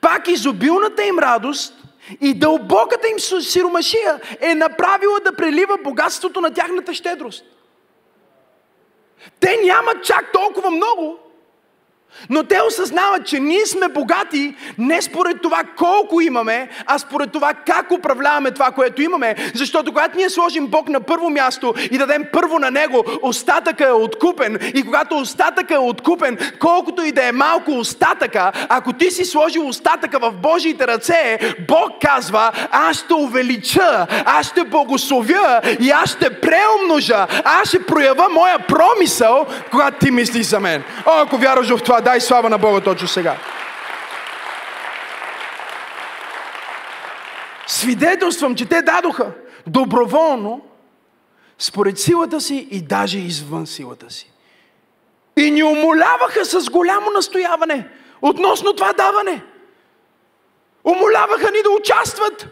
пак 0.02 0.28
изобилната 0.28 1.04
им 1.04 1.20
радост 1.20 1.74
и 2.22 2.34
дълбоката 2.34 3.08
им 3.08 3.20
сиромашия 3.20 4.20
е 4.42 4.56
направила 4.56 5.20
да 5.20 5.36
прелива 5.36 5.78
богатството 5.84 6.42
на 6.42 6.54
тяхната 6.54 6.94
щедрост. 6.94 7.46
Те 9.40 9.60
нямат 9.64 10.04
чак 10.04 10.32
толкова 10.32 10.70
много, 10.70 11.20
но 12.30 12.44
те 12.44 12.62
осъзнават, 12.68 13.26
че 13.26 13.40
ние 13.40 13.66
сме 13.66 13.88
богати 13.88 14.56
не 14.78 15.02
според 15.02 15.42
това 15.42 15.64
колко 15.78 16.22
имаме, 16.22 16.70
а 16.86 17.00
според 17.00 17.32
това 17.32 17.54
как 17.54 17.92
управляваме 17.92 18.52
това, 18.52 18.72
което 18.72 19.02
имаме. 19.02 19.36
Защото 19.56 19.92
когато 19.92 20.18
ние 20.18 20.30
сложим 20.30 20.68
Бог 20.68 20.90
на 20.90 21.00
първо 21.00 21.30
място 21.30 21.74
и 21.92 21.98
дадем 21.98 22.24
първо 22.34 22.60
на 22.60 22.72
Него, 22.72 23.06
остатъка 23.22 23.88
е 23.88 23.92
откупен. 23.92 24.60
И 24.74 24.84
когато 24.84 25.18
остатъка 25.18 25.74
е 25.74 25.78
откупен, 25.78 26.38
колкото 26.60 27.04
и 27.04 27.12
да 27.12 27.26
е 27.26 27.32
малко 27.32 27.72
остатъка, 27.72 28.52
ако 28.70 28.94
ти 28.94 29.12
си 29.12 29.26
сложил 29.26 29.68
остатъка 29.68 30.20
в 30.20 30.32
Божиите 30.32 30.88
ръце, 30.88 31.40
Бог 31.68 31.92
казва, 32.02 32.52
аз 32.72 32.98
ще 32.98 33.14
увелича, 33.14 34.08
аз 34.26 34.48
ще 34.48 34.64
благословя 34.64 35.62
и 35.80 35.90
аз 35.90 36.10
ще 36.10 36.40
преумножа, 36.40 37.28
аз 37.44 37.68
ще 37.68 37.86
проява 37.86 38.30
моя 38.30 38.60
промисъл, 38.60 39.46
когато 39.72 40.06
ти 40.06 40.12
мислиш 40.12 40.46
за 40.46 40.60
мен. 40.60 40.84
О, 41.06 41.12
ако 41.22 41.38
вярваш 41.38 41.70
в 41.70 41.84
това, 41.84 42.01
дай 42.02 42.22
слава 42.22 42.50
на 42.50 42.58
Бога 42.58 42.82
точно 42.82 43.08
сега. 43.08 43.38
Свидетелствам, 47.68 48.56
че 48.56 48.66
те 48.66 48.82
дадоха 48.82 49.32
доброволно, 49.68 50.62
според 51.60 52.00
силата 52.00 52.42
си 52.42 52.68
и 52.72 52.82
даже 52.82 53.18
извън 53.18 53.68
силата 53.68 54.10
си. 54.10 54.32
И 55.38 55.52
ни 55.52 55.64
умоляваха 55.64 56.46
с 56.46 56.70
голямо 56.70 57.12
настояване 57.12 57.88
относно 58.22 58.74
това 58.74 58.94
даване. 58.94 59.44
Умоляваха 60.84 61.52
ни 61.52 61.64
да 61.64 61.70
участват. 61.70 62.48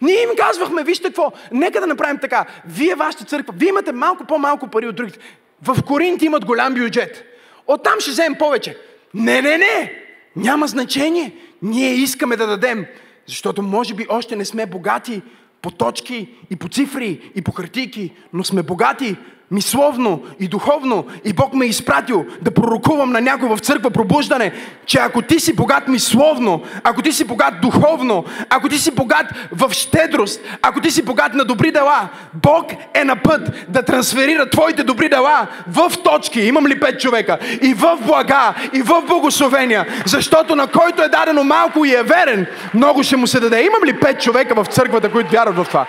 Ние 0.00 0.22
им 0.22 0.30
казвахме, 0.38 0.84
вижте 0.84 1.08
какво, 1.08 1.32
нека 1.52 1.80
да 1.80 1.86
направим 1.86 2.18
така. 2.18 2.46
Вие, 2.66 2.94
вашата 2.94 3.24
църква, 3.24 3.54
вие 3.56 3.68
имате 3.68 3.92
малко 3.92 4.24
по-малко 4.24 4.68
пари 4.68 4.86
от 4.86 4.96
другите. 4.96 5.18
В 5.62 5.82
Коринт 5.82 6.22
имат 6.22 6.44
голям 6.44 6.74
бюджет. 6.74 7.31
Оттам 7.66 8.00
ще 8.00 8.10
вземем 8.10 8.38
повече. 8.38 8.76
Не, 9.14 9.42
не, 9.42 9.58
не! 9.58 10.02
Няма 10.36 10.66
значение. 10.66 11.32
Ние 11.62 11.94
искаме 11.94 12.36
да 12.36 12.46
дадем, 12.46 12.86
защото 13.26 13.62
може 13.62 13.94
би 13.94 14.06
още 14.08 14.36
не 14.36 14.44
сме 14.44 14.66
богати 14.66 15.22
по 15.62 15.70
точки 15.70 16.28
и 16.50 16.56
по 16.56 16.68
цифри 16.68 17.30
и 17.34 17.42
по 17.42 17.52
хартийки, 17.52 18.12
но 18.32 18.44
сме 18.44 18.62
богати 18.62 19.16
мисловно 19.52 20.22
и 20.40 20.48
духовно 20.48 21.04
и 21.24 21.32
Бог 21.32 21.54
ме 21.54 21.64
е 21.64 21.68
изпратил 21.68 22.26
да 22.42 22.50
пророкувам 22.50 23.12
на 23.12 23.20
някой 23.20 23.48
в 23.48 23.58
църква 23.58 23.90
пробуждане, 23.90 24.52
че 24.86 24.98
ако 24.98 25.22
ти 25.22 25.40
си 25.40 25.52
богат 25.52 25.88
мисловно, 25.88 26.62
ако 26.84 27.02
ти 27.02 27.12
си 27.12 27.24
богат 27.24 27.54
духовно, 27.62 28.24
ако 28.50 28.68
ти 28.68 28.78
си 28.78 28.90
богат 28.90 29.26
в 29.52 29.72
щедрост, 29.72 30.40
ако 30.62 30.80
ти 30.80 30.90
си 30.90 31.02
богат 31.02 31.34
на 31.34 31.44
добри 31.44 31.72
дела, 31.72 32.08
Бог 32.34 32.72
е 32.94 33.04
на 33.04 33.16
път 33.16 33.64
да 33.68 33.82
трансферира 33.82 34.50
твоите 34.50 34.84
добри 34.84 35.08
дела 35.08 35.46
в 35.68 35.92
точки, 36.04 36.40
имам 36.40 36.66
ли 36.66 36.80
пет 36.80 37.00
човека, 37.00 37.38
и 37.62 37.74
в 37.74 37.98
блага, 38.06 38.54
и 38.72 38.82
в 38.82 39.02
благословения, 39.06 39.86
защото 40.06 40.56
на 40.56 40.66
който 40.66 41.02
е 41.02 41.08
дадено 41.08 41.44
малко 41.44 41.84
и 41.84 41.94
е 41.94 42.02
верен, 42.02 42.46
много 42.74 43.02
ще 43.02 43.16
му 43.16 43.26
се 43.26 43.40
даде. 43.40 43.62
Имам 43.62 43.84
ли 43.84 44.00
пет 44.00 44.20
човека 44.20 44.64
в 44.64 44.66
църквата, 44.68 45.10
които 45.10 45.30
вярват 45.30 45.56
в 45.56 45.68
това? 45.68 45.86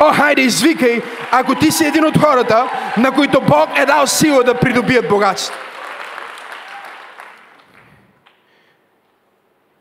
О, 0.00 0.12
хайде, 0.12 0.42
извикай, 0.42 1.02
ако 1.30 1.54
ти 1.54 1.70
си 1.70 1.84
един 1.84 2.04
от 2.04 2.18
хората, 2.18 2.70
на 2.96 3.12
които 3.12 3.40
Бог 3.40 3.68
е 3.78 3.86
дал 3.86 4.06
сила 4.06 4.44
да 4.44 4.58
придобият 4.58 5.08
богатство. 5.08 5.54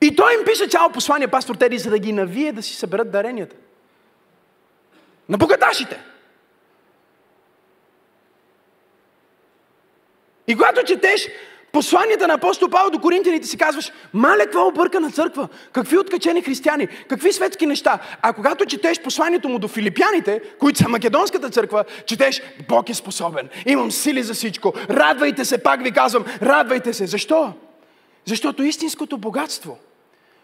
И 0.02 0.16
той 0.16 0.34
им 0.34 0.40
пише 0.46 0.68
цяло 0.68 0.92
послание, 0.92 1.28
пастор 1.28 1.56
Теди, 1.56 1.78
за 1.78 1.90
да 1.90 2.00
ги 2.00 2.14
навие 2.14 2.52
да 2.52 2.64
си 2.64 2.76
съберат 2.76 3.12
даренията. 3.12 3.56
На 5.30 5.38
богаташите. 5.38 6.00
И 10.48 10.56
когато 10.56 10.84
четеш 10.84 11.28
посланията 11.72 12.28
на 12.28 12.34
апостол 12.34 12.70
Павел 12.70 12.90
до 12.90 13.00
коринтияните 13.00 13.48
си 13.48 13.58
казваш, 13.58 13.92
мале, 14.14 14.44
каква 14.44 14.66
объркана 14.66 15.12
църква, 15.12 15.48
какви 15.72 15.98
откачени 15.98 16.42
християни, 16.42 16.88
какви 16.88 17.34
светски 17.34 17.66
неща. 17.66 18.00
А 18.22 18.34
когато 18.34 18.66
четеш 18.66 19.02
посланието 19.02 19.50
му 19.50 19.60
до 19.60 19.68
филипяните, 19.68 20.42
които 20.60 20.80
са 20.80 20.90
македонската 20.90 21.50
църква, 21.50 21.84
четеш, 22.06 22.42
Бог 22.70 22.90
е 22.90 22.94
способен, 22.94 23.50
имам 23.66 23.92
сили 23.92 24.24
за 24.24 24.34
всичко, 24.34 24.74
радвайте 24.90 25.46
се, 25.46 25.64
пак 25.64 25.84
ви 25.84 25.92
казвам, 25.92 26.26
радвайте 26.42 26.94
се. 26.94 27.06
Защо? 27.06 27.54
Защото 28.26 28.64
истинското 28.64 29.18
богатство, 29.18 29.78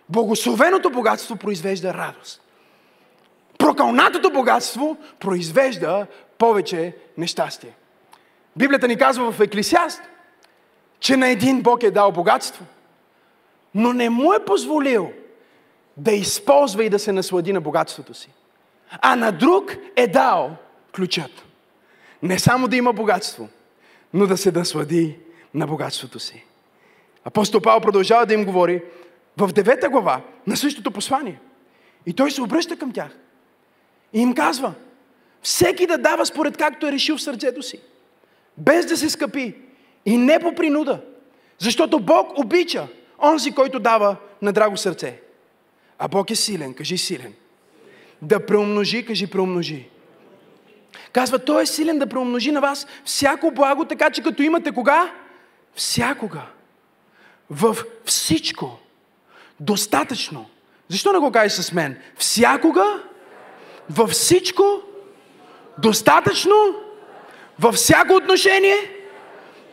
благословеното 0.10 0.90
богатство 0.90 1.36
произвежда 1.36 1.94
радост. 1.94 2.42
Прокълнатото 3.58 4.30
богатство 4.30 4.98
произвежда 5.20 6.08
повече 6.38 6.96
нещастие. 7.18 7.72
Библията 8.56 8.88
ни 8.88 8.98
казва 8.98 9.32
в 9.32 9.42
Еклисиаст, 9.42 10.02
че 11.00 11.18
на 11.18 11.30
един 11.30 11.62
Бог 11.62 11.84
е 11.84 11.91
дал 11.91 12.12
богатство, 12.12 12.66
но 13.76 13.93
не 13.93 14.10
му 14.10 14.34
е 14.34 14.45
позволил 14.45 15.12
да 15.98 16.12
използва 16.12 16.84
и 16.84 16.89
да 16.89 17.00
се 17.00 17.12
наслади 17.12 17.54
на 17.54 17.62
богатството 17.62 18.14
си. 18.14 18.30
А 19.02 19.16
на 19.16 19.32
друг 19.32 19.76
е 19.95 20.08
дал 20.08 20.56
ключът. 20.95 21.32
Не 22.24 22.39
само 22.39 22.68
да 22.68 22.76
има 22.76 22.93
богатство, 22.93 23.50
но 24.14 24.28
да 24.28 24.38
се 24.38 24.52
наслади 24.52 25.18
на 25.54 25.68
богатството 25.68 26.20
си. 26.20 26.43
Апостол 27.26 27.62
Павел 27.62 27.82
продължава 27.82 28.26
да 28.26 28.34
им 28.34 28.45
говори 28.45 28.84
в 29.38 29.48
девета 29.54 29.89
глава 29.89 30.22
на 30.48 30.58
същото 30.58 30.91
послание. 30.91 31.39
И 32.06 32.14
той 32.14 32.32
се 32.32 32.41
обръща 32.41 32.78
към 32.78 32.91
тях. 32.91 33.18
И 34.14 34.20
им 34.20 34.36
казва, 34.36 34.74
всеки 35.41 35.88
да 35.88 35.98
дава 35.98 36.26
според 36.26 36.58
както 36.58 36.88
е 36.88 36.91
решил 36.91 37.18
в 37.18 37.22
сърцето 37.22 37.62
си. 37.62 37.80
Без 38.58 38.86
да 38.86 38.98
се 38.98 39.10
скъпи. 39.10 39.56
И 40.08 40.18
не 40.18 40.39
по 40.39 40.55
принуда. 40.55 40.99
Защото 41.60 41.99
Бог 41.99 42.39
обича 42.39 42.88
онзи, 43.24 43.51
който 43.51 43.80
дава 43.80 44.16
на 44.41 44.53
драго 44.53 44.78
сърце. 44.78 45.20
А 45.99 46.08
Бог 46.08 46.32
е 46.32 46.36
силен, 46.36 46.74
кажи 46.74 46.97
силен. 46.97 47.34
Да 48.22 48.45
преумножи, 48.45 49.05
кажи 49.05 49.28
преумножи. 49.28 49.89
Казва, 51.14 51.39
Той 51.39 51.64
е 51.64 51.66
силен 51.66 51.99
да 51.99 52.08
преумножи 52.08 52.51
на 52.51 52.62
вас 52.62 52.88
всяко 53.05 53.51
благо, 53.51 53.86
така 53.86 54.10
че 54.10 54.24
като 54.24 54.43
имате 54.43 54.72
кога? 54.72 55.12
Всякога. 55.76 56.41
В 57.49 57.78
всичко. 58.05 58.80
Достатъчно. 59.60 60.49
Защо 60.89 61.14
не 61.14 61.20
го 61.20 61.32
кажеш 61.32 61.51
с 61.51 61.72
мен? 61.72 61.97
Всякога, 62.16 63.03
във 63.89 64.10
всичко, 64.10 64.82
достатъчно, 65.78 66.55
във 67.60 67.76
всяко 67.76 68.14
отношение, 68.14 68.97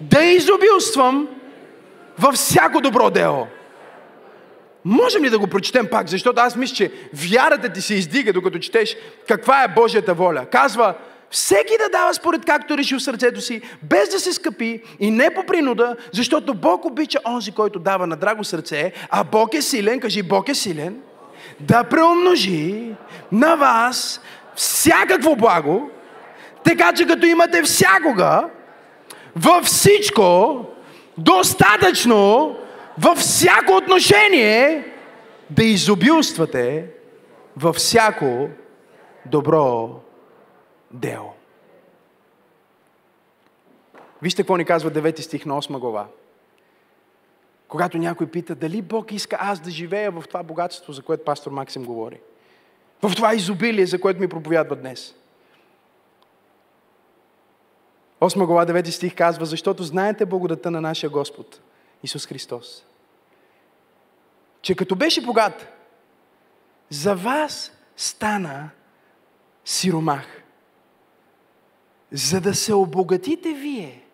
да 0.01 0.25
изобилствам 0.25 1.29
във 2.19 2.35
всяко 2.35 2.81
добро 2.81 3.11
дело. 3.11 3.47
Можем 4.85 5.25
ли 5.25 5.31
да 5.31 5.39
го 5.39 5.47
прочетем 5.47 5.87
пак? 5.91 6.09
Защото 6.09 6.41
аз 6.41 6.57
мисля, 6.57 6.75
че 6.75 6.93
вярата 7.15 7.69
ти 7.69 7.81
се 7.81 7.95
издига, 7.95 8.33
докато 8.33 8.59
четеш 8.59 8.97
каква 9.29 9.65
е 9.65 9.69
Божията 9.69 10.15
воля. 10.15 10.47
Казва, 10.47 10.95
всеки 11.31 11.73
да 11.79 11.89
дава 11.89 12.15
според 12.15 12.45
както 12.45 12.79
реши 12.79 12.95
в 12.95 13.03
сърцето 13.03 13.41
си, 13.41 13.63
без 13.83 14.09
да 14.09 14.21
се 14.21 14.33
скъпи 14.33 14.83
и 15.01 15.11
не 15.11 15.35
по 15.35 15.47
принуда, 15.47 15.97
защото 16.13 16.55
Бог 16.55 16.85
обича 16.85 17.19
онзи, 17.27 17.53
който 17.53 17.79
дава 17.79 18.07
на 18.07 18.17
драго 18.17 18.45
сърце, 18.45 18.93
а 19.11 19.25
Бог 19.25 19.55
е 19.55 19.63
силен, 19.63 20.01
кажи 20.01 20.23
Бог 20.23 20.49
е 20.49 20.55
силен, 20.55 20.97
да 21.61 21.85
преумножи 21.85 22.95
на 23.33 23.57
вас 23.57 24.21
всякакво 24.55 25.37
благо, 25.37 25.91
така 26.65 26.93
че 26.93 27.07
като 27.07 27.27
имате 27.27 27.63
всякога, 27.63 28.49
във 29.37 29.65
всичко, 29.65 30.61
достатъчно, 31.19 32.57
във 32.99 33.19
всяко 33.19 33.73
отношение, 33.73 34.93
да 35.51 35.65
изобилствате 35.65 36.87
във 37.57 37.77
всяко 37.77 38.49
добро 39.27 39.91
дело. 40.91 41.33
Вижте 44.23 44.43
какво 44.43 44.57
ни 44.57 44.65
казва 44.65 44.91
9 44.91 45.21
стих 45.21 45.47
на 45.47 45.63
8 45.63 45.79
глава. 45.79 46.07
Когато 47.69 47.99
някой 47.99 48.27
пита 48.27 48.55
дали 48.55 48.83
Бог 48.83 49.13
иска 49.13 49.37
аз 49.41 49.61
да 49.61 49.71
живея 49.71 50.11
в 50.11 50.25
това 50.29 50.43
богатство, 50.43 50.93
за 50.93 51.03
което 51.03 51.25
пастор 51.25 51.51
Максим 51.51 51.85
говори. 51.85 52.21
В 53.03 53.13
това 53.17 53.35
изобилие, 53.35 53.87
за 53.87 54.01
което 54.01 54.21
ми 54.21 54.29
проповядва 54.29 54.77
днес. 54.77 55.15
8 58.21 58.47
глава 58.47 58.67
9 58.67 58.91
стих 58.91 59.15
казва, 59.15 59.47
защото 59.47 59.83
знаете 59.83 60.27
благодата 60.27 60.71
на 60.71 60.81
нашия 60.81 61.11
Господ, 61.11 61.61
Исус 62.03 62.27
Христос. 62.27 62.85
Че 64.63 64.75
като 64.75 64.97
беше 64.97 65.21
богат, 65.21 65.69
за 66.91 67.15
вас 67.15 67.73
стана 67.97 68.71
сиромах. 69.65 70.43
За 72.13 72.41
да 72.41 72.55
се 72.55 72.75
обогатите 72.75 73.53
вие 73.53 74.05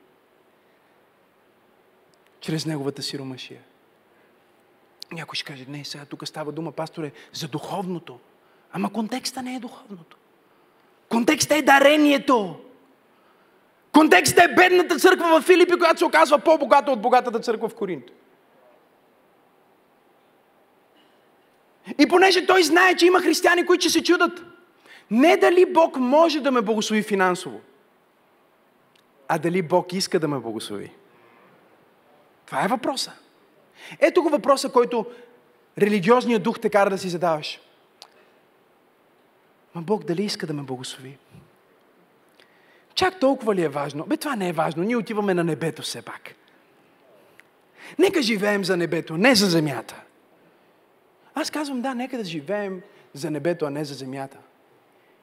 чрез 2.40 2.66
неговата 2.66 3.03
сиромашия. 3.03 3.61
Някой 5.12 5.36
ще 5.36 5.44
каже, 5.44 5.64
не, 5.68 5.84
сега 5.84 6.05
тук 6.05 6.28
става 6.28 6.53
дума, 6.53 6.72
пасторе, 6.72 7.12
за 7.32 7.48
духовното. 7.48 8.18
Ама 8.72 8.92
контекста 8.92 9.42
не 9.42 9.55
е 9.55 9.61
духовното. 9.61 10.16
Контекста 11.09 11.57
е 11.57 11.62
дарението. 11.62 12.61
Контекстът 13.93 14.45
е 14.45 14.55
бедната 14.55 14.99
църква 14.99 15.41
в 15.41 15.45
Филипи, 15.45 15.78
която 15.78 15.99
се 15.99 16.05
оказва 16.05 16.38
по-богата 16.38 16.93
от 16.93 17.03
богатата 17.03 17.41
църква 17.41 17.68
в 17.68 17.74
Коринт. 17.74 18.05
И 21.99 22.09
понеже 22.09 22.47
той 22.47 22.62
знае, 22.62 22.97
че 22.97 23.07
има 23.07 23.20
християни, 23.20 23.66
които 23.66 23.80
ще 23.80 23.91
се 23.91 24.05
чудат, 24.05 24.45
не 25.11 25.36
дали 25.36 25.72
Бог 25.72 25.97
може 25.97 26.41
да 26.41 26.51
ме 26.51 26.62
благослови 26.62 27.03
финансово, 27.03 27.61
а 29.28 29.38
дали 29.38 29.62
Бог 29.62 29.93
иска 29.93 30.20
да 30.20 30.28
ме 30.28 30.38
благослови. 30.38 30.93
Това 32.47 32.64
е 32.64 32.68
въпроса. 32.68 33.12
Ето 34.01 34.22
го 34.22 34.28
въпроса, 34.28 34.72
който 34.72 35.07
религиозният 35.78 36.43
дух 36.43 36.61
те 36.61 36.70
кара 36.70 36.91
да 36.91 36.99
си 36.99 37.09
задаваш. 37.09 37.61
Ма 39.74 39.82
Бог 39.82 40.05
дали 40.05 40.22
иска 40.22 40.47
да 40.47 40.53
ме 40.53 40.62
благослови? 40.62 41.18
Чак 43.01 43.20
толкова 43.20 43.55
ли 43.55 43.62
е 43.62 43.68
важно? 43.68 44.05
Бе, 44.07 44.16
това 44.16 44.36
не 44.36 44.48
е 44.48 44.53
важно. 44.53 44.82
Ние 44.82 44.96
отиваме 44.96 45.34
на 45.34 45.44
небето 45.44 45.82
все 45.82 46.03
пак. 46.03 46.34
Нека 47.98 48.22
живеем 48.22 48.64
за 48.64 48.76
небето, 48.76 49.16
не 49.16 49.34
за 49.34 49.46
земята. 49.46 50.03
Аз 51.34 51.51
казвам, 51.51 51.80
да, 51.80 51.94
нека 51.94 52.18
да 52.18 52.24
живеем 52.24 52.82
за 53.14 53.30
небето, 53.30 53.64
а 53.66 53.70
не 53.70 53.84
за 53.84 53.94
земята. 53.94 54.38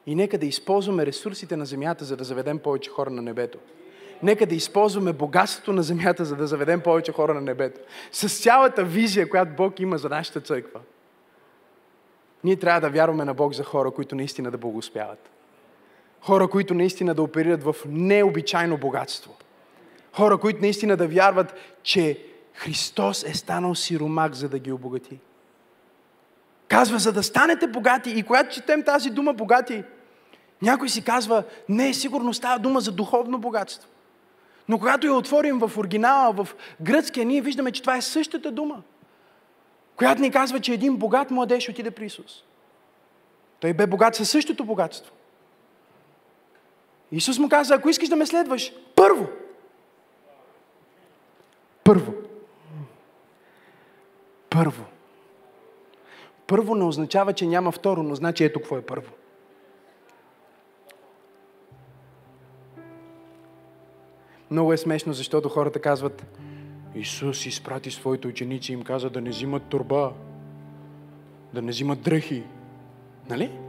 И 0.06 0.14
нека 0.14 0.38
да 0.38 0.46
използваме 0.46 1.06
ресурсите 1.06 1.56
на 1.56 1.66
земята, 1.66 2.04
за 2.04 2.16
да 2.16 2.24
заведем 2.24 2.58
повече 2.58 2.90
хора 2.90 3.10
на 3.10 3.22
небето. 3.22 3.58
Нека 4.22 4.46
да 4.46 4.54
използваме 4.54 5.12
богатството 5.12 5.72
на 5.72 5.82
земята, 5.82 6.24
за 6.24 6.36
да 6.36 6.46
заведем 6.46 6.80
повече 6.80 7.12
хора 7.12 7.34
на 7.34 7.40
небето. 7.40 7.80
С 8.12 8.42
цялата 8.42 8.84
визия, 8.84 9.28
която 9.28 9.52
Бог 9.56 9.80
има 9.80 9.98
за 9.98 10.08
нашата 10.08 10.40
църква. 10.40 10.80
Ние 12.44 12.56
трябва 12.56 12.80
да 12.80 12.90
вярваме 12.90 13.24
на 13.24 13.34
Бог 13.34 13.54
за 13.54 13.64
хора, 13.64 13.90
които 13.90 14.14
наистина 14.14 14.50
да 14.50 14.58
благоуспяват. 14.58 15.30
Хора, 16.20 16.48
които 16.48 16.74
наистина 16.74 17.14
да 17.14 17.22
оперират 17.22 17.62
в 17.62 17.74
необичайно 17.86 18.78
богатство. 18.78 19.36
Хора, 20.12 20.38
които 20.38 20.60
наистина 20.60 20.96
да 20.96 21.08
вярват, 21.08 21.54
че 21.82 22.24
Христос 22.54 23.24
е 23.24 23.34
станал 23.34 23.74
сиромак, 23.74 24.34
за 24.34 24.48
да 24.48 24.58
ги 24.58 24.72
обогати. 24.72 25.18
Казва, 26.68 26.98
за 26.98 27.12
да 27.12 27.22
станете 27.22 27.66
богати. 27.66 28.10
И 28.10 28.22
когато 28.22 28.54
четем 28.54 28.82
тази 28.82 29.10
дума 29.10 29.32
богати, 29.32 29.84
някой 30.62 30.88
си 30.88 31.04
казва, 31.04 31.44
не, 31.68 31.94
сигурно 31.94 32.34
става 32.34 32.58
дума 32.58 32.80
за 32.80 32.92
духовно 32.92 33.38
богатство. 33.38 33.88
Но 34.68 34.78
когато 34.78 35.06
я 35.06 35.14
отворим 35.14 35.58
в 35.58 35.78
оригинала, 35.78 36.32
в 36.32 36.48
гръцкия, 36.80 37.26
ние 37.26 37.40
виждаме, 37.40 37.72
че 37.72 37.82
това 37.82 37.96
е 37.96 38.02
същата 38.02 38.50
дума, 38.50 38.82
която 39.96 40.22
ни 40.22 40.30
казва, 40.30 40.60
че 40.60 40.72
един 40.72 40.96
богат 40.96 41.30
младеж 41.30 41.68
отиде 41.68 41.90
при 41.90 42.06
Исус. 42.06 42.44
Той 43.60 43.72
бе 43.72 43.86
богат 43.86 44.14
със 44.14 44.30
същото 44.30 44.64
богатство. 44.64 45.12
Исус 47.12 47.38
му 47.38 47.48
каза, 47.48 47.74
ако 47.74 47.88
искаш 47.88 48.08
да 48.08 48.16
ме 48.16 48.26
следваш, 48.26 48.72
първо. 48.96 49.26
Първо. 51.84 52.14
Първо. 54.50 54.84
Първо 56.46 56.74
не 56.74 56.84
означава, 56.84 57.32
че 57.32 57.46
няма 57.46 57.72
второ, 57.72 58.02
но 58.02 58.14
значи 58.14 58.44
ето 58.44 58.60
какво 58.60 58.76
е 58.76 58.82
първо. 58.82 59.12
Много 64.50 64.72
е 64.72 64.76
смешно, 64.76 65.12
защото 65.12 65.48
хората 65.48 65.80
казват, 65.80 66.26
Исус 66.94 67.46
изпрати 67.46 67.90
своите 67.90 68.28
ученици 68.28 68.72
и 68.72 68.74
им 68.74 68.82
каза 68.82 69.10
да 69.10 69.20
не 69.20 69.30
взимат 69.30 69.62
турба, 69.62 70.12
да 71.54 71.62
не 71.62 71.70
взимат 71.70 72.02
дръхи. 72.02 72.44
Нали? 73.28 73.67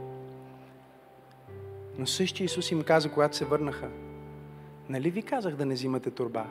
Но 2.00 2.06
същия 2.06 2.44
Исус 2.44 2.70
им 2.70 2.82
каза, 2.82 3.12
когато 3.12 3.36
се 3.36 3.44
върнаха, 3.44 3.88
нали 4.88 5.10
ви 5.10 5.22
казах 5.22 5.54
да 5.56 5.66
не 5.66 5.74
взимате 5.74 6.10
турба? 6.10 6.46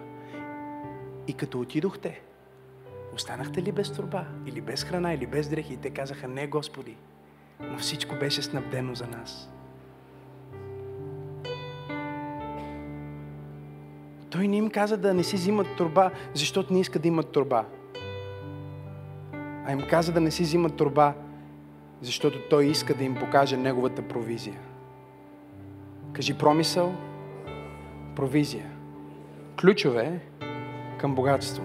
И 1.28 1.34
като 1.34 1.60
отидохте, 1.60 2.22
останахте 3.16 3.64
ли 3.64 3.72
без 3.72 3.92
турба? 3.92 4.26
Или 4.46 4.62
без 4.62 4.84
храна, 4.84 5.14
или 5.14 5.28
без 5.28 5.50
дрехи? 5.50 5.74
И 5.74 5.78
те 5.78 5.90
казаха, 5.90 6.28
не, 6.28 6.48
Господи, 6.48 6.96
но 7.60 7.78
всичко 7.78 8.16
беше 8.16 8.42
снабдено 8.42 8.96
за 8.96 9.08
нас. 9.08 9.50
Той 14.30 14.48
не 14.48 14.58
им 14.58 14.70
каза 14.70 14.98
да 14.98 15.14
не 15.14 15.24
си 15.24 15.36
взимат 15.36 15.68
турба, 15.78 16.12
защото 16.34 16.74
не 16.74 16.80
иска 16.80 17.00
да 17.00 17.08
имат 17.08 17.32
турба. 17.32 17.66
А 19.66 19.72
им 19.72 19.82
каза 19.90 20.12
да 20.12 20.22
не 20.22 20.32
си 20.32 20.44
взимат 20.44 20.76
турба, 20.76 21.14
защото 22.02 22.40
той 22.50 22.66
иска 22.66 22.94
да 22.94 23.04
им 23.04 23.16
покаже 23.16 23.58
неговата 23.58 24.08
провизия. 24.08 24.69
Кажи 26.20 26.34
промисъл, 26.34 26.96
провизия. 28.16 28.66
Ключове 29.62 30.20
към 30.98 31.16
богатство. 31.16 31.64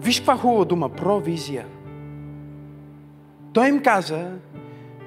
Виж 0.00 0.18
каква 0.18 0.36
хубава 0.36 0.64
дума, 0.64 0.88
провизия. 0.88 1.66
Той 3.52 3.68
им 3.68 3.82
каза, 3.82 4.32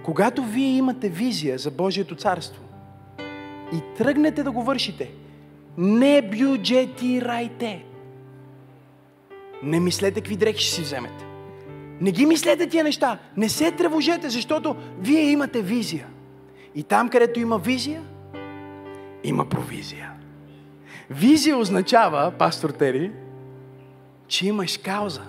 когато 0.04 0.44
вие 0.44 0.78
имате 0.78 1.10
визия 1.10 1.58
за 1.58 1.72
Божието 1.72 2.16
царство 2.16 2.64
и 3.74 3.82
тръгнете 3.98 4.44
да 4.44 4.52
го 4.52 4.64
вършите, 4.64 5.12
не 5.78 6.22
бюджетирайте. 6.22 7.86
Не 9.64 9.80
мислете 9.80 10.22
какви 10.22 10.36
дрехи 10.36 10.64
ще 10.64 10.76
си 10.76 10.82
вземете. 10.82 11.26
Не 12.02 12.12
ги 12.12 12.26
мислете 12.26 12.70
тия 12.70 12.84
неща. 12.84 13.20
Не 13.38 13.50
се 13.50 13.72
тревожете, 13.72 14.30
защото 14.30 14.76
вие 15.00 15.32
имате 15.32 15.62
визия. 15.62 16.08
И 16.76 16.84
там, 16.84 17.10
където 17.10 17.40
има 17.40 17.58
визия, 17.58 18.04
има 19.24 19.50
провизия. 19.50 20.12
Визия 21.10 21.58
означава, 21.58 22.34
пастор 22.40 22.70
Тери, 22.70 23.12
че 24.28 24.48
имаш 24.48 24.78
кауза, 24.78 25.22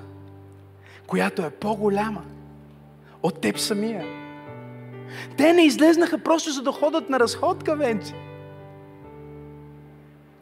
която 1.06 1.42
е 1.42 1.50
по-голяма 1.50 2.22
от 3.22 3.40
теб 3.40 3.58
самия. 3.58 4.04
Те 5.36 5.52
не 5.52 5.62
излезнаха 5.62 6.18
просто 6.18 6.50
за 6.50 6.62
да 6.62 6.72
ходят 6.72 7.10
на 7.10 7.20
разходка, 7.20 7.76
венци. 7.76 8.14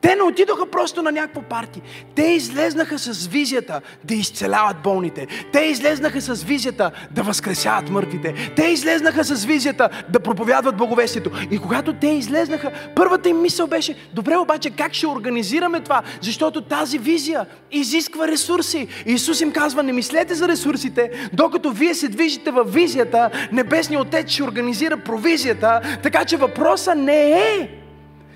Те 0.02 0.16
не 0.16 0.22
отидоха 0.22 0.66
просто 0.66 1.02
на 1.02 1.12
някакво 1.12 1.42
парти. 1.42 1.80
Те 2.14 2.22
излезнаха 2.22 2.98
с 2.98 3.26
визията 3.26 3.80
да 4.04 4.14
изцеляват 4.14 4.76
болните. 4.82 5.26
Те 5.52 5.60
излезнаха 5.60 6.20
с 6.20 6.42
визията 6.42 6.90
да 7.10 7.22
възкресяват 7.22 7.90
мъртвите. 7.90 8.52
Те 8.56 8.64
излезнаха 8.64 9.24
с 9.24 9.44
визията 9.44 9.88
да 10.08 10.20
проповядват 10.20 10.76
благовестието. 10.76 11.30
И 11.50 11.58
когато 11.58 11.92
те 11.92 12.06
излезнаха, 12.06 12.70
първата 12.96 13.28
им 13.28 13.40
мисъл 13.42 13.66
беше, 13.66 13.94
добре 14.14 14.36
обаче 14.36 14.70
как 14.70 14.94
ще 14.94 15.06
организираме 15.06 15.80
това? 15.80 16.02
Защото 16.20 16.60
тази 16.60 16.98
визия 16.98 17.46
изисква 17.72 18.28
ресурси. 18.28 18.88
Исус 19.06 19.40
им 19.40 19.52
казва, 19.52 19.82
не 19.82 19.92
мислете 19.92 20.34
за 20.34 20.48
ресурсите, 20.48 21.10
докато 21.32 21.70
вие 21.70 21.94
се 21.94 22.08
движите 22.08 22.50
в 22.50 22.64
визията, 22.64 23.30
Небесният 23.52 24.06
Отец 24.06 24.30
ще 24.30 24.42
организира 24.42 24.96
провизията, 24.96 25.80
така 26.02 26.24
че 26.24 26.36
въпроса 26.36 26.94
не 26.94 27.30
е 27.30 27.68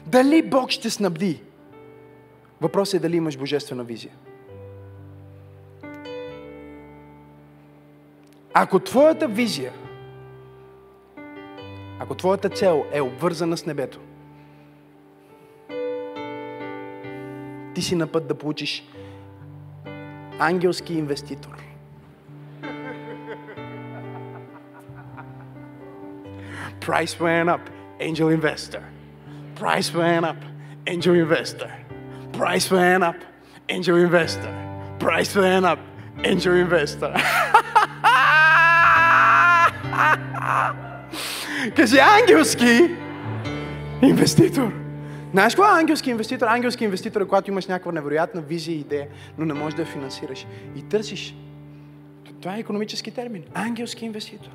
дали 0.06 0.42
Бог 0.42 0.70
ще 0.70 0.90
снабди, 0.90 1.40
Въпросът 2.60 2.94
е 2.94 2.98
дали 2.98 3.16
имаш 3.16 3.38
божествена 3.38 3.84
визия. 3.84 4.12
Ако 8.54 8.78
твоята 8.78 9.28
визия, 9.28 9.72
ако 11.98 12.14
твоята 12.14 12.48
цел 12.48 12.84
е 12.92 13.00
обвързана 13.00 13.56
с 13.56 13.66
небето, 13.66 14.00
ти 17.74 17.82
си 17.82 17.94
на 17.94 18.06
път 18.06 18.28
да 18.28 18.34
получиш 18.34 18.84
ангелски 20.38 20.94
инвеститор. 20.94 21.62
Price 26.80 27.18
went 27.18 27.48
up, 27.56 27.64
angel 28.00 28.28
investor. 28.38 28.82
Price 29.56 29.90
went 29.90 30.24
up, 30.30 30.40
angel 30.86 31.14
investor. 31.24 31.85
Price 32.36 32.70
went 32.70 33.02
up, 33.02 33.16
angel 33.70 33.96
investor. 33.96 34.52
Price 34.98 35.34
went 35.34 35.64
up, 35.64 35.78
angel 36.22 36.54
investor. 36.54 37.14
Кажи 41.76 41.98
ангелски 41.98 42.80
инвеститор. 44.02 44.72
Знаеш 45.32 45.54
кога 45.54 45.68
е 45.68 45.80
ангелски 45.80 46.10
инвеститор? 46.10 46.46
Ангелски 46.46 46.84
инвеститор 46.84 47.20
е 47.20 47.24
когато 47.24 47.50
имаш 47.50 47.66
някаква 47.66 47.92
невероятна 47.92 48.40
визия 48.40 48.76
и 48.76 48.80
идея, 48.80 49.08
но 49.38 49.44
не 49.44 49.54
можеш 49.54 49.76
да 49.76 49.82
я 49.82 49.88
финансираш. 49.88 50.46
И 50.76 50.82
търсиш. 50.82 51.36
Това 52.40 52.56
е 52.56 52.60
економически 52.60 53.10
термин. 53.10 53.44
Ангелски 53.54 54.04
инвеститор. 54.04 54.50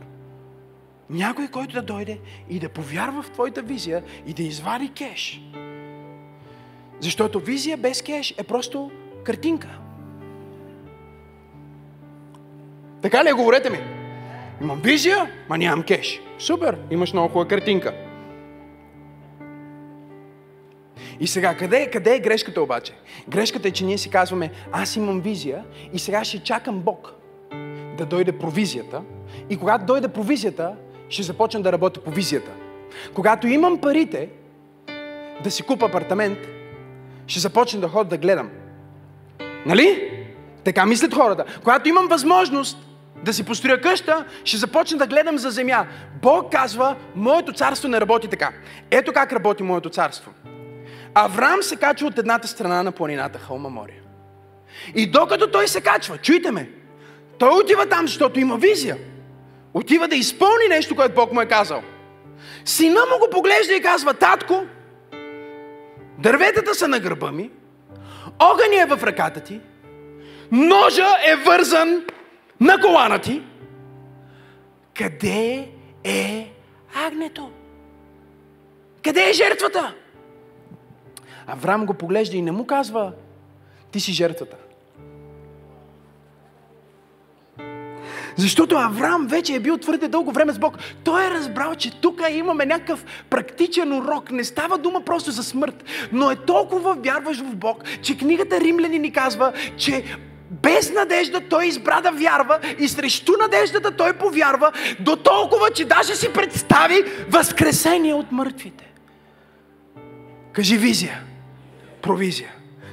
Някой, 1.09 1.47
който 1.47 1.73
да 1.73 1.81
дойде 1.81 2.19
и 2.49 2.59
да 2.59 2.69
повярва 2.69 3.21
в 3.21 3.31
твоята 3.31 3.61
визия 3.61 4.03
и 4.27 4.33
да 4.33 4.43
извади 4.43 4.89
кеш. 4.89 5.41
Защото 7.01 7.39
визия 7.39 7.77
без 7.77 8.01
кеш 8.01 8.35
е 8.37 8.43
просто 8.43 8.91
картинка. 9.23 9.67
Така 13.01 13.23
ли 13.23 13.29
е? 13.29 13.33
Говорете 13.33 13.69
ми. 13.69 13.79
Имам 14.61 14.81
визия, 14.83 15.31
ма 15.49 15.57
нямам 15.57 15.83
кеш. 15.83 16.21
Супер, 16.39 16.77
имаш 16.91 17.13
много 17.13 17.27
хубава 17.27 17.47
картинка. 17.47 17.93
И 21.19 21.27
сега, 21.27 21.57
къде, 21.57 21.89
къде 21.91 22.15
е 22.15 22.19
грешката 22.19 22.61
обаче? 22.61 22.93
Грешката 23.29 23.67
е, 23.67 23.71
че 23.71 23.85
ние 23.85 23.97
си 23.97 24.09
казваме, 24.09 24.51
аз 24.71 24.95
имам 24.95 25.21
визия 25.21 25.63
и 25.93 25.99
сега 25.99 26.23
ще 26.23 26.43
чакам 26.43 26.79
Бог 26.79 27.13
да 27.97 28.05
дойде 28.05 28.31
провизията. 28.31 29.01
И 29.49 29.57
когато 29.57 29.85
дойде 29.85 30.07
провизията, 30.07 30.75
ще 31.09 31.23
започна 31.23 31.61
да 31.61 31.71
работя 31.71 32.03
по 32.03 32.11
визията. 32.11 32.51
Когато 33.13 33.47
имам 33.47 33.81
парите 33.81 34.29
да 35.43 35.51
си 35.51 35.63
купа 35.63 35.85
апартамент, 35.85 36.37
ще 37.27 37.39
започна 37.39 37.79
да 37.79 37.87
ходя 37.87 38.09
да 38.09 38.17
гледам. 38.17 38.49
Нали? 39.65 40.11
Така 40.63 40.85
мислят 40.85 41.13
хората. 41.13 41.45
Когато 41.63 41.89
имам 41.89 42.07
възможност 42.07 42.77
да 43.23 43.33
си 43.33 43.43
построя 43.43 43.81
къща, 43.81 44.25
ще 44.43 44.57
започна 44.57 44.97
да 44.97 45.07
гледам 45.07 45.37
за 45.37 45.49
земя. 45.49 45.85
Бог 46.21 46.51
казва, 46.51 46.95
моето 47.15 47.53
царство 47.53 47.87
не 47.87 48.01
работи 48.01 48.27
така. 48.27 48.51
Ето 48.91 49.13
как 49.13 49.33
работи 49.33 49.63
моето 49.63 49.89
царство. 49.89 50.31
Авраам 51.13 51.63
се 51.63 51.75
качва 51.75 52.07
от 52.07 52.17
едната 52.17 52.47
страна 52.47 52.83
на 52.83 52.91
планината 52.91 53.39
Хълма 53.39 53.69
Мория. 53.69 54.01
И 54.95 55.11
докато 55.11 55.51
той 55.51 55.67
се 55.67 55.81
качва, 55.81 56.17
чуйте 56.17 56.51
ме, 56.51 56.69
той 57.37 57.59
отива 57.59 57.85
там, 57.85 58.07
защото 58.07 58.39
има 58.39 58.57
визия. 58.57 58.97
Отива 59.73 60.07
да 60.07 60.15
изпълни 60.15 60.67
нещо, 60.69 60.95
което 60.95 61.15
Бог 61.15 61.33
му 61.33 61.41
е 61.41 61.45
казал. 61.45 61.81
Сина 62.65 63.01
му 63.11 63.19
го 63.19 63.29
поглежда 63.31 63.73
и 63.73 63.81
казва, 63.81 64.13
татко, 64.13 64.63
Дърветата 66.21 66.75
са 66.75 66.87
на 66.87 66.99
гърба 66.99 67.31
ми, 67.31 67.51
огъня 68.39 68.81
е 68.81 68.85
в 68.85 69.03
ръката 69.03 69.39
ти, 69.39 69.61
ножа 70.51 71.07
е 71.25 71.35
вързан 71.35 72.05
на 72.59 72.81
колана 72.81 73.19
ти. 73.19 73.41
Къде 74.93 75.69
е 76.03 76.53
агнето? 77.07 77.51
Къде 79.03 79.29
е 79.29 79.33
жертвата? 79.33 79.95
Авраам 81.47 81.85
го 81.85 81.93
поглежда 81.93 82.37
и 82.37 82.41
не 82.41 82.51
му 82.51 82.67
казва, 82.67 83.13
ти 83.91 83.99
си 83.99 84.11
жертвата. 84.11 84.57
Защото 88.41 88.75
Авраам 88.75 89.27
вече 89.27 89.53
е 89.53 89.59
бил 89.59 89.77
твърде 89.77 90.07
дълго 90.07 90.31
време 90.31 90.53
с 90.53 90.59
Бог. 90.59 90.77
Той 91.03 91.27
е 91.27 91.31
разбрал, 91.31 91.75
че 91.75 91.91
тук 92.01 92.21
имаме 92.31 92.65
някакъв 92.65 93.05
практичен 93.29 93.93
урок. 93.93 94.31
Не 94.31 94.43
става 94.43 94.77
дума 94.77 95.01
просто 95.01 95.31
за 95.31 95.43
смърт, 95.43 95.83
но 96.11 96.31
е 96.31 96.35
толкова 96.35 96.93
вярваш 96.93 97.37
в 97.37 97.55
Бог, 97.55 97.83
че 98.01 98.17
книгата 98.17 98.59
Римляни 98.59 98.99
ни 98.99 99.11
казва, 99.11 99.53
че 99.77 100.03
без 100.51 100.93
надежда 100.93 101.41
той 101.49 101.65
избра 101.65 102.01
да 102.01 102.11
вярва 102.11 102.59
и 102.79 102.87
срещу 102.87 103.31
надеждата 103.41 103.91
той 103.91 104.13
повярва 104.13 104.71
до 104.99 105.15
толкова, 105.15 105.69
че 105.71 105.85
даже 105.85 106.15
си 106.15 106.33
представи 106.33 107.03
възкресение 107.29 108.13
от 108.13 108.31
мъртвите. 108.31 108.91
Кажи 110.53 110.77
визия. 110.77 111.21
Провизия. 112.01 112.51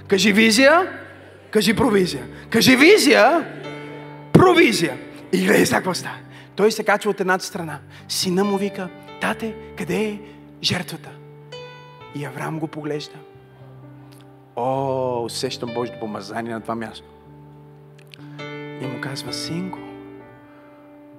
Кажи 0.08 0.32
визия. 0.32 0.92
Кажи 1.50 1.74
провизия. 1.74 2.24
Кажи 2.50 2.76
визия. 2.76 3.46
Провизия. 4.32 5.07
И 5.32 5.44
гледай 5.44 5.66
сега 5.66 5.76
какво 5.78 5.94
става. 5.94 6.16
Той 6.56 6.72
се 6.72 6.84
качва 6.84 7.10
от 7.10 7.20
едната 7.20 7.44
страна. 7.44 7.80
Сина 8.08 8.44
му 8.44 8.56
вика, 8.56 8.88
тате, 9.20 9.56
къде 9.76 10.04
е 10.04 10.20
жертвата? 10.62 11.10
И 12.14 12.24
Авраам 12.24 12.58
го 12.58 12.68
поглежда. 12.68 13.16
О, 14.56 15.22
усещам 15.24 15.74
Божието 15.74 16.00
помазание 16.00 16.54
на 16.54 16.60
това 16.60 16.74
място. 16.74 17.06
И 18.80 18.86
му 18.86 19.00
казва, 19.00 19.32
синко, 19.32 19.78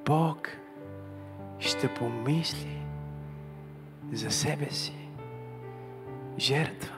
Бог 0.06 0.50
ще 1.60 1.94
помисли 1.94 2.82
за 4.14 4.32
себе 4.32 4.70
си 4.72 4.94
жертва. 6.38 6.96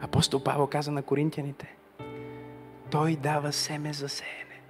Апостол 0.00 0.40
Павел 0.40 0.66
каза 0.66 0.92
на 0.92 1.02
коринтияните, 1.02 1.74
той 2.90 3.16
дава 3.16 3.52
семе 3.52 3.92
за 3.92 4.08
сеене. 4.08 4.60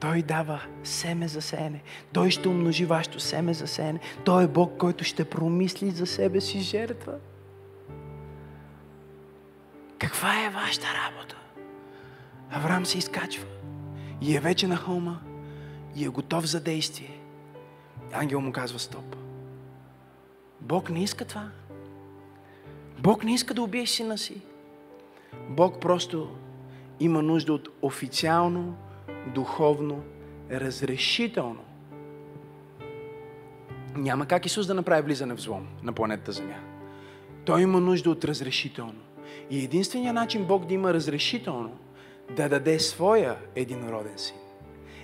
Той 0.00 0.22
дава 0.22 0.62
семе 0.84 1.28
за 1.28 1.42
сеене. 1.42 1.82
Той 2.12 2.30
ще 2.30 2.48
умножи 2.48 2.84
вашето 2.84 3.20
семе 3.20 3.54
за 3.54 3.66
сеене. 3.66 4.00
Той 4.24 4.44
е 4.44 4.48
Бог, 4.48 4.78
който 4.78 5.04
ще 5.04 5.24
промисли 5.24 5.90
за 5.90 6.06
себе 6.06 6.40
си 6.40 6.60
жертва. 6.60 7.14
Каква 9.98 10.46
е 10.46 10.50
вашата 10.50 10.86
работа? 10.86 11.36
Авраам 12.50 12.86
се 12.86 12.98
изкачва 12.98 13.46
и 14.20 14.36
е 14.36 14.40
вече 14.40 14.66
на 14.66 14.76
холма 14.76 15.20
и 15.94 16.04
е 16.04 16.08
готов 16.08 16.44
за 16.44 16.60
действие. 16.60 17.20
Ангел 18.12 18.40
му 18.40 18.52
казва 18.52 18.78
стоп. 18.78 19.16
Бог 20.60 20.90
не 20.90 21.02
иска 21.02 21.24
това. 21.24 21.48
Бог 22.98 23.24
не 23.24 23.34
иска 23.34 23.54
да 23.54 23.62
убиеш 23.62 23.90
сина 23.90 24.18
си. 24.18 24.42
Бог 25.48 25.80
просто 25.80 26.36
има 27.00 27.22
нужда 27.22 27.52
от 27.52 27.68
официално, 27.82 28.76
духовно, 29.34 30.02
разрешително. 30.50 31.60
Няма 33.96 34.26
как 34.26 34.46
Исус 34.46 34.66
да 34.66 34.74
направи 34.74 35.02
влизане 35.02 35.34
в 35.34 35.40
злом 35.40 35.66
на 35.82 35.92
планетата 35.92 36.32
Земя. 36.32 36.58
Той 37.44 37.62
има 37.62 37.80
нужда 37.80 38.10
от 38.10 38.24
разрешително. 38.24 39.00
И 39.50 39.64
единственият 39.64 40.14
начин 40.14 40.44
Бог 40.44 40.66
да 40.66 40.74
има 40.74 40.94
разрешително 40.94 41.78
да 42.36 42.48
даде 42.48 42.78
своя 42.78 43.36
единороден 43.54 44.18
син 44.18 44.36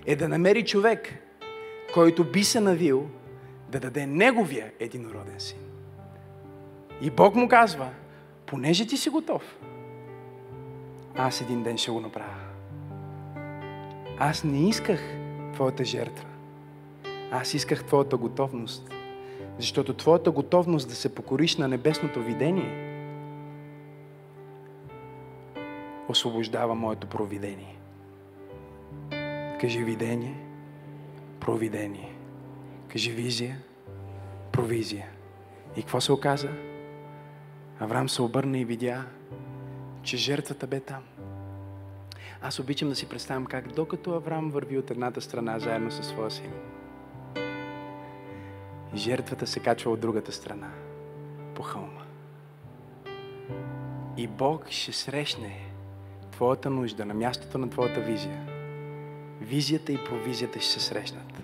е 0.06 0.16
да 0.16 0.28
намери 0.28 0.64
човек, 0.64 1.14
който 1.94 2.24
би 2.24 2.44
се 2.44 2.60
навил 2.60 3.06
да 3.68 3.80
даде 3.80 4.06
неговия 4.06 4.72
единороден 4.80 5.40
син. 5.40 5.58
И 7.00 7.10
Бог 7.10 7.34
му 7.34 7.48
казва, 7.48 7.90
понеже 8.46 8.86
ти 8.86 8.96
си 8.96 9.10
готов, 9.10 9.58
аз 11.16 11.40
един 11.40 11.62
ден 11.62 11.78
ще 11.78 11.90
го 11.90 12.00
направя. 12.00 12.40
Аз 14.18 14.44
не 14.44 14.68
исках 14.68 15.00
твоята 15.52 15.84
жертва. 15.84 16.26
Аз 17.30 17.54
исках 17.54 17.84
твоята 17.84 18.16
готовност. 18.16 18.90
Защото 19.58 19.94
твоята 19.94 20.30
готовност 20.30 20.88
да 20.88 20.94
се 20.94 21.14
покориш 21.14 21.56
на 21.56 21.68
небесното 21.68 22.22
видение 22.22 22.92
освобождава 26.08 26.74
моето 26.74 27.06
провидение. 27.06 27.76
Кажи 29.60 29.84
видение, 29.84 30.36
провидение. 31.40 32.14
Кажи 32.88 33.10
визия, 33.10 33.56
провизия. 34.52 35.06
И 35.76 35.80
какво 35.82 36.00
се 36.00 36.12
оказа? 36.12 36.48
Авраам 37.80 38.08
се 38.08 38.22
обърна 38.22 38.58
и 38.58 38.64
видя, 38.64 39.04
че 40.02 40.16
жертвата 40.16 40.66
бе 40.66 40.80
там. 40.80 41.02
Аз 42.42 42.58
обичам 42.58 42.88
да 42.88 42.96
си 42.96 43.08
представям 43.08 43.46
как 43.46 43.72
докато 43.72 44.10
Авраам 44.14 44.50
върви 44.50 44.78
от 44.78 44.90
едната 44.90 45.20
страна 45.20 45.58
заедно 45.58 45.90
със 45.90 46.06
своя 46.06 46.30
син, 46.30 46.52
жертвата 48.94 49.46
се 49.46 49.60
качва 49.60 49.90
от 49.90 50.00
другата 50.00 50.32
страна, 50.32 50.70
по 51.54 51.62
хълма. 51.62 52.02
И 54.16 54.26
Бог 54.26 54.70
ще 54.70 54.92
срещне 54.92 55.72
твоята 56.32 56.70
нужда 56.70 57.04
на 57.04 57.14
мястото 57.14 57.58
на 57.58 57.70
твоята 57.70 58.00
визия. 58.00 58.46
Визията 59.40 59.92
и 59.92 60.04
провизията 60.04 60.60
ще 60.60 60.70
се 60.70 60.80
срещнат. 60.80 61.42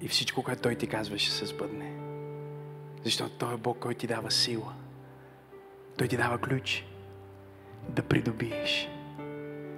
И 0.00 0.08
всичко, 0.08 0.42
което 0.42 0.62
Той 0.62 0.74
ти 0.74 0.86
казва, 0.86 1.18
ще 1.18 1.32
се 1.32 1.46
сбъдне. 1.46 1.92
Защото 3.04 3.30
Той 3.38 3.54
е 3.54 3.56
Бог, 3.56 3.78
който 3.78 4.00
ти 4.00 4.06
дава 4.06 4.30
сила. 4.30 4.74
Той 5.98 6.08
ти 6.08 6.16
дава 6.16 6.38
ключ 6.38 6.86
да 7.88 8.02
придобиеш. 8.02 8.88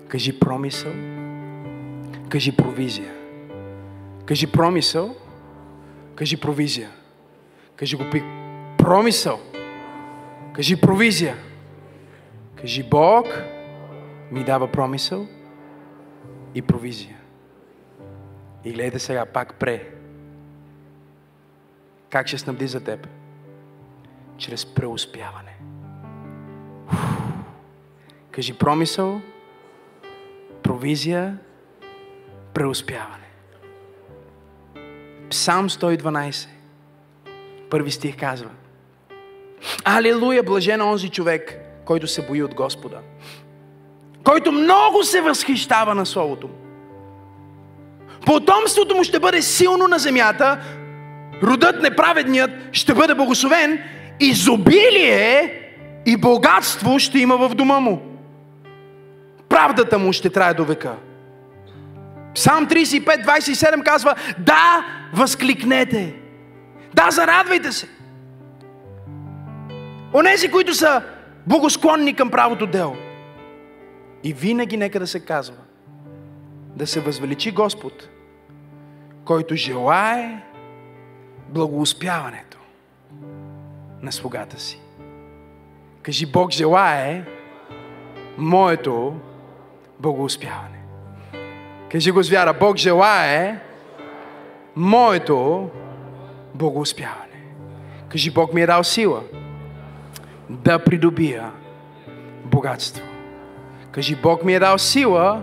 Кажи 0.08 0.40
промисъл, 0.40 0.92
кажи 2.28 2.56
провизия. 2.56 3.14
Кажи 4.26 4.52
промисъл, 4.52 5.16
кажи 6.16 6.40
провизия. 6.40 6.90
Кажи 7.76 7.96
го 7.96 8.04
пик. 8.12 8.24
Промисъл. 8.78 9.40
Кажи 10.52 10.80
провизия. 10.80 11.36
Кажи 12.56 12.82
Бог 12.82 13.26
ми 14.30 14.44
дава 14.44 14.72
промисъл 14.72 15.26
и 16.54 16.62
провизия. 16.62 17.16
И 18.64 18.72
гледай 18.72 19.00
сега 19.00 19.26
пак 19.26 19.54
пре. 19.54 19.88
Как 22.10 22.26
ще 22.26 22.38
снабди 22.38 22.66
за 22.66 22.84
теб? 22.84 23.08
Чрез 24.36 24.66
преуспяване. 24.74 25.56
Кажи 28.33 28.53
промисъл, 28.53 29.20
провизия, 30.62 31.37
преуспяване. 32.55 33.31
Псалм 35.31 35.68
112. 35.68 36.49
Първи 37.70 37.91
стих 37.91 38.16
казва. 38.16 38.51
Алилуя, 39.85 40.43
блажен 40.43 40.83
онзи 40.83 41.09
човек, 41.09 41.59
който 41.85 42.07
се 42.07 42.26
бои 42.26 42.43
от 42.43 42.55
Господа. 42.55 42.99
Който 44.24 44.53
много 44.53 45.03
се 45.03 45.20
възхищава 45.20 45.95
на 45.95 46.07
Словото 46.07 46.49
му. 46.49 46.55
Потомството 48.26 48.95
му 48.95 49.05
ще 49.05 49.20
бъде 49.20 49.43
силно 49.43 49.89
на 49.89 49.99
земята, 49.99 50.61
родът 51.43 51.83
неправедният 51.83 52.51
ще 52.72 52.95
бъде 52.95 53.14
благословен, 53.14 53.83
изобилие 54.20 55.55
и 56.07 56.16
богатство 56.16 56.99
ще 56.99 57.18
има 57.18 57.37
в 57.37 57.55
дома 57.55 57.81
му. 57.81 58.09
Правдата 59.61 59.98
му 59.98 60.12
ще 60.12 60.30
трае 60.30 60.54
до 60.54 60.64
века. 60.64 60.96
Псалм 62.34 62.66
35, 62.66 63.24
27 63.24 63.84
казва, 63.84 64.14
да, 64.38 64.86
възкликнете. 65.14 66.14
Да, 66.94 67.11
зарадвайте 67.11 67.72
се. 67.72 67.88
Онези, 70.14 70.50
които 70.50 70.74
са 70.74 71.02
благосклонни 71.46 72.16
към 72.16 72.30
правото 72.30 72.66
дело. 72.66 72.96
И 74.24 74.32
винаги 74.32 74.76
нека 74.76 75.00
да 75.00 75.06
се 75.06 75.20
казва, 75.20 75.56
да 76.76 76.86
се 76.86 77.00
възвеличи 77.00 77.50
Господ, 77.50 78.08
който 79.24 79.56
желае 79.56 80.42
благоуспяването 81.48 82.58
на 84.02 84.12
слугата 84.12 84.61
си. 84.61 84.80
Кажи, 86.02 86.26
Бог 86.26 86.50
желае 86.50 87.24
моето 88.38 89.20
благоуспяване. 90.01 90.78
Кажи 91.90 92.11
го 92.11 92.22
с 92.22 92.30
вяра, 92.30 92.55
Бог 92.61 92.76
желае 92.76 93.61
моето 94.76 95.70
благоуспяване. 96.55 97.26
Кажи, 98.09 98.30
Бог 98.30 98.55
ми 98.55 98.62
е 98.62 98.66
дал 98.66 98.84
сила 98.84 99.22
да 100.51 100.84
придобия 100.84 101.51
богатство. 102.44 103.05
Кажи, 103.92 104.16
Бог 104.16 104.44
ми 104.44 104.55
е 104.55 104.59
дал 104.59 104.78
сила 104.78 105.42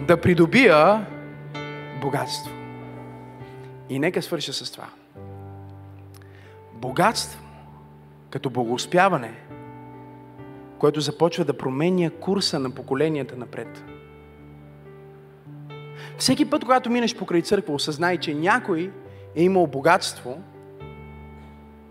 да 0.00 0.20
придобия 0.20 1.06
богатство. 2.00 2.52
И 3.88 3.98
нека 3.98 4.22
свърша 4.22 4.52
с 4.52 4.72
това. 4.72 4.86
Богатство, 6.72 7.40
като 8.30 8.50
богоуспяване, 8.50 9.32
което 10.78 11.00
започва 11.00 11.44
да 11.44 11.58
променя 11.58 12.10
курса 12.10 12.58
на 12.58 12.70
поколенията 12.70 13.36
напред. 13.36 13.84
Всеки 16.18 16.50
път, 16.50 16.62
когато 16.62 16.90
минеш 16.90 17.16
покрай 17.16 17.42
църква, 17.42 17.74
осъзнай, 17.74 18.18
че 18.18 18.34
някой 18.34 18.92
е 19.34 19.42
имал 19.42 19.66
богатство 19.66 20.38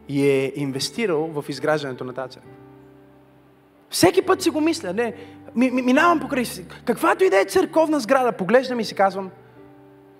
и 0.09 0.27
е 0.27 0.53
инвестирал 0.55 1.27
в 1.27 1.49
изграждането 1.49 2.03
на 2.03 2.13
тази 2.13 2.33
църква. 2.33 2.51
Всеки 3.89 4.21
път 4.21 4.41
си 4.41 4.49
го 4.49 4.61
мисля. 4.61 4.93
Не, 4.93 5.13
ми, 5.55 5.71
ми, 5.71 5.81
минавам 5.81 6.19
покрай 6.19 6.45
си. 6.45 6.65
Каквато 6.85 7.23
и 7.23 7.29
да 7.29 7.41
е 7.41 7.45
църковна 7.45 7.99
сграда, 7.99 8.31
поглеждам 8.31 8.79
и 8.79 8.85
си 8.85 8.95
казвам, 8.95 9.31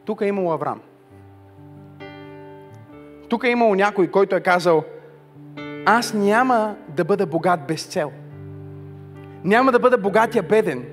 тук 0.05 0.22
е 0.22 0.26
имало 0.26 0.51
Авраам. 0.51 0.82
Тук 3.30 3.43
е 3.43 3.49
имало 3.49 3.76
някой, 3.76 4.11
който 4.11 4.36
е 4.36 4.41
казал, 4.41 4.84
аз 5.86 6.13
няма 6.13 6.76
да 6.89 7.03
бъда 7.03 7.26
богат 7.26 7.68
без 7.68 7.84
цел. 7.84 8.11
Няма 9.45 9.71
да 9.71 9.79
бъда 9.79 9.97
богатия 9.97 10.43
беден. 10.43 10.85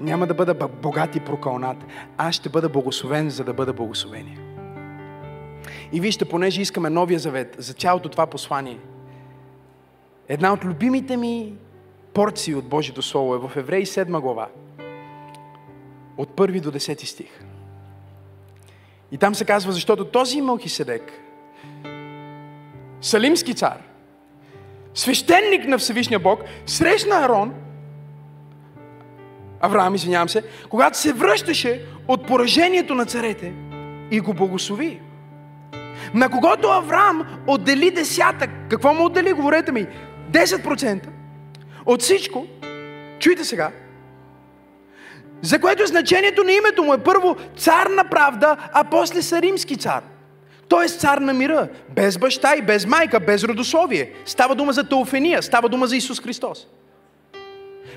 Няма 0.00 0.26
да 0.26 0.34
бъда 0.34 0.54
богат 0.54 1.16
и 1.16 1.20
прокълнат. 1.20 1.76
Аз 2.16 2.34
ще 2.34 2.48
бъда 2.48 2.68
благословен, 2.68 3.30
за 3.30 3.44
да 3.44 3.52
бъда 3.52 3.72
благословение. 3.72 4.38
И 5.92 6.00
вижте, 6.00 6.24
понеже 6.24 6.60
искаме 6.60 6.90
новия 6.90 7.18
завет 7.18 7.56
за 7.58 7.74
цялото 7.74 8.08
това 8.08 8.26
послание, 8.26 8.78
една 10.28 10.52
от 10.52 10.64
любимите 10.64 11.16
ми 11.16 11.54
порции 12.14 12.54
от 12.54 12.68
Божието 12.68 13.02
Слово 13.02 13.34
е 13.34 13.38
в 13.38 13.56
Евреи 13.56 13.86
7 13.86 14.20
глава, 14.20 14.48
от 16.16 16.28
1 16.36 16.60
до 16.60 16.72
10 16.72 17.04
стих. 17.04 17.44
И 19.12 19.18
там 19.18 19.34
се 19.34 19.44
казва, 19.44 19.72
защото 19.72 20.04
този 20.04 20.40
Мълхиседек, 20.40 21.12
Салимски 23.00 23.54
цар, 23.54 23.82
свещеник 24.98 25.68
на 25.68 25.78
Всевишния 25.78 26.18
Бог, 26.18 26.40
срещна 26.66 27.16
Арон, 27.16 27.54
Авраам, 29.60 29.94
извинявам 29.94 30.28
се, 30.28 30.42
когато 30.68 30.98
се 30.98 31.12
връщаше 31.12 31.82
от 32.08 32.26
поражението 32.26 32.94
на 32.94 33.06
царете 33.06 33.52
и 34.10 34.20
го 34.20 34.34
благослови. 34.34 35.00
На 36.14 36.28
когото 36.28 36.68
Авраам 36.68 37.42
отдели 37.46 37.90
десятък. 37.90 38.50
Какво 38.70 38.94
му 38.94 39.04
отдели? 39.04 39.32
Говорете 39.32 39.72
ми. 39.72 39.86
10% 40.30 41.06
от 41.86 42.02
всичко, 42.02 42.46
чуйте 43.18 43.44
сега, 43.44 43.70
За 45.42 45.60
което 45.60 45.86
значението 45.86 46.44
на 46.44 46.52
името 46.52 46.84
му 46.84 46.94
е 46.94 47.02
първо 47.02 47.36
цар 47.56 47.86
на 47.86 48.04
правда, 48.04 48.56
а 48.72 48.84
после 48.84 49.22
са 49.22 49.42
римски 49.42 49.76
цар. 49.76 50.02
Той 50.68 50.84
е 50.84 50.88
цар 50.88 51.18
на 51.18 51.32
мира, 51.34 51.68
без 51.94 52.18
баща 52.18 52.56
и 52.56 52.62
без 52.62 52.86
майка, 52.86 53.20
без 53.20 53.44
родословие. 53.44 54.12
Става 54.24 54.54
дума 54.54 54.72
за 54.72 54.88
Теофения, 54.88 55.42
става 55.42 55.68
дума 55.68 55.86
за 55.86 55.96
Исус 55.96 56.20
Христос. 56.20 56.66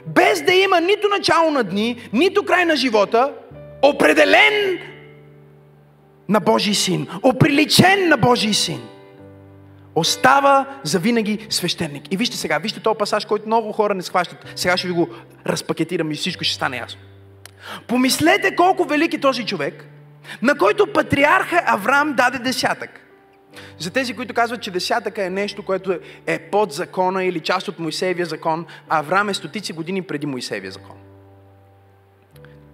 Без 0.05 0.41
да 0.41 0.53
има 0.53 0.81
нито 0.81 1.07
начало 1.07 1.51
на 1.51 1.63
дни, 1.63 2.09
нито 2.13 2.45
край 2.45 2.65
на 2.65 2.75
живота, 2.75 3.33
определен 3.81 4.79
на 6.29 6.39
Божий 6.39 6.73
син, 6.73 7.07
оприличен 7.23 8.09
на 8.09 8.17
Божий 8.17 8.53
син. 8.53 8.81
Остава 9.95 10.65
за 10.83 10.99
винаги 10.99 11.47
свещеник. 11.49 12.13
И 12.13 12.17
вижте 12.17 12.37
сега, 12.37 12.57
вижте 12.57 12.79
този 12.79 12.97
пасаж, 12.97 13.25
който 13.25 13.47
много 13.47 13.71
хора 13.71 13.93
не 13.93 14.01
схващат. 14.01 14.53
Сега 14.55 14.77
ще 14.77 14.87
ви 14.87 14.93
го 14.93 15.09
разпакетирам 15.47 16.11
и 16.11 16.15
всичко 16.15 16.43
ще 16.43 16.55
стане 16.55 16.77
ясно. 16.77 16.99
Помислете 17.87 18.55
колко 18.55 18.85
велик 18.85 19.13
е 19.13 19.19
този 19.19 19.45
човек, 19.45 19.85
на 20.41 20.57
който 20.57 20.93
патриарха 20.93 21.63
Авраам 21.65 22.13
даде 22.13 22.39
десятък. 22.39 22.89
За 23.79 23.91
тези, 23.91 24.13
които 24.13 24.33
казват, 24.33 24.61
че 24.61 24.71
десятъка 24.71 25.25
е 25.25 25.29
нещо, 25.29 25.65
което 25.65 25.99
е 26.27 26.39
под 26.39 26.71
закона 26.71 27.23
или 27.23 27.39
част 27.39 27.67
от 27.67 27.79
Моисеевия 27.79 28.25
закон, 28.25 28.65
Авраам 28.89 29.29
е 29.29 29.33
стотици 29.33 29.73
години 29.73 30.01
преди 30.01 30.25
Моисеевия 30.25 30.71
закон. 30.71 30.95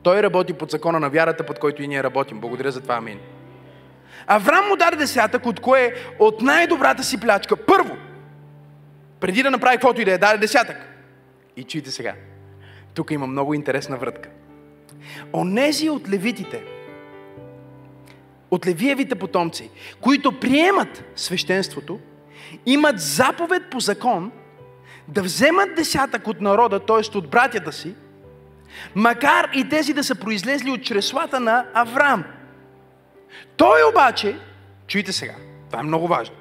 Той 0.03 0.23
работи 0.23 0.53
под 0.53 0.71
закона 0.71 0.99
на 0.99 1.09
вярата, 1.09 1.45
под 1.45 1.59
който 1.59 1.83
и 1.83 1.87
ние 1.87 2.03
работим. 2.03 2.39
Благодаря 2.39 2.71
за 2.71 2.81
това, 2.81 2.95
амин. 2.95 3.19
Авраам 4.27 4.67
му 4.67 4.75
даде 4.75 4.97
десятък, 4.97 5.45
от 5.45 5.59
кое 5.59 5.93
от 6.19 6.41
най-добрата 6.41 7.03
си 7.03 7.19
плячка. 7.19 7.55
Първо, 7.55 7.97
преди 9.19 9.43
да 9.43 9.51
направи 9.51 9.75
каквото 9.75 10.01
и 10.01 10.05
да 10.05 10.13
е, 10.13 10.17
даде 10.17 10.37
десятък. 10.37 10.77
И 11.57 11.63
чуйте 11.63 11.91
сега. 11.91 12.13
Тук 12.93 13.11
има 13.11 13.27
много 13.27 13.53
интересна 13.53 13.97
вратка. 13.97 14.29
Онези 15.33 15.89
от 15.89 16.09
левитите, 16.09 16.63
от 18.51 18.67
левиевите 18.67 19.15
потомци, 19.15 19.69
които 20.01 20.39
приемат 20.39 21.03
свещенството, 21.15 21.99
имат 22.65 22.99
заповед 22.99 23.63
по 23.71 23.79
закон 23.79 24.31
да 25.07 25.21
вземат 25.21 25.75
десятък 25.75 26.27
от 26.27 26.41
народа, 26.41 26.79
т.е. 26.79 27.17
от 27.17 27.29
братята 27.29 27.71
си, 27.71 27.95
макар 28.95 29.49
и 29.53 29.69
тези 29.69 29.93
да 29.93 30.03
са 30.03 30.15
произлезли 30.15 30.71
от 30.71 30.83
чреслата 30.83 31.39
на 31.39 31.65
Авраам. 31.73 32.23
Той 33.57 33.79
обаче, 33.89 34.35
чуйте 34.87 35.13
сега, 35.13 35.35
това 35.69 35.79
е 35.79 35.83
много 35.83 36.07
важно, 36.07 36.35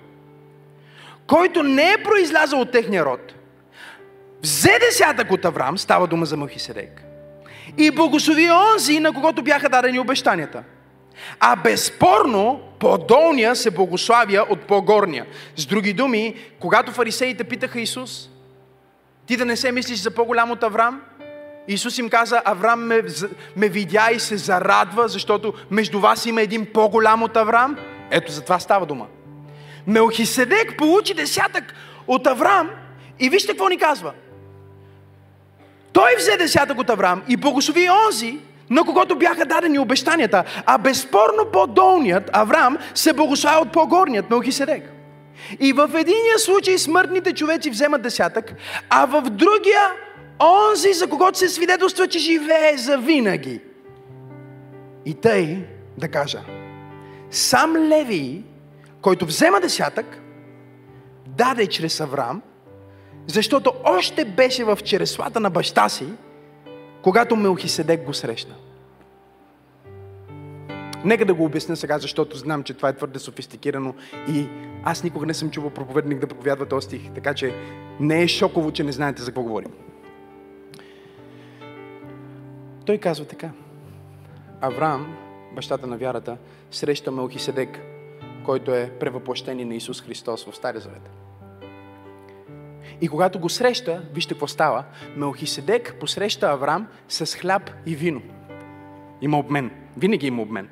който 1.26 1.62
не 1.62 1.92
е 1.92 2.02
произлязал 2.02 2.60
от 2.60 2.72
техния 2.72 3.04
род, 3.04 3.34
взе 4.42 4.78
десятък 4.78 5.32
от 5.32 5.44
Авраам, 5.44 5.78
става 5.78 6.06
дума 6.06 6.26
за 6.26 6.36
Махиседек, 6.36 7.02
и 7.78 7.90
благослови 7.90 8.50
онзи, 8.50 9.00
на 9.00 9.12
когото 9.12 9.42
бяха 9.42 9.68
дадени 9.68 9.98
обещанията. 9.98 10.62
А 11.40 11.56
безспорно, 11.56 12.60
по-долния 12.78 13.56
се 13.56 13.70
благославя 13.70 14.46
от 14.50 14.60
по-горния. 14.60 15.26
С 15.56 15.66
други 15.66 15.92
думи, 15.92 16.34
когато 16.60 16.92
фарисеите 16.92 17.44
питаха 17.44 17.80
Исус, 17.80 18.28
ти 19.26 19.36
да 19.36 19.44
не 19.44 19.56
се 19.56 19.72
мислиш 19.72 19.98
за 19.98 20.10
по-голям 20.10 20.50
от 20.50 20.62
Авраам, 20.62 21.02
Исус 21.68 21.98
им 21.98 22.08
каза, 22.08 22.42
Авраам 22.44 22.86
ме, 22.86 23.02
ме 23.56 23.68
видя 23.68 24.08
и 24.12 24.20
се 24.20 24.36
зарадва, 24.36 25.08
защото 25.08 25.54
между 25.70 26.00
вас 26.00 26.26
има 26.26 26.42
един 26.42 26.66
по-голям 26.72 27.22
от 27.22 27.36
Авраам. 27.36 27.76
Ето 28.10 28.32
за 28.32 28.42
това 28.42 28.58
става 28.58 28.86
дума. 28.86 29.06
Мелхиседек 29.86 30.76
получи 30.78 31.14
десятък 31.14 31.74
от 32.06 32.26
Авраам 32.26 32.70
и 33.20 33.28
вижте 33.28 33.52
какво 33.52 33.68
ни 33.68 33.78
казва. 33.78 34.12
Той 35.92 36.14
взе 36.18 36.36
десятък 36.36 36.78
от 36.78 36.90
Авраам 36.90 37.22
и 37.28 37.36
благослови 37.36 37.88
онзи, 38.06 38.38
на 38.70 38.84
когото 38.84 39.16
бяха 39.16 39.46
дадени 39.46 39.78
обещанията. 39.78 40.44
А 40.66 40.78
безспорно 40.78 41.44
по-долният 41.52 42.30
Авраам 42.32 42.78
се 42.94 43.12
благославя 43.12 43.60
от 43.60 43.72
по-горният 43.72 44.30
Мелхиседек. 44.30 44.92
И 45.60 45.72
в 45.72 45.90
единия 45.94 46.38
случай 46.38 46.78
смъртните 46.78 47.32
човеци 47.32 47.70
вземат 47.70 48.02
десятък, 48.02 48.54
а 48.90 49.06
в 49.06 49.22
другия 49.22 49.82
онзи, 50.40 50.92
за 50.92 51.06
когото 51.06 51.38
се 51.38 51.48
свидетелства, 51.48 52.08
че 52.08 52.18
живее 52.18 52.76
за 52.76 52.98
винаги. 52.98 53.60
И 55.04 55.14
тъй 55.14 55.58
да 55.98 56.08
кажа, 56.08 56.40
сам 57.30 57.76
Леви, 57.76 58.44
който 59.00 59.26
взема 59.26 59.60
десятък, 59.60 60.06
даде 61.26 61.66
чрез 61.66 62.00
Авраам, 62.00 62.42
защото 63.26 63.72
още 63.84 64.24
беше 64.24 64.64
в 64.64 64.78
череслата 64.84 65.40
на 65.40 65.50
баща 65.50 65.88
си, 65.88 66.06
когато 67.06 67.36
Мелхиседек 67.36 68.04
го 68.04 68.14
срещна. 68.14 68.54
Нека 71.04 71.24
да 71.24 71.34
го 71.34 71.44
обясня 71.44 71.76
сега, 71.76 71.98
защото 71.98 72.36
знам, 72.36 72.62
че 72.62 72.74
това 72.74 72.88
е 72.88 72.96
твърде 72.96 73.18
софистикирано 73.18 73.94
и 74.28 74.46
аз 74.84 75.04
никога 75.04 75.26
не 75.26 75.34
съм 75.34 75.50
чувал 75.50 75.70
проповедник 75.70 76.18
да 76.18 76.26
проповядва 76.26 76.66
този 76.66 76.84
стих, 76.84 77.10
така 77.14 77.34
че 77.34 77.54
не 78.00 78.22
е 78.22 78.28
шоково, 78.28 78.72
че 78.72 78.84
не 78.84 78.92
знаете 78.92 79.22
за 79.22 79.30
какво 79.30 79.42
говорим. 79.42 79.70
Той 82.86 82.98
казва 82.98 83.24
така. 83.24 83.50
Авраам, 84.60 85.16
бащата 85.54 85.86
на 85.86 85.96
вярата, 85.96 86.36
среща 86.70 87.10
Мелхиседек, 87.10 87.80
който 88.44 88.74
е 88.74 88.90
превъплъщение 89.00 89.64
на 89.64 89.74
Исус 89.74 90.02
Христос 90.02 90.44
в 90.44 90.56
Стария 90.56 90.80
Завет. 90.80 91.25
И 93.00 93.08
когато 93.08 93.38
го 93.38 93.48
среща, 93.48 94.02
вижте 94.14 94.34
какво 94.34 94.46
става, 94.46 94.84
Мелхиседек 95.16 95.94
посреща 96.00 96.46
Авраам 96.46 96.86
с 97.08 97.36
хляб 97.36 97.70
и 97.86 97.94
вино. 97.94 98.22
Има 99.22 99.38
обмен. 99.38 99.70
Винаги 99.96 100.26
има 100.26 100.42
обмен. 100.42 100.68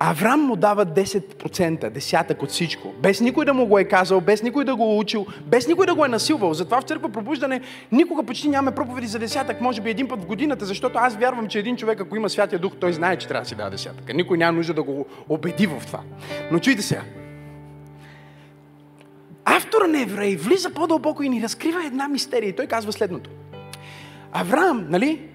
Авраам 0.00 0.40
му 0.40 0.56
дава 0.56 0.86
10%, 0.86 1.90
десятък 1.90 2.42
от 2.42 2.50
всичко. 2.50 2.92
Без 3.02 3.20
никой 3.20 3.44
да 3.44 3.54
му 3.54 3.66
го 3.66 3.78
е 3.78 3.84
казал, 3.84 4.20
без 4.20 4.42
никой 4.42 4.64
да 4.64 4.76
го 4.76 4.82
е 4.82 4.96
учил, 4.96 5.26
без 5.46 5.68
никой 5.68 5.86
да 5.86 5.94
го 5.94 6.04
е 6.04 6.08
насилвал. 6.08 6.54
Затова 6.54 6.80
в 6.80 6.84
църква 6.84 7.08
пробуждане 7.08 7.60
никога 7.92 8.22
почти 8.22 8.48
нямаме 8.48 8.74
проповеди 8.74 9.06
за 9.06 9.18
десятък, 9.18 9.60
може 9.60 9.80
би 9.80 9.90
един 9.90 10.08
път 10.08 10.22
в 10.22 10.26
годината, 10.26 10.66
защото 10.66 10.98
аз 10.98 11.16
вярвам, 11.16 11.48
че 11.48 11.58
един 11.58 11.76
човек, 11.76 12.00
ако 12.00 12.16
има 12.16 12.28
Святия 12.28 12.58
Дух, 12.58 12.72
той 12.80 12.92
знае, 12.92 13.16
че 13.16 13.28
трябва 13.28 13.42
да 13.42 13.48
си 13.48 13.54
дава 13.54 13.70
десятък. 13.70 14.14
Никой 14.14 14.38
няма 14.38 14.56
нужда 14.56 14.74
да 14.74 14.82
го 14.82 15.06
убеди 15.28 15.66
в 15.66 15.82
това. 15.86 16.00
Но 16.52 16.58
чуйте 16.58 16.82
сега. 16.82 17.02
Автора 19.50 19.86
на 19.86 20.02
Еврей 20.02 20.36
влиза 20.36 20.70
по-дълбоко 20.70 21.22
и 21.22 21.28
ни 21.28 21.42
разкрива 21.42 21.86
една 21.86 22.08
мистерия. 22.08 22.48
И 22.48 22.56
той 22.56 22.66
казва 22.66 22.92
следното. 22.92 23.30
Авраам, 24.32 24.86
нали? 24.90 25.28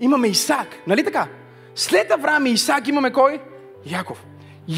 Имаме 0.00 0.28
Исак, 0.28 0.68
нали 0.86 1.04
така? 1.04 1.28
След 1.74 2.10
Авраам 2.10 2.46
и 2.46 2.50
Исак 2.50 2.88
имаме 2.88 3.12
кой? 3.12 3.40
Яков. 3.86 4.24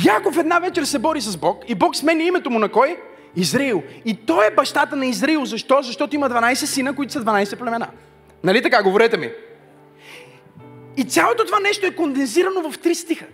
Яков 0.05 0.37
една 0.37 0.59
вечер 0.59 0.85
се 0.85 0.99
бори 0.99 1.21
с 1.21 1.37
Бог 1.37 1.65
и 1.69 1.75
Бог 1.75 1.97
сменя 1.97 2.23
името 2.23 2.51
му 2.51 2.59
на 2.59 2.69
кой? 2.69 2.97
Израил. 3.37 3.83
И 4.05 4.15
той 4.15 4.47
е 4.47 4.55
бащата 4.55 4.97
на 4.97 5.07
Израил. 5.07 5.45
Защо? 5.45 5.83
Защото 5.83 6.17
има 6.17 6.31
12 6.31 6.55
сина, 6.55 6.97
които 6.97 7.13
са 7.13 7.25
12 7.25 7.59
племена. 7.59 7.89
Нали 8.45 8.63
така? 8.63 8.83
Говорете 8.83 9.17
ми. 9.17 9.31
И 10.97 11.05
цялото 11.05 11.45
това 11.45 11.61
нещо 11.61 11.87
е 11.87 11.91
кондензирано 11.91 12.71
в 12.71 12.79
три 12.79 12.95
стиха. 12.95 13.27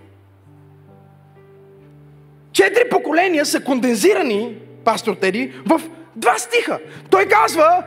Четири 2.53 2.89
поколения 2.91 3.47
са 3.47 3.65
кондензирани, 3.65 4.59
пастор 4.89 5.15
Теди, 5.15 5.53
в 5.67 5.81
два 6.17 6.39
стиха. 6.39 6.79
Той 7.11 7.27
казва, 7.27 7.83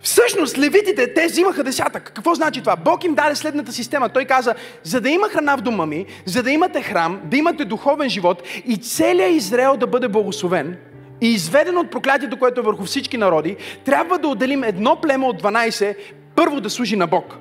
Всъщност, 0.00 0.58
левитите, 0.58 1.14
те 1.14 1.26
взимаха 1.26 1.64
десятък. 1.64 2.12
Какво 2.14 2.34
значи 2.34 2.60
това? 2.60 2.76
Бог 2.76 3.04
им 3.04 3.14
даде 3.14 3.34
следната 3.34 3.72
система. 3.72 4.08
Той 4.08 4.24
каза, 4.24 4.54
за 4.82 5.00
да 5.00 5.10
има 5.10 5.28
храна 5.28 5.56
в 5.56 5.60
дома 5.60 5.86
ми, 5.86 6.06
за 6.26 6.42
да 6.42 6.50
имате 6.50 6.82
храм, 6.82 7.20
да 7.24 7.36
имате 7.36 7.64
духовен 7.64 8.10
живот 8.10 8.42
и 8.66 8.76
целият 8.76 9.32
Израел 9.32 9.76
да 9.76 9.86
бъде 9.86 10.08
благословен 10.08 10.76
и 11.20 11.32
изведен 11.32 11.78
от 11.78 11.90
проклятието, 11.90 12.38
което 12.38 12.60
е 12.60 12.64
върху 12.64 12.84
всички 12.84 13.16
народи, 13.16 13.56
трябва 13.84 14.18
да 14.18 14.28
отделим 14.28 14.64
едно 14.64 14.96
племе 14.96 15.26
от 15.26 15.42
12 15.42 15.96
първо 16.34 16.60
да 16.60 16.70
служи 16.70 16.96
на 16.96 17.06
Бог. 17.06 17.36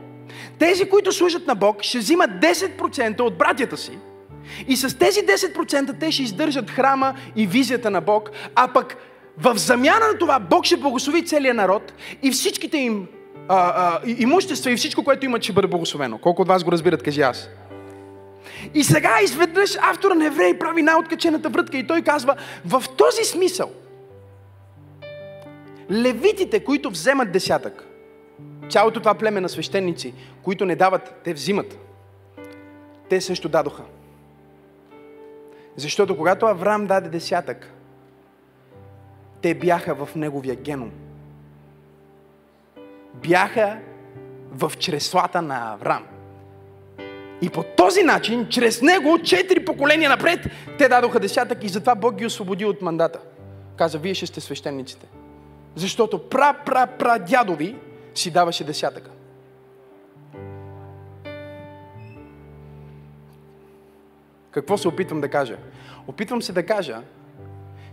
Тези, 0.60 0.90
които 0.90 1.12
служат 1.12 1.48
на 1.48 1.56
Бог, 1.56 1.84
ще 1.84 1.98
взимат 1.98 2.30
10% 2.32 3.20
от 3.22 3.38
братята 3.38 3.78
си 3.78 3.92
и 4.68 4.78
с 4.78 4.98
тези 4.98 5.20
10% 5.20 6.00
те 6.00 6.12
ще 6.12 6.24
издържат 6.24 6.70
храма 6.70 7.14
и 7.36 7.48
визията 7.48 7.92
на 7.92 8.02
Бог, 8.02 8.32
а 8.56 8.68
пък 8.68 8.98
в 9.38 9.58
замяна 9.58 10.08
на 10.08 10.18
това 10.18 10.40
Бог 10.40 10.66
ще 10.66 10.78
благослови 10.78 11.26
целият 11.26 11.58
народ 11.58 11.94
и 12.24 12.32
всичките 12.32 12.78
им 12.78 13.08
а, 13.48 13.56
а, 13.58 14.00
имущества 14.06 14.72
и 14.72 14.76
всичко, 14.76 15.04
което 15.04 15.26
имат, 15.26 15.44
ще 15.44 15.54
бъде 15.54 15.68
благословено. 15.68 16.18
Колко 16.18 16.42
от 16.42 16.48
вас 16.48 16.64
го 16.64 16.72
разбират, 16.72 17.04
кажи 17.04 17.22
аз. 17.22 17.50
И 18.74 18.84
сега 18.84 19.22
изведнъж 19.24 19.78
автора 19.82 20.14
на 20.14 20.26
Евреи 20.26 20.60
прави 20.60 20.82
най-откачената 20.82 21.50
врътка 21.50 21.78
и 21.78 21.88
той 21.88 22.02
казва, 22.02 22.36
в 22.66 22.84
този 22.98 23.24
смисъл, 23.24 23.72
левитите, 25.92 26.64
които 26.64 26.90
вземат 26.90 27.32
десятък, 27.32 27.88
цялото 28.70 29.00
това 29.00 29.14
племе 29.14 29.42
на 29.42 29.50
свещеници, 29.50 30.14
които 30.44 30.66
не 30.66 30.76
дават, 30.76 31.22
те 31.24 31.34
взимат. 31.34 31.78
Те 33.10 33.22
също 33.22 33.50
дадоха. 33.50 33.84
Защото 35.82 36.18
когато 36.18 36.46
Авраам 36.46 36.88
даде 36.88 37.10
десятък, 37.10 37.74
те 39.42 39.54
бяха 39.54 39.96
в 39.96 40.16
неговия 40.16 40.56
геном. 40.56 40.92
Бяха 43.14 43.80
в 44.52 44.72
чреслата 44.80 45.42
на 45.42 45.74
Авраам. 45.74 46.04
И 47.42 47.50
по 47.50 47.64
този 47.64 48.04
начин, 48.04 48.48
чрез 48.50 48.82
него, 48.82 49.20
четири 49.24 49.66
поколения 49.66 50.10
напред, 50.10 50.40
те 50.78 50.90
дадоха 50.90 51.20
десятък 51.20 51.64
и 51.64 51.70
затова 51.70 51.96
Бог 51.96 52.16
ги 52.16 52.26
освободи 52.26 52.66
от 52.66 52.82
мандата. 52.82 53.20
Каза, 53.78 53.98
вие 53.98 54.14
ще 54.14 54.26
сте 54.26 54.42
свещениците. 54.42 55.08
Защото 55.76 56.30
пра, 56.30 56.54
пра, 56.66 56.88
пра 56.88 57.20
дядови 57.20 57.76
си 58.16 58.32
даваше 58.32 58.64
десятъка. 58.64 59.12
Какво 64.52 64.78
се 64.78 64.88
опитвам 64.88 65.22
да 65.22 65.30
кажа? 65.30 65.58
Опитвам 66.08 66.42
се 66.42 66.54
да 66.54 66.66
кажа, 66.66 67.02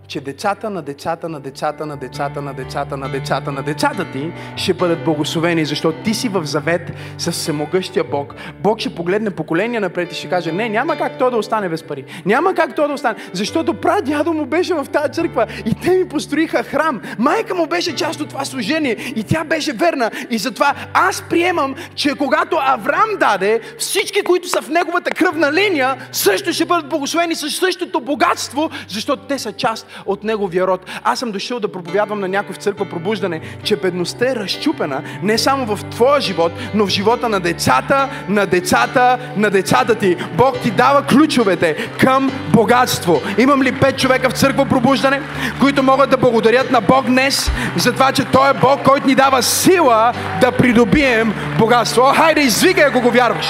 че 0.09 0.21
децата 0.21 0.71
на 0.71 0.83
децата 0.83 1.29
на 1.29 1.41
децата 1.41 1.87
на 1.87 1.97
децата 1.97 2.43
на 2.43 2.55
децата 2.55 2.97
на 2.97 3.09
децата 3.09 3.53
на 3.53 3.63
децата 3.63 4.07
ти 4.13 4.33
ще 4.57 4.75
бъдат 4.75 5.05
благословени, 5.05 5.65
защото 5.65 6.03
ти 6.03 6.15
си 6.15 6.29
в 6.29 6.45
завет 6.45 6.93
с 7.19 7.33
всемогъщия 7.33 8.05
Бог. 8.05 8.35
Бог 8.61 8.79
ще 8.79 8.95
погледне 8.95 9.31
поколения 9.31 9.81
напред 9.81 10.13
и 10.13 10.15
ще 10.15 10.29
каже, 10.29 10.53
не, 10.53 10.69
няма 10.69 10.97
как 10.97 11.19
то 11.19 11.31
да 11.31 11.37
остане 11.37 11.69
без 11.69 11.83
пари. 11.83 12.05
Няма 12.27 12.55
как 12.55 12.75
то 12.75 12.89
да 12.89 12.95
остане, 12.95 13.17
защото 13.33 13.75
прадядо 13.75 14.33
му 14.33 14.47
беше 14.47 14.75
в 14.75 14.87
тази 14.93 15.13
църква 15.13 15.47
и 15.67 15.75
те 15.75 15.91
ми 15.91 16.09
построиха 16.09 16.63
храм. 16.63 17.01
Майка 17.19 17.55
му 17.55 17.67
беше 17.67 17.97
част 17.97 18.21
от 18.21 18.29
това 18.29 18.45
служение 18.45 18.97
и 19.17 19.25
тя 19.25 19.45
беше 19.45 19.73
верна. 19.73 20.11
И 20.31 20.39
затова 20.39 20.75
аз 20.95 21.23
приемам, 21.31 21.75
че 21.95 22.15
когато 22.15 22.57
Авраам 22.61 23.11
даде, 23.21 23.61
всички, 23.79 24.23
които 24.23 24.49
са 24.49 24.63
в 24.63 24.69
неговата 24.69 25.11
кръвна 25.11 25.53
линия, 25.53 25.97
също 26.13 26.53
ще 26.53 26.65
бъдат 26.65 26.89
благословени 26.89 27.35
с 27.35 27.51
същото 27.51 28.01
богатство, 28.01 28.71
защото 28.89 29.27
те 29.27 29.39
са 29.39 29.53
част 29.53 29.87
от 30.07 30.25
неговия 30.25 30.67
род. 30.67 30.81
Аз 31.05 31.19
съм 31.19 31.33
дошъл 31.33 31.61
да 31.61 31.73
проповядвам 31.73 32.21
на 32.21 32.29
някой 32.29 32.55
в 32.55 32.59
църква 32.59 32.85
пробуждане, 32.85 33.41
че 33.63 33.77
бедността 33.77 34.31
е 34.31 34.37
разчупена 34.37 35.03
не 35.23 35.39
само 35.39 35.77
в 35.77 35.85
твоя 35.85 36.21
живот, 36.21 36.53
но 36.75 36.87
в 36.87 36.89
живота 36.89 37.29
на 37.29 37.41
децата, 37.41 38.09
на 38.29 38.47
децата, 38.47 39.19
на 39.37 39.51
децата 39.51 39.95
ти. 39.95 40.17
Бог 40.35 40.61
ти 40.61 40.71
дава 40.71 41.03
ключовете 41.03 41.77
към 42.01 42.31
богатство. 42.53 43.21
Имам 43.39 43.63
ли 43.63 43.73
пет 43.81 43.99
човека 43.99 44.31
в 44.31 44.33
църква 44.33 44.67
пробуждане, 44.67 45.21
които 45.61 45.83
могат 45.83 46.11
да 46.11 46.17
благодарят 46.17 46.71
на 46.71 46.81
Бог 46.81 47.07
днес 47.07 47.51
за 47.77 47.93
това, 47.93 48.13
че 48.13 48.25
Той 48.25 48.51
е 48.51 48.55
Бог, 48.55 48.83
който 48.83 49.07
ни 49.07 49.15
дава 49.15 49.43
сила 49.43 50.13
да 50.41 50.53
придобием 50.53 51.35
богатство. 51.59 52.03
О, 52.03 52.15
хайде, 52.15 52.41
извикай, 52.41 52.85
ако 52.85 53.01
го 53.01 53.11
вярваш. 53.11 53.47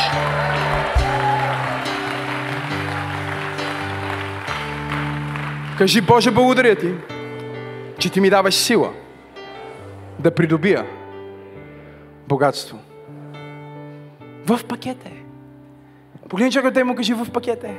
Кажи, 5.79 6.01
Боже, 6.01 6.31
благодаря 6.31 6.77
ти, 6.77 6.95
че 7.99 8.13
ти 8.13 8.21
ми 8.21 8.31
даваш 8.31 8.55
сила 8.55 8.93
да 10.19 10.35
придобия 10.35 10.87
богатство. 12.29 12.79
В 14.47 14.61
пакет 14.69 15.07
е. 15.07 15.13
Погледни 16.29 16.53
човекът 16.53 16.77
и 16.77 16.83
му 16.83 16.95
кажи 16.95 17.15
в 17.15 17.31
пакет 17.33 17.65
е. 17.65 17.79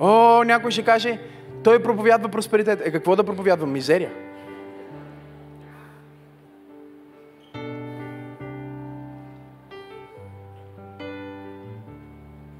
О, 0.00 0.42
някой 0.44 0.70
ще 0.70 0.84
каже, 0.84 1.18
той 1.64 1.82
проповядва 1.82 2.28
просперитет. 2.28 2.82
Е, 2.84 2.92
какво 2.92 3.16
да 3.16 3.24
проповядва? 3.24 3.66
Мизерия. 3.66 4.10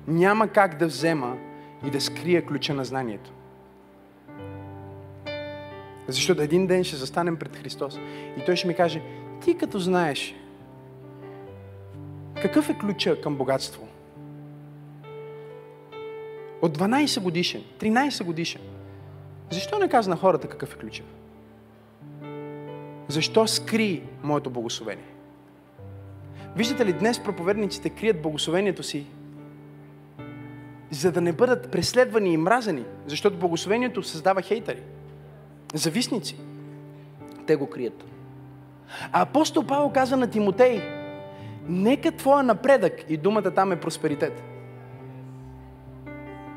Няма 0.07 0.49
как 0.49 0.79
да 0.79 0.87
взема 0.87 1.37
и 1.85 1.91
да 1.91 2.01
скрия 2.01 2.47
ключа 2.47 2.75
на 2.75 2.85
знанието. 2.85 3.33
Защото 6.09 6.43
един 6.43 6.67
ден 6.67 6.85
ще 6.85 6.97
застанем 6.97 7.37
пред 7.37 7.57
Христос 7.57 7.99
и 8.39 8.45
Той 8.47 8.57
ще 8.57 8.69
ми 8.69 8.75
каже, 8.75 9.03
ти 9.45 9.59
като 9.59 9.79
знаеш, 9.79 10.35
какъв 12.43 12.69
е 12.69 12.79
ключа 12.79 13.21
към 13.21 13.37
богатство? 13.37 13.89
От 16.63 16.79
12 16.79 17.21
годишен, 17.21 17.63
13 17.79 18.25
годишен. 18.25 18.61
Защо 19.51 19.79
не 19.79 19.89
каза 19.89 20.11
на 20.11 20.17
хората 20.17 20.49
какъв 20.49 20.75
е 20.75 20.79
ключа? 20.79 21.03
Защо 23.09 23.47
скри 23.47 24.03
моето 24.23 24.51
благословение? 24.51 25.05
Виждате 26.57 26.87
ли, 26.87 26.93
днес 26.93 27.23
проповедниците 27.23 27.91
крият 27.91 28.23
благословението 28.23 28.83
си 28.83 29.07
за 30.93 31.13
да 31.13 31.21
не 31.21 31.33
бъдат 31.33 31.71
преследвани 31.71 32.33
и 32.33 32.37
мразени, 32.37 32.85
защото 33.07 33.37
благословението 33.37 34.03
създава 34.03 34.43
хейтери, 34.43 34.83
зависници. 35.75 36.37
Те 37.47 37.57
го 37.57 37.71
крият. 37.71 38.05
А 39.13 39.23
апостол 39.23 39.63
Павел 39.63 39.91
каза 39.91 40.17
на 40.17 40.31
Тимотей, 40.31 40.83
нека 41.69 42.13
твоя 42.13 42.43
напредък, 42.43 43.05
и 43.09 43.17
думата 43.17 43.51
там 43.51 43.73
е 43.73 43.81
просперитет, 43.81 44.43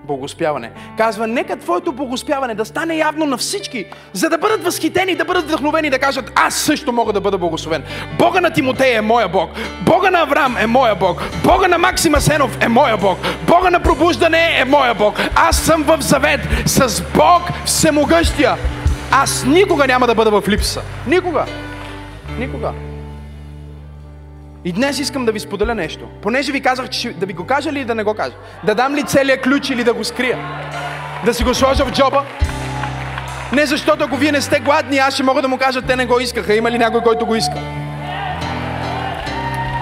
богоспяване. 0.05 0.71
Казва, 0.97 1.27
нека 1.27 1.55
твоето 1.55 1.91
богоспяване 1.91 2.55
да 2.55 2.65
стане 2.65 2.95
явно 2.95 3.25
на 3.25 3.37
всички, 3.37 3.85
за 4.13 4.29
да 4.29 4.37
бъдат 4.37 4.63
възхитени, 4.63 5.15
да 5.15 5.25
бъдат 5.25 5.43
вдъхновени, 5.43 5.89
да 5.89 5.99
кажат, 5.99 6.31
аз 6.35 6.55
също 6.55 6.91
мога 6.91 7.13
да 7.13 7.21
бъда 7.21 7.37
благословен. 7.37 7.83
Бога 8.19 8.41
на 8.41 8.53
Тимотей 8.53 8.95
е 8.95 9.01
моя 9.01 9.27
Бог. 9.27 9.49
Бога 9.85 10.11
на 10.11 10.21
Авраам 10.21 10.57
е 10.57 10.67
моя 10.67 10.95
Бог. 10.95 11.21
Бога 11.43 11.67
на 11.67 11.77
Максима 11.77 12.21
Сенов 12.21 12.57
е 12.61 12.67
моя 12.67 12.97
Бог. 12.97 13.17
Бога 13.47 13.69
на 13.69 13.79
пробуждане 13.79 14.59
е 14.59 14.65
моя 14.65 14.93
Бог. 14.93 15.19
Аз 15.35 15.57
съм 15.57 15.83
в 15.83 16.01
завет 16.01 16.41
с 16.65 17.03
Бог 17.15 17.41
всемогъщия. 17.65 18.55
Аз 19.11 19.45
никога 19.45 19.87
няма 19.87 20.07
да 20.07 20.15
бъда 20.15 20.41
в 20.41 20.47
липса. 20.47 20.81
Никога. 21.07 21.45
Никога. 22.39 22.73
И 24.65 24.71
днес 24.71 24.99
искам 24.99 25.25
да 25.25 25.31
ви 25.31 25.39
споделя 25.39 25.75
нещо. 25.75 26.05
Понеже 26.21 26.51
ви 26.51 26.61
казах, 26.61 26.89
че 26.89 27.13
да 27.13 27.25
ви 27.25 27.33
го 27.33 27.45
кажа 27.45 27.69
или 27.69 27.85
да 27.85 27.95
не 27.95 28.03
го 28.03 28.13
кажа. 28.13 28.35
Да 28.63 28.75
дам 28.75 28.95
ли 28.95 29.03
целият 29.03 29.41
ключ 29.41 29.69
или 29.69 29.83
да 29.83 29.93
го 29.93 30.03
скрия? 30.03 30.37
Да 31.25 31.33
си 31.33 31.43
го 31.43 31.53
сложа 31.53 31.85
в 31.85 31.91
джоба? 31.91 32.23
Не 33.53 33.65
защото 33.65 34.03
ако 34.03 34.15
вие 34.15 34.31
не 34.31 34.41
сте 34.41 34.59
гладни, 34.59 34.97
аз 34.97 35.13
ще 35.13 35.23
мога 35.23 35.41
да 35.41 35.47
му 35.47 35.57
кажа, 35.57 35.81
те 35.81 35.95
не 35.95 36.05
го 36.05 36.19
искаха. 36.19 36.55
Има 36.55 36.71
ли 36.71 36.77
някой, 36.77 37.01
който 37.01 37.25
го 37.25 37.35
иска? 37.35 37.59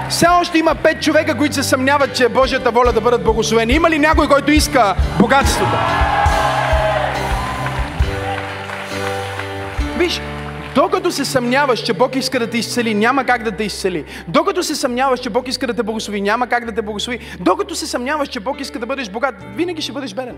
Все 0.10 0.28
още 0.42 0.58
има 0.58 0.76
пет 0.76 1.02
човека, 1.02 1.38
които 1.38 1.56
се 1.56 1.64
съмняват, 1.64 2.16
че 2.16 2.24
е 2.24 2.30
Божията 2.30 2.72
воля 2.72 2.92
да 2.92 3.02
бъдат 3.02 3.24
благословени. 3.24 3.74
Има 3.74 3.90
ли 3.90 4.00
някой, 4.00 4.28
който 4.28 4.52
иска 4.52 4.96
богатството? 5.20 5.78
Виж, 9.98 10.22
докато 10.76 11.12
се 11.12 11.26
съмняваш, 11.26 11.80
че 11.80 11.94
Бог 11.94 12.16
иска 12.16 12.40
да 12.40 12.50
те 12.50 12.58
изцели, 12.58 12.94
няма 12.94 13.26
как 13.26 13.44
да 13.44 13.52
те 13.52 13.64
изцели. 13.64 14.06
Докато 14.28 14.64
се 14.64 14.76
съмняваш, 14.76 15.20
че 15.20 15.30
Бог 15.30 15.48
иска 15.48 15.68
да 15.68 15.74
те 15.74 15.84
благослови, 15.84 16.22
няма 16.22 16.48
как 16.48 16.66
да 16.66 16.72
те 16.72 16.82
благослови. 16.82 17.20
Докато 17.40 17.76
се 17.76 17.88
съмняваш, 17.88 18.30
че 18.30 18.40
Бог 18.40 18.62
иска 18.62 18.80
да 18.80 18.86
бъдеш 18.86 19.10
богат, 19.10 19.36
винаги 19.56 19.82
ще 19.82 19.92
бъдеш 19.92 20.14
беден. 20.14 20.38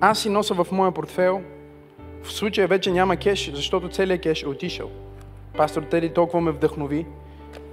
Аз 0.00 0.18
си 0.18 0.28
нося 0.28 0.54
в 0.54 0.66
моя 0.72 0.92
портфел, 0.92 1.42
в 2.22 2.32
случая 2.32 2.68
вече 2.68 2.90
няма 2.90 3.16
кеш, 3.16 3.50
защото 3.54 3.88
целият 3.88 4.22
кеш 4.22 4.42
е 4.42 4.48
отишъл. 4.48 4.90
Пастор 5.56 5.82
Теди 5.82 6.08
толкова 6.08 6.40
ме 6.40 6.50
вдъхнови. 6.50 7.06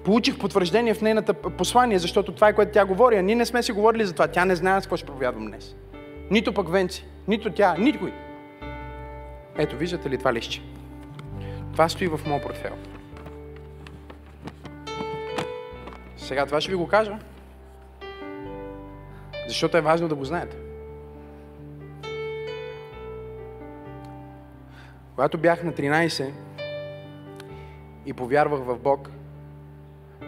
Получих 0.04 0.38
потвърждение 0.38 0.94
в 0.94 1.02
нейната 1.02 1.34
послание, 1.34 2.00
защото 2.00 2.32
това 2.32 2.48
е 2.48 2.54
което 2.54 2.72
тя 2.72 2.86
говори, 2.86 3.18
а 3.18 3.22
ние 3.22 3.36
не 3.36 3.46
сме 3.46 3.64
си 3.64 3.72
говорили 3.72 4.06
за 4.06 4.14
това. 4.14 4.28
Тя 4.28 4.46
не 4.46 4.56
знае 4.56 4.82
с 4.82 4.84
какво 4.84 4.98
ще 4.98 5.06
проповядвам 5.06 5.46
днес. 5.46 5.76
Нито 6.32 6.54
пък 6.54 6.70
Венци, 6.70 7.06
нито 7.28 7.50
тя, 7.50 7.76
никой. 7.80 8.14
Ето, 9.58 9.78
виждате 9.78 10.10
ли 10.10 10.18
това 10.18 10.34
лище? 10.34 10.62
Това 11.72 11.90
стои 11.90 12.08
в 12.08 12.20
моят 12.28 12.44
портфел. 12.44 12.74
Сега 16.18 16.46
това 16.46 16.62
ще 16.62 16.72
ви 16.72 16.78
го 16.78 16.88
кажа, 16.88 17.20
защото 19.48 19.78
е 19.78 19.82
важно 19.82 20.08
да 20.08 20.16
го 20.16 20.26
знаете. 20.26 20.58
Когато 25.16 25.38
бях 25.38 25.64
на 25.64 25.74
13 25.74 26.32
и 28.06 28.14
повярвах 28.14 28.62
в 28.64 28.80
Бог, 28.80 29.12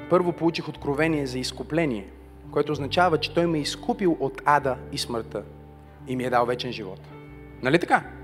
първо 0.10 0.34
получих 0.34 0.69
откровение 0.69 1.26
за 1.26 1.39
изкупление, 1.39 2.07
което 2.51 2.72
означава, 2.72 3.18
че 3.18 3.34
Той 3.34 3.47
ме 3.47 3.57
е 3.57 3.61
изкупил 3.61 4.18
от 4.19 4.41
ада 4.45 4.77
и 4.91 4.97
смъртта 4.97 5.43
и 6.07 6.15
ми 6.15 6.23
е 6.23 6.30
дал 6.30 6.45
вечен 6.45 6.72
живот. 6.72 6.99
Нали 7.61 7.80
така? 7.80 8.19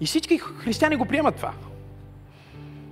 И 0.00 0.06
всички 0.06 0.38
християни 0.38 0.96
го 0.96 1.04
приемат 1.04 1.36
това. 1.36 1.52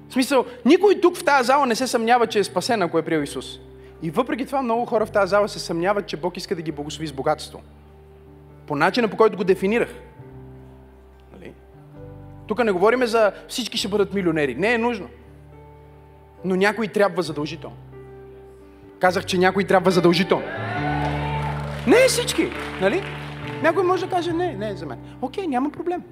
В 0.09 0.12
смисъл, 0.12 0.44
никой 0.64 1.01
тук 1.01 1.16
в 1.16 1.24
тази 1.24 1.47
зала 1.47 1.66
не 1.66 1.74
се 1.74 1.86
съмнява, 1.86 2.26
че 2.26 2.39
е 2.39 2.44
спасен, 2.44 2.82
ако 2.82 2.98
е 2.98 3.02
приел 3.02 3.20
Исус. 3.20 3.59
И 4.02 4.10
въпреки 4.10 4.47
това 4.47 4.62
много 4.62 4.86
хора 4.86 5.06
в 5.06 5.10
тази 5.10 5.31
зала 5.31 5.48
се 5.48 5.59
съмняват, 5.59 6.06
че 6.06 6.16
Бог 6.16 6.36
иска 6.36 6.56
да 6.56 6.62
ги 6.62 6.72
благослови 6.72 7.06
с 7.06 7.12
богатство. 7.12 7.62
По 8.66 8.76
начина, 8.76 9.09
по 9.09 9.16
който 9.16 9.36
го 9.36 9.44
дефинирах. 9.44 9.94
Нали? 11.32 11.52
Тук 12.47 12.64
не 12.64 12.72
говорим 12.72 13.06
за 13.06 13.32
всички 13.48 13.78
ще 13.78 13.89
бъдат 13.89 14.14
милионери. 14.14 14.55
Не 14.55 14.74
е 14.74 14.78
нужно. 14.78 15.09
Но 16.44 16.56
някой 16.56 16.89
трябва 16.89 17.22
задължително. 17.22 17.76
Казах, 18.98 19.24
че 19.24 19.39
някой 19.39 19.64
трябва 19.64 19.90
задължително. 19.90 20.44
Не 21.86 22.09
всички, 22.09 22.51
нали? 22.81 23.02
Някой 23.62 23.82
може 23.82 24.05
да 24.05 24.10
каже, 24.10 24.32
не, 24.32 24.55
не 24.55 24.70
е 24.70 24.76
за 24.76 24.86
мен. 24.86 24.98
Окей, 25.22 25.47
няма 25.47 25.70
проблем. 25.70 26.02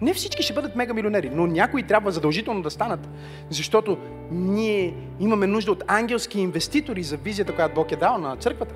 Не 0.00 0.14
всички 0.14 0.42
ще 0.42 0.52
бъдат 0.52 0.76
мега 0.76 0.94
милионери, 0.94 1.30
но 1.30 1.46
някои 1.46 1.82
трябва 1.82 2.10
задължително 2.10 2.62
да 2.62 2.70
станат, 2.70 3.08
защото 3.50 3.98
ние 4.30 4.94
имаме 5.20 5.46
нужда 5.46 5.72
от 5.72 5.84
ангелски 5.86 6.40
инвеститори 6.40 7.02
за 7.02 7.16
визията, 7.16 7.54
която 7.54 7.74
Бог 7.74 7.92
е 7.92 7.96
дал 7.96 8.18
на 8.18 8.36
църквата. 8.36 8.74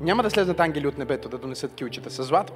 Няма 0.00 0.22
да 0.22 0.30
слезнат 0.30 0.60
ангели 0.60 0.86
от 0.86 0.98
небето 0.98 1.28
да 1.28 1.38
донесат 1.38 1.74
килчета 1.74 2.10
с 2.10 2.24
злато. 2.24 2.52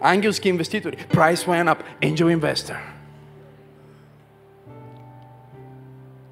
Ангелски 0.00 0.48
инвеститори. 0.48 0.96
Price 0.96 1.34
went 1.34 1.74
up. 1.74 1.78
Angel 2.02 2.38
investor. 2.38 2.76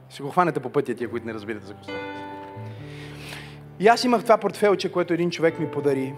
Ще 0.08 0.22
го 0.22 0.30
хванете 0.30 0.60
по 0.60 0.70
пътя 0.70 0.94
тия, 0.94 1.10
които 1.10 1.26
не 1.26 1.34
разбирате 1.34 1.66
за 1.66 1.74
какво 1.74 1.92
И 3.80 3.88
аз 3.88 4.04
имах 4.04 4.22
това 4.22 4.38
портфелче, 4.38 4.92
което 4.92 5.12
един 5.12 5.30
човек 5.30 5.58
ми 5.58 5.70
подари, 5.70 6.14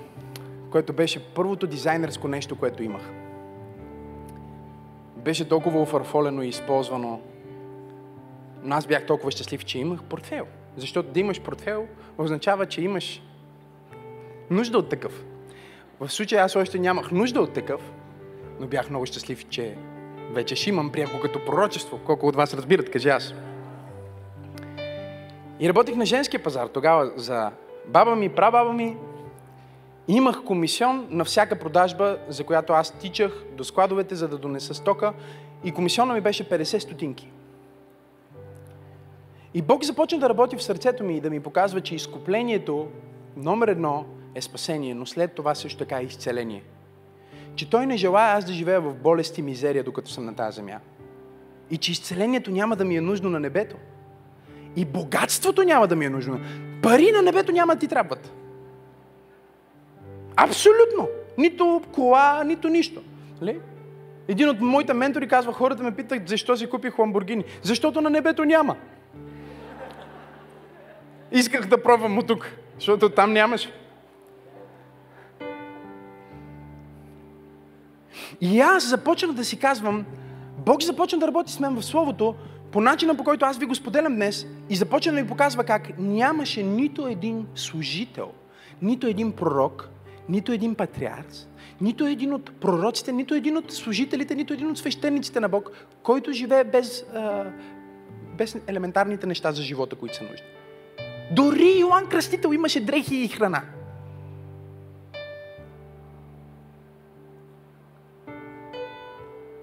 което 0.71 0.93
беше 0.93 1.35
първото 1.35 1.67
дизайнерско 1.67 2.29
нещо, 2.29 2.57
което 2.57 2.83
имах. 2.83 3.18
Беше 5.25 5.49
толкова 5.49 5.81
офарфолено 5.81 6.43
и 6.43 6.49
използвано. 6.49 7.21
Но 8.63 8.77
аз 8.77 8.87
бях 8.87 9.07
толкова 9.07 9.31
щастлив, 9.31 9.65
че 9.65 9.79
имах 9.79 10.03
портфел. 10.03 10.47
Защото 10.77 11.13
да 11.13 11.21
имаш 11.21 11.41
портфел 11.41 11.87
означава, 12.19 12.67
че 12.67 12.83
имаш 12.83 13.23
нужда 14.51 14.79
от 14.79 14.89
такъв. 14.89 15.25
В 16.01 16.11
случая 16.11 16.45
аз 16.45 16.57
още 16.57 16.79
нямах 16.79 17.11
нужда 17.11 17.41
от 17.41 17.53
такъв, 17.53 17.81
но 18.61 18.67
бях 18.67 18.91
много 18.91 19.07
щастлив, 19.07 19.49
че 19.49 19.77
вече 20.33 20.57
ще 20.57 20.71
имам 20.71 20.93
пряко 20.93 21.21
като 21.21 21.45
пророчество. 21.45 21.99
Колко 22.07 22.27
от 22.27 22.37
вас 22.37 22.55
разбират, 22.55 22.91
кажи 22.91 23.09
аз. 23.09 23.35
И 25.61 25.69
работих 25.69 25.97
на 25.97 26.07
женския 26.07 26.43
пазар 26.43 26.67
тогава 26.67 27.13
за 27.17 27.51
баба 27.87 28.17
ми, 28.17 28.29
прабаба 28.29 28.73
ми. 28.73 28.97
Имах 30.09 30.45
комисион 30.45 31.07
на 31.11 31.25
всяка 31.25 31.59
продажба, 31.59 32.19
за 32.29 32.45
която 32.45 32.73
аз 32.73 32.91
тичах 32.99 33.45
до 33.57 33.65
складовете, 33.65 34.15
за 34.15 34.29
да 34.29 34.39
донеса 34.39 34.75
стока. 34.75 35.13
И 35.65 35.73
комисиона 35.73 36.15
ми 36.15 36.21
беше 36.21 36.49
50 36.49 36.79
стотинки. 36.79 37.31
И 39.55 39.63
Бог 39.63 39.85
започна 39.85 40.19
да 40.19 40.29
работи 40.29 40.57
в 40.57 40.63
сърцето 40.63 41.05
ми 41.05 41.17
и 41.17 41.21
да 41.21 41.31
ми 41.31 41.41
показва, 41.41 41.81
че 41.81 41.95
изкуплението 41.95 42.89
номер 43.37 43.69
едно 43.69 44.05
е 44.35 44.43
спасение, 44.43 44.95
но 44.95 45.07
след 45.07 45.33
това 45.33 45.55
също 45.55 45.79
така 45.79 45.99
е 45.99 46.05
изцеление. 46.05 46.63
Че 47.55 47.71
Той 47.71 47.87
не 47.87 47.97
желая 47.97 48.37
аз 48.37 48.45
да 48.45 48.53
живея 48.53 48.81
в 48.81 48.95
болест 48.95 49.39
и 49.39 49.43
мизерия, 49.43 49.85
докато 49.85 50.11
съм 50.11 50.25
на 50.25 50.35
тази 50.35 50.57
земя. 50.57 50.81
И 51.71 51.77
че 51.77 51.93
изцелението 51.93 52.51
няма 52.51 52.77
да 52.77 52.85
ми 52.85 52.97
е 52.97 53.01
нужно 53.01 53.31
на 53.31 53.41
небето. 53.41 53.77
И 54.77 54.85
богатството 54.85 55.63
няма 55.63 55.87
да 55.89 55.97
ми 55.97 56.05
е 56.05 56.11
нужно. 56.11 56.41
Пари 56.83 57.13
на 57.13 57.23
небето 57.23 57.53
няма 57.53 57.75
да 57.75 57.79
ти 57.79 57.89
трябват. 57.89 58.33
Абсолютно. 60.41 61.09
Нито 61.39 61.83
кола, 61.93 62.45
нито 62.45 62.69
нищо. 62.69 63.01
Ли? 63.43 63.61
Един 64.29 64.49
от 64.49 64.61
моите 64.61 64.95
ментори 64.95 65.29
казва, 65.29 65.53
хората 65.53 65.83
ме 65.83 65.95
питат, 65.97 66.29
защо 66.29 66.57
си 66.57 66.67
купих 66.67 66.99
Ламборгини. 66.99 67.45
Защото 67.63 68.01
на 68.01 68.11
небето 68.11 68.45
няма. 68.45 68.77
Исках 71.33 71.67
да 71.67 71.83
пробвам 71.83 72.19
от 72.19 72.27
тук, 72.27 72.51
защото 72.75 73.09
там 73.09 73.33
нямаше. 73.33 73.73
И 78.41 78.61
аз 78.61 78.89
започнах 78.89 79.33
да 79.33 79.45
си 79.45 79.59
казвам, 79.59 80.05
Бог 80.59 80.83
започна 80.83 81.19
да 81.19 81.27
работи 81.27 81.53
с 81.53 81.61
мен 81.61 81.75
в 81.75 81.85
Словото 81.85 82.35
по 82.73 82.81
начина 82.81 83.17
по 83.17 83.25
който 83.25 83.45
аз 83.45 83.59
ви 83.59 83.67
го 83.67 83.75
споделям 83.75 84.15
днес 84.15 84.47
и 84.69 84.77
започна 84.77 85.13
да 85.13 85.23
ми 85.23 85.29
показва 85.29 85.65
как 85.65 85.99
нямаше 85.99 86.63
нито 86.63 87.07
един 87.07 87.47
служител, 87.55 88.31
нито 88.83 89.07
един 89.07 89.33
пророк, 89.33 89.89
нито 90.29 90.53
един 90.53 90.75
патриарс, 90.75 91.49
нито 91.81 92.07
един 92.07 92.35
от 92.35 92.61
пророците, 92.61 93.13
нито 93.13 93.35
един 93.35 93.57
от 93.57 93.73
служителите, 93.73 94.35
нито 94.35 94.53
един 94.53 94.71
от 94.71 94.79
свещениците 94.79 95.41
на 95.41 95.49
Бог, 95.49 95.71
който 96.03 96.33
живее 96.33 96.65
без, 96.65 97.05
а, 97.15 97.45
без 98.39 98.57
елементарните 98.67 99.27
неща 99.27 99.53
за 99.53 99.63
живота, 99.63 99.97
които 99.97 100.17
са 100.17 100.23
нужни. 100.23 100.47
Дори 101.33 101.79
Йоанн 101.79 102.07
Кръстител 102.07 102.53
имаше 102.53 102.81
дрехи 102.81 103.17
и 103.17 103.29
храна. 103.29 103.63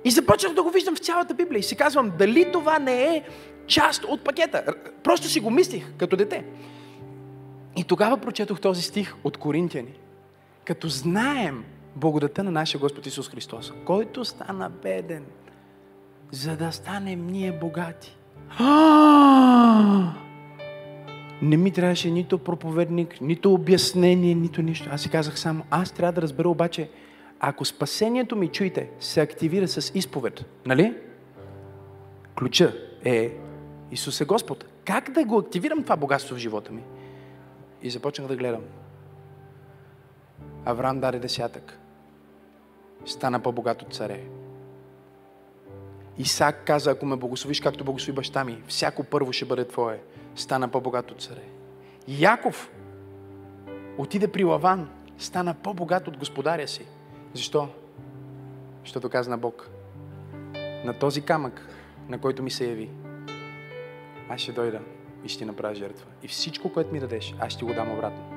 И 0.06 0.12
започнах 0.12 0.54
да 0.54 0.64
го 0.64 0.70
виждам 0.70 0.96
в 0.96 1.00
цялата 1.00 1.34
Библия 1.34 1.60
и 1.60 1.64
си 1.64 1.76
казвам, 1.76 2.12
дали 2.18 2.52
това 2.52 2.80
не 2.80 3.04
е 3.04 3.24
част 3.68 4.04
от 4.04 4.24
пакета. 4.24 4.64
Просто 5.04 5.28
си 5.28 5.40
го 5.40 5.50
мислих 5.50 5.94
като 5.98 6.16
дете. 6.16 6.46
И 7.76 7.84
тогава 7.84 8.18
прочетох 8.18 8.62
този 8.62 8.82
стих 8.82 9.16
от 9.24 9.38
Коринтияни. 9.38 9.94
Като 10.66 10.90
знаем 10.90 11.64
благодата 11.96 12.44
на 12.44 12.52
нашия 12.52 12.82
Господ 12.82 13.06
Исус 13.06 13.30
Христос, 13.30 13.74
който 13.86 14.26
стана 14.26 14.70
беден, 14.70 15.26
за 16.32 16.58
да 16.58 16.72
станем 16.72 17.28
ние 17.28 17.52
богати. 17.52 18.18
Не 21.42 21.58
ми 21.58 21.72
трябваше 21.72 22.12
нито 22.12 22.38
проповедник, 22.38 23.22
нито 23.22 23.54
обяснение, 23.54 24.36
нито 24.36 24.62
нищо. 24.62 24.90
Аз 24.92 25.02
си 25.02 25.10
казах 25.10 25.40
само, 25.40 25.64
аз 25.70 25.92
трябва 25.92 26.12
да 26.12 26.22
разбера 26.22 26.50
обаче, 26.50 26.90
ако 27.40 27.66
спасението 27.66 28.36
ми, 28.36 28.48
чуйте, 28.48 28.90
се 29.00 29.22
активира 29.22 29.68
с 29.68 29.92
изповед, 29.96 30.46
нали? 30.66 30.94
Ключа 32.38 32.74
е 33.04 33.34
Исус 33.92 34.22
е 34.22 34.26
Господ. 34.26 34.66
Как 34.86 35.12
да 35.12 35.26
го 35.26 35.38
активирам 35.38 35.84
това 35.84 35.98
богатство 35.98 36.36
в 36.36 36.40
живота 36.40 36.72
ми? 36.72 36.84
И 37.82 37.90
започнах 37.90 38.28
да 38.28 38.36
гледам. 38.36 38.62
Авраам 40.66 41.00
даде 41.00 41.20
десятък. 41.20 41.80
Стана 43.06 43.40
по-богат 43.40 43.82
от 43.82 43.94
царе. 43.94 44.24
Исак 46.18 46.66
каза, 46.66 46.92
ако 46.92 47.06
ме 47.06 47.16
благословиш, 47.16 47.62
както 47.62 47.84
благослови 47.84 48.16
баща 48.16 48.44
ми, 48.44 48.64
всяко 48.68 49.04
първо 49.04 49.34
ще 49.34 49.46
бъде 49.46 49.68
твое. 49.68 50.00
Стана 50.36 50.68
по-богат 50.68 51.12
от 51.12 51.22
царе. 51.22 51.44
Яков 52.08 52.72
отиде 53.98 54.28
при 54.28 54.44
Лаван, 54.44 54.90
стана 55.18 55.54
по-богат 55.54 56.08
от 56.08 56.18
господаря 56.18 56.68
си. 56.68 56.86
Защо? 57.34 57.70
Защото 58.84 59.10
каза 59.10 59.38
Бог. 59.38 59.70
На 60.86 61.00
този 61.00 61.22
камък, 61.22 61.70
на 62.10 62.20
който 62.20 62.44
ми 62.44 62.52
се 62.52 62.70
яви, 62.70 62.90
аз 64.30 64.42
ще 64.42 64.52
дойда 64.52 64.80
и 65.24 65.30
ще 65.30 65.40
ти 65.40 65.46
направя 65.46 65.76
жертва. 65.76 66.06
И 66.24 66.28
всичко, 66.28 66.74
което 66.74 66.94
ми 66.94 67.00
дадеш, 67.00 67.36
аз 67.40 67.54
ще 67.54 67.66
го 67.66 67.74
дам 67.74 67.92
обратно. 67.92 68.35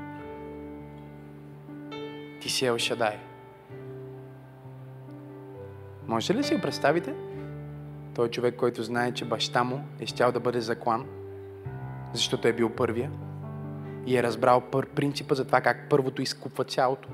Ти 2.40 2.48
си 2.48 2.66
Ел 2.66 2.78
Шадай. 2.78 3.18
Може 6.06 6.34
ли 6.34 6.44
си 6.44 6.54
го 6.54 6.60
представите? 6.60 7.14
Той 8.14 8.26
е 8.26 8.30
човек, 8.30 8.56
който 8.56 8.82
знае, 8.82 9.12
че 9.12 9.24
баща 9.24 9.64
му 9.64 9.84
е 10.00 10.06
щял 10.06 10.32
да 10.32 10.40
бъде 10.40 10.60
заклан, 10.60 11.06
защото 12.12 12.48
е 12.48 12.52
бил 12.52 12.70
първия 12.70 13.10
и 14.06 14.16
е 14.16 14.22
разбрал 14.22 14.60
пър 14.60 14.86
принципа 14.86 15.34
за 15.34 15.44
това 15.44 15.60
как 15.60 15.88
първото 15.90 16.22
изкупва 16.22 16.64
цялото. 16.64 17.08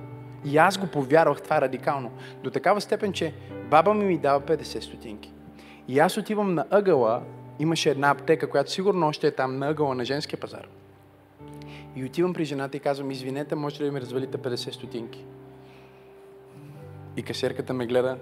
И 0.45 0.59
аз 0.59 0.79
го 0.79 0.87
повярвах 0.87 1.43
това 1.43 1.61
радикално. 1.61 2.11
До 2.43 2.51
такава 2.51 2.81
степен, 2.81 3.13
че 3.13 3.35
баба 3.71 3.95
ми 3.95 4.05
ми 4.05 4.19
дава 4.19 4.41
50 4.41 4.81
стотинки. 4.81 5.33
И 5.89 5.99
аз 5.99 6.17
отивам 6.17 6.55
на 6.55 6.67
ъгъла, 6.71 7.23
имаше 7.59 7.91
една 7.91 8.11
аптека, 8.11 8.51
която 8.51 8.71
сигурно 8.71 9.07
още 9.07 9.27
е 9.27 9.31
там 9.31 9.59
на 9.59 9.69
ъгъла 9.69 9.95
на 9.95 10.05
женския 10.05 10.41
пазар. 10.41 10.69
И 11.97 12.05
отивам 12.05 12.35
при 12.35 12.45
жената 12.45 12.77
и 12.77 12.81
казвам, 12.81 13.11
извинете, 13.11 13.55
може 13.55 13.81
ли 13.81 13.87
да 13.87 13.93
ми 13.93 14.01
развалите 14.01 14.39
50 14.39 14.71
стотинки? 14.71 15.25
И 17.17 17.23
касерката 17.23 17.75
ме 17.75 17.87
гледа 17.87 18.19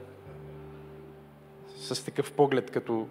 с 1.77 2.05
такъв 2.05 2.33
поглед, 2.33 2.71
като 2.71 3.07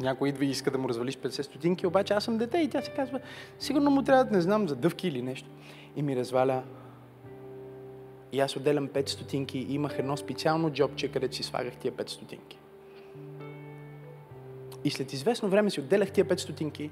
някой 0.00 0.28
идва 0.28 0.44
и 0.44 0.50
иска 0.50 0.70
да 0.70 0.78
му 0.78 0.88
развалиш 0.88 1.16
50 1.16 1.42
стотинки, 1.42 1.86
обаче 1.86 2.14
аз 2.14 2.24
съм 2.24 2.38
дете 2.38 2.58
и 2.58 2.68
тя 2.68 2.82
се 2.82 2.90
казва, 2.90 3.20
сигурно 3.58 3.90
му 3.90 4.02
трябва 4.02 4.24
да 4.24 4.36
не 4.36 4.40
знам 4.40 4.68
за 4.68 4.76
дъвки 4.76 5.08
или 5.08 5.22
нещо. 5.22 5.48
И 5.96 6.02
ми 6.02 6.16
разваля 6.16 6.62
и 8.32 8.40
аз 8.40 8.56
отделям 8.56 8.88
5 8.88 9.08
стотинки 9.08 9.58
и 9.58 9.74
имах 9.74 9.98
едно 9.98 10.16
специално 10.16 10.70
джобче, 10.70 11.08
където 11.08 11.36
си 11.36 11.42
слагах 11.42 11.76
тия 11.76 11.92
5 11.92 12.08
стотинки. 12.08 12.58
И 14.84 14.90
след 14.90 15.12
известно 15.12 15.48
време 15.48 15.70
си 15.70 15.80
отделях 15.80 16.10
тия 16.12 16.24
5 16.24 16.36
стотинки 16.36 16.90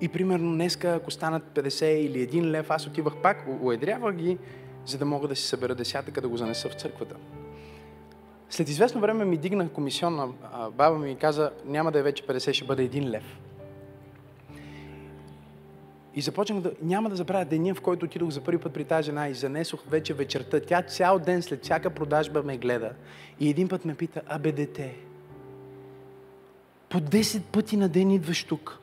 и 0.00 0.08
примерно 0.08 0.52
днеска, 0.52 0.94
ако 0.94 1.10
станат 1.10 1.42
50 1.54 1.84
или 1.84 2.28
1 2.28 2.44
лев, 2.44 2.70
аз 2.70 2.86
отивах 2.86 3.16
пак, 3.16 3.46
уедрявах 3.62 4.14
ги, 4.14 4.38
за 4.86 4.98
да 4.98 5.04
мога 5.04 5.28
да 5.28 5.36
си 5.36 5.42
събера 5.42 5.74
десятъка 5.74 6.20
да 6.20 6.28
го 6.28 6.36
занеса 6.36 6.68
в 6.68 6.74
църквата. 6.74 7.16
След 8.50 8.68
известно 8.68 9.00
време 9.00 9.24
ми 9.24 9.36
дигна 9.36 9.68
комисионна 9.68 10.28
баба 10.72 10.98
ми 10.98 11.12
и 11.12 11.16
каза, 11.16 11.50
няма 11.64 11.92
да 11.92 11.98
е 11.98 12.02
вече 12.02 12.26
50, 12.26 12.52
ще 12.52 12.64
бъде 12.64 12.90
1 12.90 13.10
лев. 13.10 13.38
И 16.14 16.20
започнах 16.20 16.60
да... 16.60 16.72
Няма 16.82 17.10
да 17.10 17.16
забравя 17.16 17.44
деня, 17.44 17.74
в 17.74 17.80
който 17.80 18.04
отидох 18.04 18.30
за 18.30 18.40
първи 18.40 18.58
път 18.58 18.72
при 18.72 18.84
тази 18.84 19.06
жена 19.06 19.28
и 19.28 19.34
занесох 19.34 19.84
вече 19.88 20.14
вечерта. 20.14 20.60
Тя 20.60 20.82
цял 20.82 21.18
ден 21.18 21.42
след 21.42 21.64
всяка 21.64 21.90
продажба 21.90 22.42
ме 22.42 22.56
гледа. 22.56 22.92
И 23.40 23.50
един 23.50 23.68
път 23.68 23.84
ме 23.84 23.94
пита, 23.94 24.22
абе 24.26 24.52
дете, 24.52 24.96
по 26.88 27.00
10 27.00 27.42
пъти 27.42 27.76
на 27.76 27.88
ден 27.88 28.10
идваш 28.10 28.44
тук. 28.44 28.80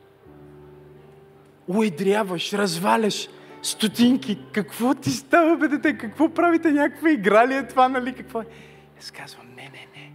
Уедряваш, 1.68 2.52
разваляш 2.52 3.28
стотинки. 3.62 4.38
Какво 4.52 4.94
ти 4.94 5.10
става, 5.10 5.56
бе 5.56 5.68
дете? 5.68 5.98
Какво 5.98 6.28
правите? 6.28 6.70
Някаква 6.70 7.10
игра 7.10 7.48
ли 7.48 7.54
е 7.54 7.66
това, 7.66 7.88
нали? 7.88 8.14
Какво 8.14 8.40
е? 8.40 8.46
Аз 8.98 9.10
казвам, 9.10 9.46
не, 9.56 9.62
не, 9.62 9.86
не. 9.96 10.12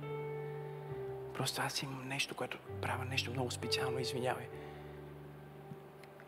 Просто 1.34 1.62
аз 1.66 1.84
имам 1.84 2.08
нещо, 2.08 2.36
което 2.36 2.58
правя 2.82 3.06
нещо 3.06 3.32
много 3.32 3.52
специално, 3.52 4.00
извинявай. 4.00 4.46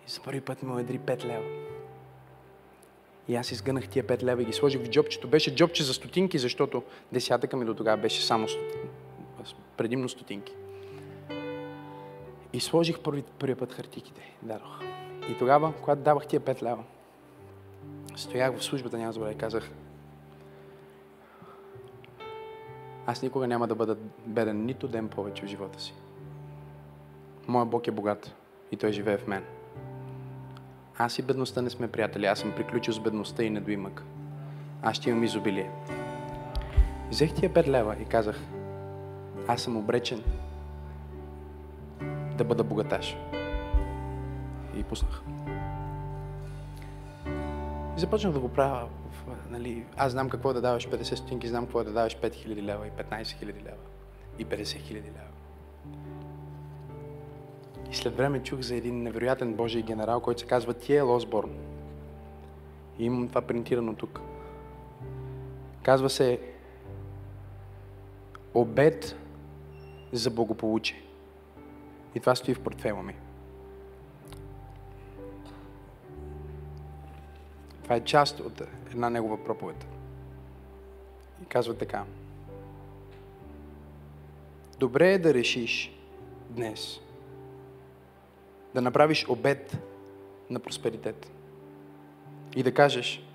И 0.08 0.12
за 0.12 0.22
първи 0.22 0.42
път 0.42 0.64
ми 0.64 0.72
уедри 0.72 1.00
5 1.00 1.26
лева. 1.26 1.46
И 3.28 3.36
аз 3.36 3.52
изгънах 3.52 3.88
тия 3.88 4.04
5 4.04 4.24
лева 4.24 4.42
и 4.42 4.46
ги 4.46 4.54
сложих 4.54 4.82
в 4.82 4.90
джобчето. 4.90 5.28
Беше 5.28 5.56
джобче 5.56 5.84
за 5.84 5.94
стотинки, 5.94 6.38
защото 6.38 6.84
десятъка 7.12 7.58
ми 7.58 7.66
до 7.66 7.74
тогава 7.74 8.02
беше 8.02 8.26
само 8.26 8.48
предимно 9.78 10.10
стотинки. 10.10 10.54
И 12.54 12.60
сложих 12.60 13.00
първи, 13.00 13.24
първи 13.40 13.56
път 13.56 13.74
хартиките. 13.74 14.22
Дадох. 14.42 14.82
И 15.30 15.38
тогава, 15.38 15.74
когато 15.82 16.02
давах 16.02 16.28
тия 16.28 16.40
5 16.40 16.64
лева, 16.64 16.84
стоях 18.16 18.58
в 18.58 18.64
службата, 18.64 18.98
няма 18.98 19.12
забравя 19.12 19.34
и 19.34 19.38
казах, 19.38 19.72
аз 23.06 23.22
никога 23.22 23.48
няма 23.48 23.68
да 23.68 23.76
бъда 23.76 23.98
беден 24.26 24.66
нито 24.66 24.88
ден 24.88 25.10
повече 25.10 25.46
в 25.46 25.50
живота 25.50 25.82
си. 25.82 25.94
Моя 27.48 27.66
Бог 27.66 27.88
е 27.88 27.92
богат 27.92 28.36
и 28.72 28.78
Той 28.78 28.92
живее 28.92 29.18
в 29.18 29.28
мен. 29.28 29.44
Аз 30.98 31.20
и 31.20 31.22
бедността 31.22 31.62
не 31.62 31.70
сме 31.70 31.92
приятели. 31.92 32.26
Аз 32.26 32.40
съм 32.40 32.52
приключил 32.56 32.94
с 32.94 33.00
бедността 33.00 33.44
и 33.44 33.50
недоимък. 33.50 34.04
Аз 34.82 34.96
ще 34.96 35.10
имам 35.10 35.24
изобилие. 35.24 35.72
Взех 37.10 37.34
тия 37.34 37.54
5 37.54 37.68
лева 37.68 37.96
и 38.02 38.06
казах, 38.06 38.40
аз 39.48 39.62
съм 39.62 39.78
обречен 39.78 40.24
да 42.38 42.44
бъда 42.44 42.64
богаташ. 42.64 43.18
И 44.76 44.84
пуснах. 44.84 45.22
И 47.98 48.00
започнах 48.00 48.34
да 48.34 48.40
го 48.40 48.50
правя. 48.50 48.88
Нали, 49.50 49.86
аз 49.98 50.12
знам 50.12 50.30
какво 50.30 50.54
да 50.54 50.62
даваш 50.62 50.90
50 50.90 51.16
стотинки, 51.16 51.48
знам 51.48 51.66
какво 51.66 51.84
да 51.84 51.92
даваш 51.92 52.18
5000 52.18 52.62
лева 52.62 52.88
и 52.88 52.92
15 52.92 53.22
000 53.22 53.46
лева 53.46 53.78
и 54.40 54.46
50 54.46 54.64
000 54.64 54.94
лева. 54.94 55.32
И 57.92 57.96
след 57.96 58.18
време 58.18 58.44
чух 58.44 58.60
за 58.60 58.76
един 58.76 59.04
невероятен 59.04 59.54
Божий 59.54 59.82
генерал, 59.82 60.20
който 60.20 60.40
се 60.40 60.48
казва 60.48 60.74
Тиел 60.74 61.16
Осборн. 61.16 61.52
И 63.00 63.06
имам 63.06 63.30
това 63.30 63.42
принтирано 63.42 63.96
тук. 63.96 64.22
Казва 65.84 66.10
се 66.10 66.40
Обед 68.54 69.16
за 70.12 70.30
благополучие. 70.30 71.02
И 72.16 72.20
това 72.20 72.36
стои 72.36 72.54
в 72.54 72.60
портфела 72.60 73.04
ми. 73.04 73.16
Това 77.92 77.98
е 77.98 78.04
част 78.04 78.40
от 78.40 78.62
една 78.92 79.10
негова 79.10 79.44
проповед. 79.44 79.86
И 81.44 81.46
казва 81.46 81.78
така. 81.78 82.04
Добре 84.80 85.14
е 85.14 85.18
да 85.18 85.34
решиш 85.34 85.98
днес 86.50 87.00
да 88.74 88.82
направиш 88.82 89.26
обед 89.30 89.78
на 90.50 90.60
просперитет. 90.60 91.32
И 92.56 92.64
да 92.64 92.74
кажеш, 92.74 93.28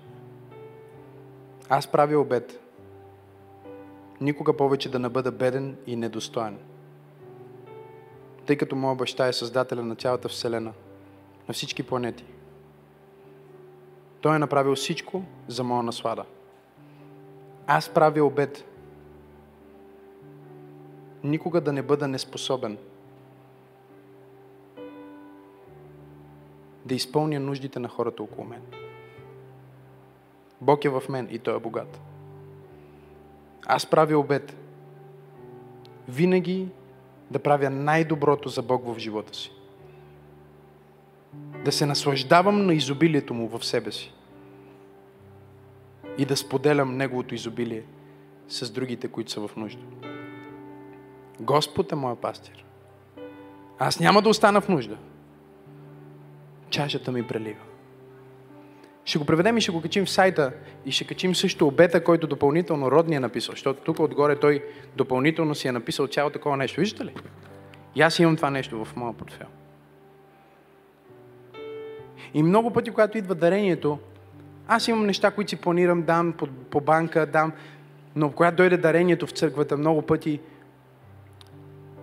аз 1.69 1.87
правя 1.87 2.19
обед. 2.19 2.59
Никога 4.21 4.57
повече 4.57 4.91
да 4.91 4.99
не 4.99 5.09
бъда 5.09 5.31
беден 5.31 5.77
и 5.87 5.95
недостоен. 5.95 6.59
Тъй 8.45 8.57
като 8.57 8.75
моя 8.75 8.95
баща 8.95 9.27
е 9.27 9.33
създателя 9.33 9.83
на 9.83 9.95
цялата 9.95 10.29
Вселена, 10.29 10.73
на 11.47 11.53
всички 11.53 11.83
планети. 11.83 12.25
Той 14.21 14.35
е 14.35 14.39
направил 14.39 14.75
всичко 14.75 15.23
за 15.47 15.63
моя 15.63 15.83
наслада. 15.83 16.25
Аз 17.67 17.89
правя 17.89 18.23
обед. 18.23 18.65
Никога 21.23 21.61
да 21.61 21.73
не 21.73 21.81
бъда 21.81 22.07
неспособен– 22.07 22.77
да 26.87 26.95
изпълня 26.95 27.39
нуждите 27.39 27.79
на 27.79 27.87
хората 27.87 28.23
около 28.23 28.47
мен. 28.47 28.61
Бог 30.61 30.85
е 30.85 30.89
в 30.89 31.03
мен 31.09 31.27
и 31.31 31.39
Той 31.39 31.55
е 31.55 31.59
богат. 31.59 32.01
Аз 33.65 33.85
правя 33.85 34.17
обед. 34.17 34.55
Винаги 36.07 36.67
да 37.31 37.39
правя 37.39 37.69
най-доброто 37.69 38.49
за 38.49 38.61
Бог 38.61 38.85
в 38.85 38.99
живота 38.99 39.37
си. 39.37 39.51
Да 41.65 41.71
се 41.71 41.85
наслаждавам 41.85 42.65
на 42.65 42.73
изобилието 42.73 43.33
Му 43.33 43.47
в 43.47 43.65
себе 43.65 43.91
си. 43.91 44.13
И 46.17 46.25
да 46.25 46.37
споделям 46.37 46.97
Неговото 46.97 47.35
изобилие 47.35 47.83
с 48.47 48.71
другите, 48.71 49.07
които 49.07 49.31
са 49.31 49.47
в 49.47 49.55
нужда. 49.55 49.81
Господ 51.39 51.91
е 51.91 51.95
моя 51.95 52.15
пастир. 52.15 52.65
Аз 53.79 53.99
няма 53.99 54.21
да 54.21 54.29
остана 54.29 54.61
в 54.61 54.69
нужда 54.69 54.97
чашата 56.69 57.11
ми 57.11 57.27
прелива. 57.27 57.59
Ще 59.05 59.19
го 59.19 59.25
преведем 59.25 59.57
и 59.57 59.61
ще 59.61 59.71
го 59.71 59.81
качим 59.81 60.05
в 60.05 60.09
сайта 60.09 60.53
и 60.85 60.91
ще 60.91 61.03
качим 61.03 61.35
също 61.35 61.67
обета, 61.67 62.03
който 62.03 62.27
допълнително 62.27 62.91
Родни 62.91 63.15
е 63.15 63.19
написал, 63.19 63.53
защото 63.53 63.81
тук 63.83 63.99
отгоре 63.99 64.39
той 64.39 64.63
допълнително 64.95 65.55
си 65.55 65.67
е 65.67 65.71
написал 65.71 66.07
цяло 66.07 66.29
такова 66.29 66.57
нещо. 66.57 66.81
Виждате 66.81 67.05
ли? 67.05 67.13
И 67.95 68.01
аз 68.01 68.19
имам 68.19 68.35
това 68.35 68.49
нещо 68.49 68.85
в 68.85 68.95
моя 68.95 69.13
портфел. 69.13 69.47
И 72.33 72.43
много 72.43 72.71
пъти, 72.71 72.91
когато 72.91 73.17
идва 73.17 73.35
дарението, 73.35 73.99
аз 74.67 74.87
имам 74.87 75.05
неща, 75.05 75.31
които 75.31 75.49
си 75.49 75.55
планирам, 75.55 76.03
дам 76.03 76.33
по, 76.33 76.47
по 76.47 76.81
банка, 76.81 77.25
дам, 77.25 77.51
но 78.15 78.31
когато 78.31 78.57
дойде 78.57 78.77
дарението 78.77 79.27
в 79.27 79.31
църквата, 79.31 79.77
много 79.77 80.01
пъти 80.01 80.39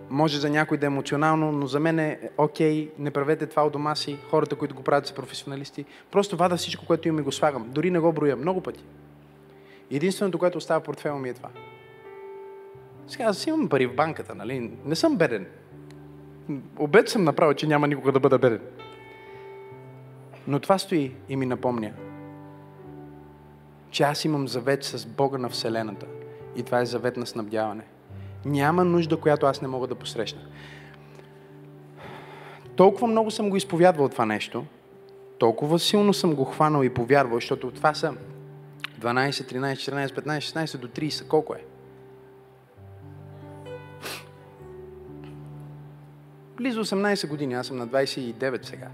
може 0.09 0.37
за 0.37 0.49
някой 0.49 0.77
да 0.77 0.85
е 0.85 0.87
емоционално, 0.87 1.51
но 1.51 1.67
за 1.67 1.79
мен 1.79 1.99
е 1.99 2.19
окей, 2.37 2.89
не 2.99 3.11
правете 3.11 3.45
това 3.45 3.65
от 3.65 3.73
дома 3.73 3.95
си, 3.95 4.17
хората, 4.29 4.55
които 4.55 4.75
го 4.75 4.83
правят 4.83 5.07
са 5.07 5.13
професионалисти. 5.13 5.85
Просто 6.11 6.37
вада 6.37 6.57
всичко, 6.57 6.85
което 6.85 7.07
имам 7.07 7.19
и 7.19 7.23
го 7.23 7.31
слагам. 7.31 7.69
Дори 7.69 7.91
не 7.91 7.99
го 7.99 8.13
броя 8.13 8.35
много 8.35 8.61
пъти. 8.61 8.83
Единственото, 9.91 10.39
което 10.39 10.57
остава 10.57 10.79
в 10.79 10.83
портфела 10.83 11.19
ми 11.19 11.29
е 11.29 11.33
това. 11.33 11.49
Сега 13.07 13.23
аз 13.23 13.47
имам 13.47 13.69
пари 13.69 13.87
в 13.87 13.95
банката, 13.95 14.35
нали? 14.35 14.71
Не 14.85 14.95
съм 14.95 15.17
беден. 15.17 15.45
Обед 16.77 17.09
съм 17.09 17.23
направил, 17.23 17.53
че 17.53 17.67
няма 17.67 17.87
никога 17.87 18.11
да 18.11 18.19
бъда 18.19 18.37
беден. 18.37 18.61
Но 20.47 20.59
това 20.59 20.77
стои 20.77 21.15
и 21.29 21.35
ми 21.35 21.45
напомня, 21.45 21.91
че 23.89 24.03
аз 24.03 24.25
имам 24.25 24.47
завет 24.47 24.83
с 24.83 25.05
Бога 25.05 25.37
на 25.37 25.49
Вселената. 25.49 26.05
И 26.55 26.63
това 26.63 26.79
е 26.79 26.85
завет 26.85 27.17
на 27.17 27.25
снабдяване. 27.25 27.83
Няма 28.45 28.85
нужда, 28.85 29.17
която 29.17 29.45
аз 29.45 29.61
не 29.61 29.67
мога 29.67 29.87
да 29.87 29.95
посрещна. 29.95 30.41
Толкова 32.75 33.07
много 33.07 33.31
съм 33.31 33.49
го 33.49 33.55
изповядвал 33.55 34.09
това 34.09 34.25
нещо, 34.25 34.65
толкова 35.37 35.79
силно 35.79 36.13
съм 36.13 36.35
го 36.35 36.45
хванал 36.45 36.83
и 36.83 36.89
повярвал, 36.89 37.37
защото 37.37 37.71
това 37.71 37.93
са 37.93 38.13
12, 38.99 39.29
13, 39.29 39.73
14, 39.73 40.07
15, 40.07 40.65
16 40.65 40.77
до 40.77 40.87
30. 40.87 41.27
Колко 41.27 41.53
е? 41.53 41.63
Близо 46.57 46.85
18 46.85 47.29
години. 47.29 47.53
Аз 47.53 47.67
съм 47.67 47.77
на 47.77 47.87
29 47.87 48.65
сега. 48.65 48.87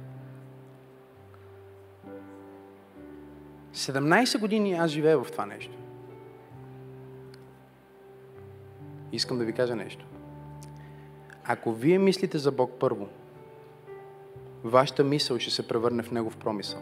17 3.74 4.40
години 4.40 4.74
аз 4.74 4.92
живея 4.92 5.24
в 5.24 5.32
това 5.32 5.46
нещо. 5.46 5.78
Искам 9.12 9.38
да 9.38 9.46
ви 9.46 9.54
кажа 9.54 9.76
нещо. 9.76 10.06
Ако 11.44 11.72
вие 11.72 12.00
мислите 12.00 12.38
за 12.38 12.52
Бог 12.52 12.72
първо, 12.80 13.08
вашата 14.64 15.04
мисъл 15.04 15.40
ще 15.40 15.52
се 15.52 15.68
превърне 15.68 16.04
в 16.04 16.12
Негов 16.12 16.38
промисъл. 16.38 16.80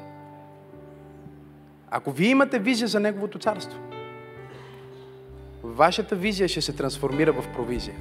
Ако 1.92 2.12
вие 2.12 2.30
имате 2.30 2.60
визия 2.60 2.88
за 2.88 3.00
Неговото 3.00 3.40
царство, 3.40 3.80
вашата 5.64 6.16
визия 6.16 6.48
ще 6.48 6.62
се 6.62 6.76
трансформира 6.76 7.34
в 7.34 7.54
провизия. 7.54 7.96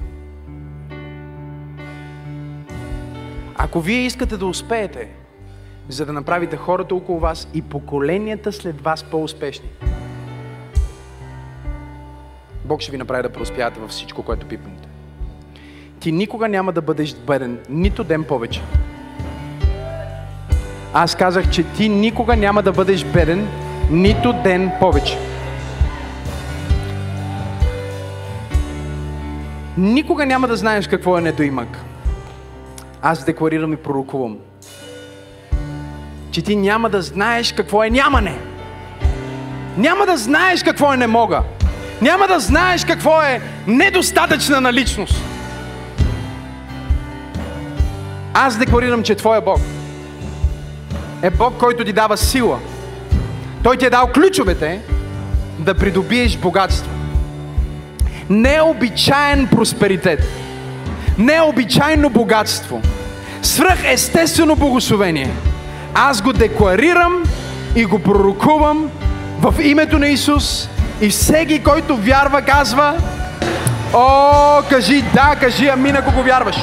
Ако 3.55 3.81
вие 3.81 4.05
искате 4.05 4.37
да 4.37 4.45
успеете, 4.45 5.15
за 5.89 6.05
да 6.05 6.13
направите 6.13 6.57
хората 6.57 6.95
около 6.95 7.19
вас 7.19 7.47
и 7.53 7.61
поколенията 7.61 8.51
след 8.51 8.81
вас 8.81 9.03
по-успешни, 9.03 9.69
Бог 12.65 12.81
ще 12.81 12.91
ви 12.91 12.97
направи 12.97 13.23
да 13.23 13.29
преуспявате 13.29 13.79
във 13.79 13.89
всичко, 13.89 14.23
което 14.23 14.47
пипнете. 14.47 14.87
Ти 15.99 16.11
никога 16.11 16.47
няма 16.47 16.71
да 16.71 16.81
бъдеш 16.81 17.15
беден, 17.15 17.59
нито 17.69 18.03
ден 18.03 18.23
повече. 18.23 18.61
Аз 20.93 21.15
казах, 21.15 21.49
че 21.49 21.63
ти 21.63 21.89
никога 21.89 22.35
няма 22.35 22.63
да 22.63 22.71
бъдеш 22.71 23.05
беден, 23.05 23.47
нито 23.91 24.33
ден 24.33 24.71
повече. 24.79 25.17
Никога 29.77 30.25
няма 30.25 30.47
да 30.47 30.55
знаеш 30.55 30.87
какво 30.87 31.17
е 31.17 31.21
недоимък. 31.21 31.77
Аз 33.01 33.25
декларирам 33.25 33.73
и 33.73 33.77
пророкувам, 33.77 34.37
че 36.31 36.41
ти 36.41 36.55
няма 36.55 36.89
да 36.89 37.01
знаеш 37.01 37.51
какво 37.51 37.83
е 37.83 37.89
нямане. 37.89 38.37
Няма 39.77 40.05
да 40.05 40.17
знаеш 40.17 40.63
какво 40.63 40.93
е 40.93 40.97
не 40.97 41.07
мога. 41.07 41.41
Няма 42.01 42.27
да 42.27 42.39
знаеш 42.39 42.85
какво 42.85 43.21
е 43.21 43.41
недостатъчна 43.67 44.61
наличност. 44.61 45.15
Аз 48.33 48.57
декларирам, 48.57 49.03
че 49.03 49.15
Твоя 49.15 49.41
Бог 49.41 49.59
е 51.21 51.29
Бог, 51.29 51.57
който 51.57 51.85
ти 51.85 51.93
дава 51.93 52.17
сила. 52.17 52.59
Той 53.63 53.77
ти 53.77 53.85
е 53.85 53.89
дал 53.89 54.07
ключовете 54.07 54.81
да 55.59 55.73
придобиеш 55.73 56.37
богатство. 56.37 56.91
Необичаен 58.29 59.47
просперитет. 59.47 60.19
Необичайно 61.17 62.09
богатство. 62.09 62.81
Свръхестествено 63.41 64.55
благословение. 64.55 65.31
Аз 65.93 66.21
го 66.21 66.33
декларирам 66.33 67.23
и 67.75 67.85
го 67.85 68.03
пророкувам 68.03 68.91
в 69.41 69.55
името 69.63 69.99
на 69.99 70.07
Исус 70.07 70.69
и 71.01 71.09
всеки, 71.09 71.63
който 71.63 71.97
вярва, 71.97 72.41
казва 72.41 72.97
О, 73.93 74.61
кажи 74.69 75.01
да, 75.13 75.35
кажи 75.39 75.67
амин, 75.67 75.95
ако 75.95 76.11
го 76.11 76.23
вярваш. 76.23 76.55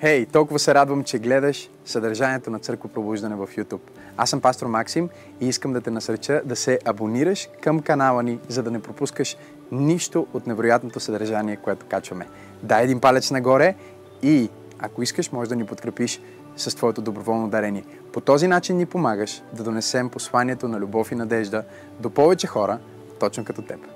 Хей, 0.00 0.26
hey, 0.26 0.32
толкова 0.32 0.58
се 0.58 0.74
радвам, 0.74 1.04
че 1.04 1.18
гледаш 1.18 1.70
съдържанието 1.84 2.50
на 2.50 2.58
Църква 2.58 2.88
Пробуждане 2.88 3.34
в 3.34 3.46
YouTube. 3.46 3.80
Аз 4.16 4.30
съм 4.30 4.40
пастор 4.40 4.66
Максим 4.66 5.08
и 5.40 5.48
искам 5.48 5.72
да 5.72 5.80
те 5.80 5.90
насърча 5.90 6.42
да 6.44 6.56
се 6.56 6.78
абонираш 6.84 7.48
към 7.60 7.80
канала 7.80 8.22
ни, 8.22 8.38
за 8.48 8.62
да 8.62 8.70
не 8.70 8.82
пропускаш 8.82 9.36
нищо 9.72 10.26
от 10.34 10.46
невероятното 10.46 11.00
съдържание, 11.00 11.56
което 11.56 11.86
качваме. 11.86 12.26
Дай 12.62 12.84
един 12.84 13.00
палец 13.00 13.30
нагоре 13.30 13.74
и 14.22 14.50
ако 14.78 15.02
искаш, 15.02 15.32
може 15.32 15.48
да 15.48 15.56
ни 15.56 15.66
подкрепиш 15.66 16.20
с 16.56 16.76
твоето 16.76 17.02
доброволно 17.02 17.48
дарение. 17.48 17.84
По 18.12 18.20
този 18.20 18.48
начин 18.48 18.76
ни 18.76 18.86
помагаш 18.86 19.42
да 19.52 19.62
донесем 19.62 20.08
посланието 20.08 20.68
на 20.68 20.78
любов 20.78 21.12
и 21.12 21.14
надежда 21.14 21.64
до 22.00 22.10
повече 22.10 22.46
хора, 22.46 22.78
точно 23.20 23.44
като 23.44 23.62
теб. 23.62 23.93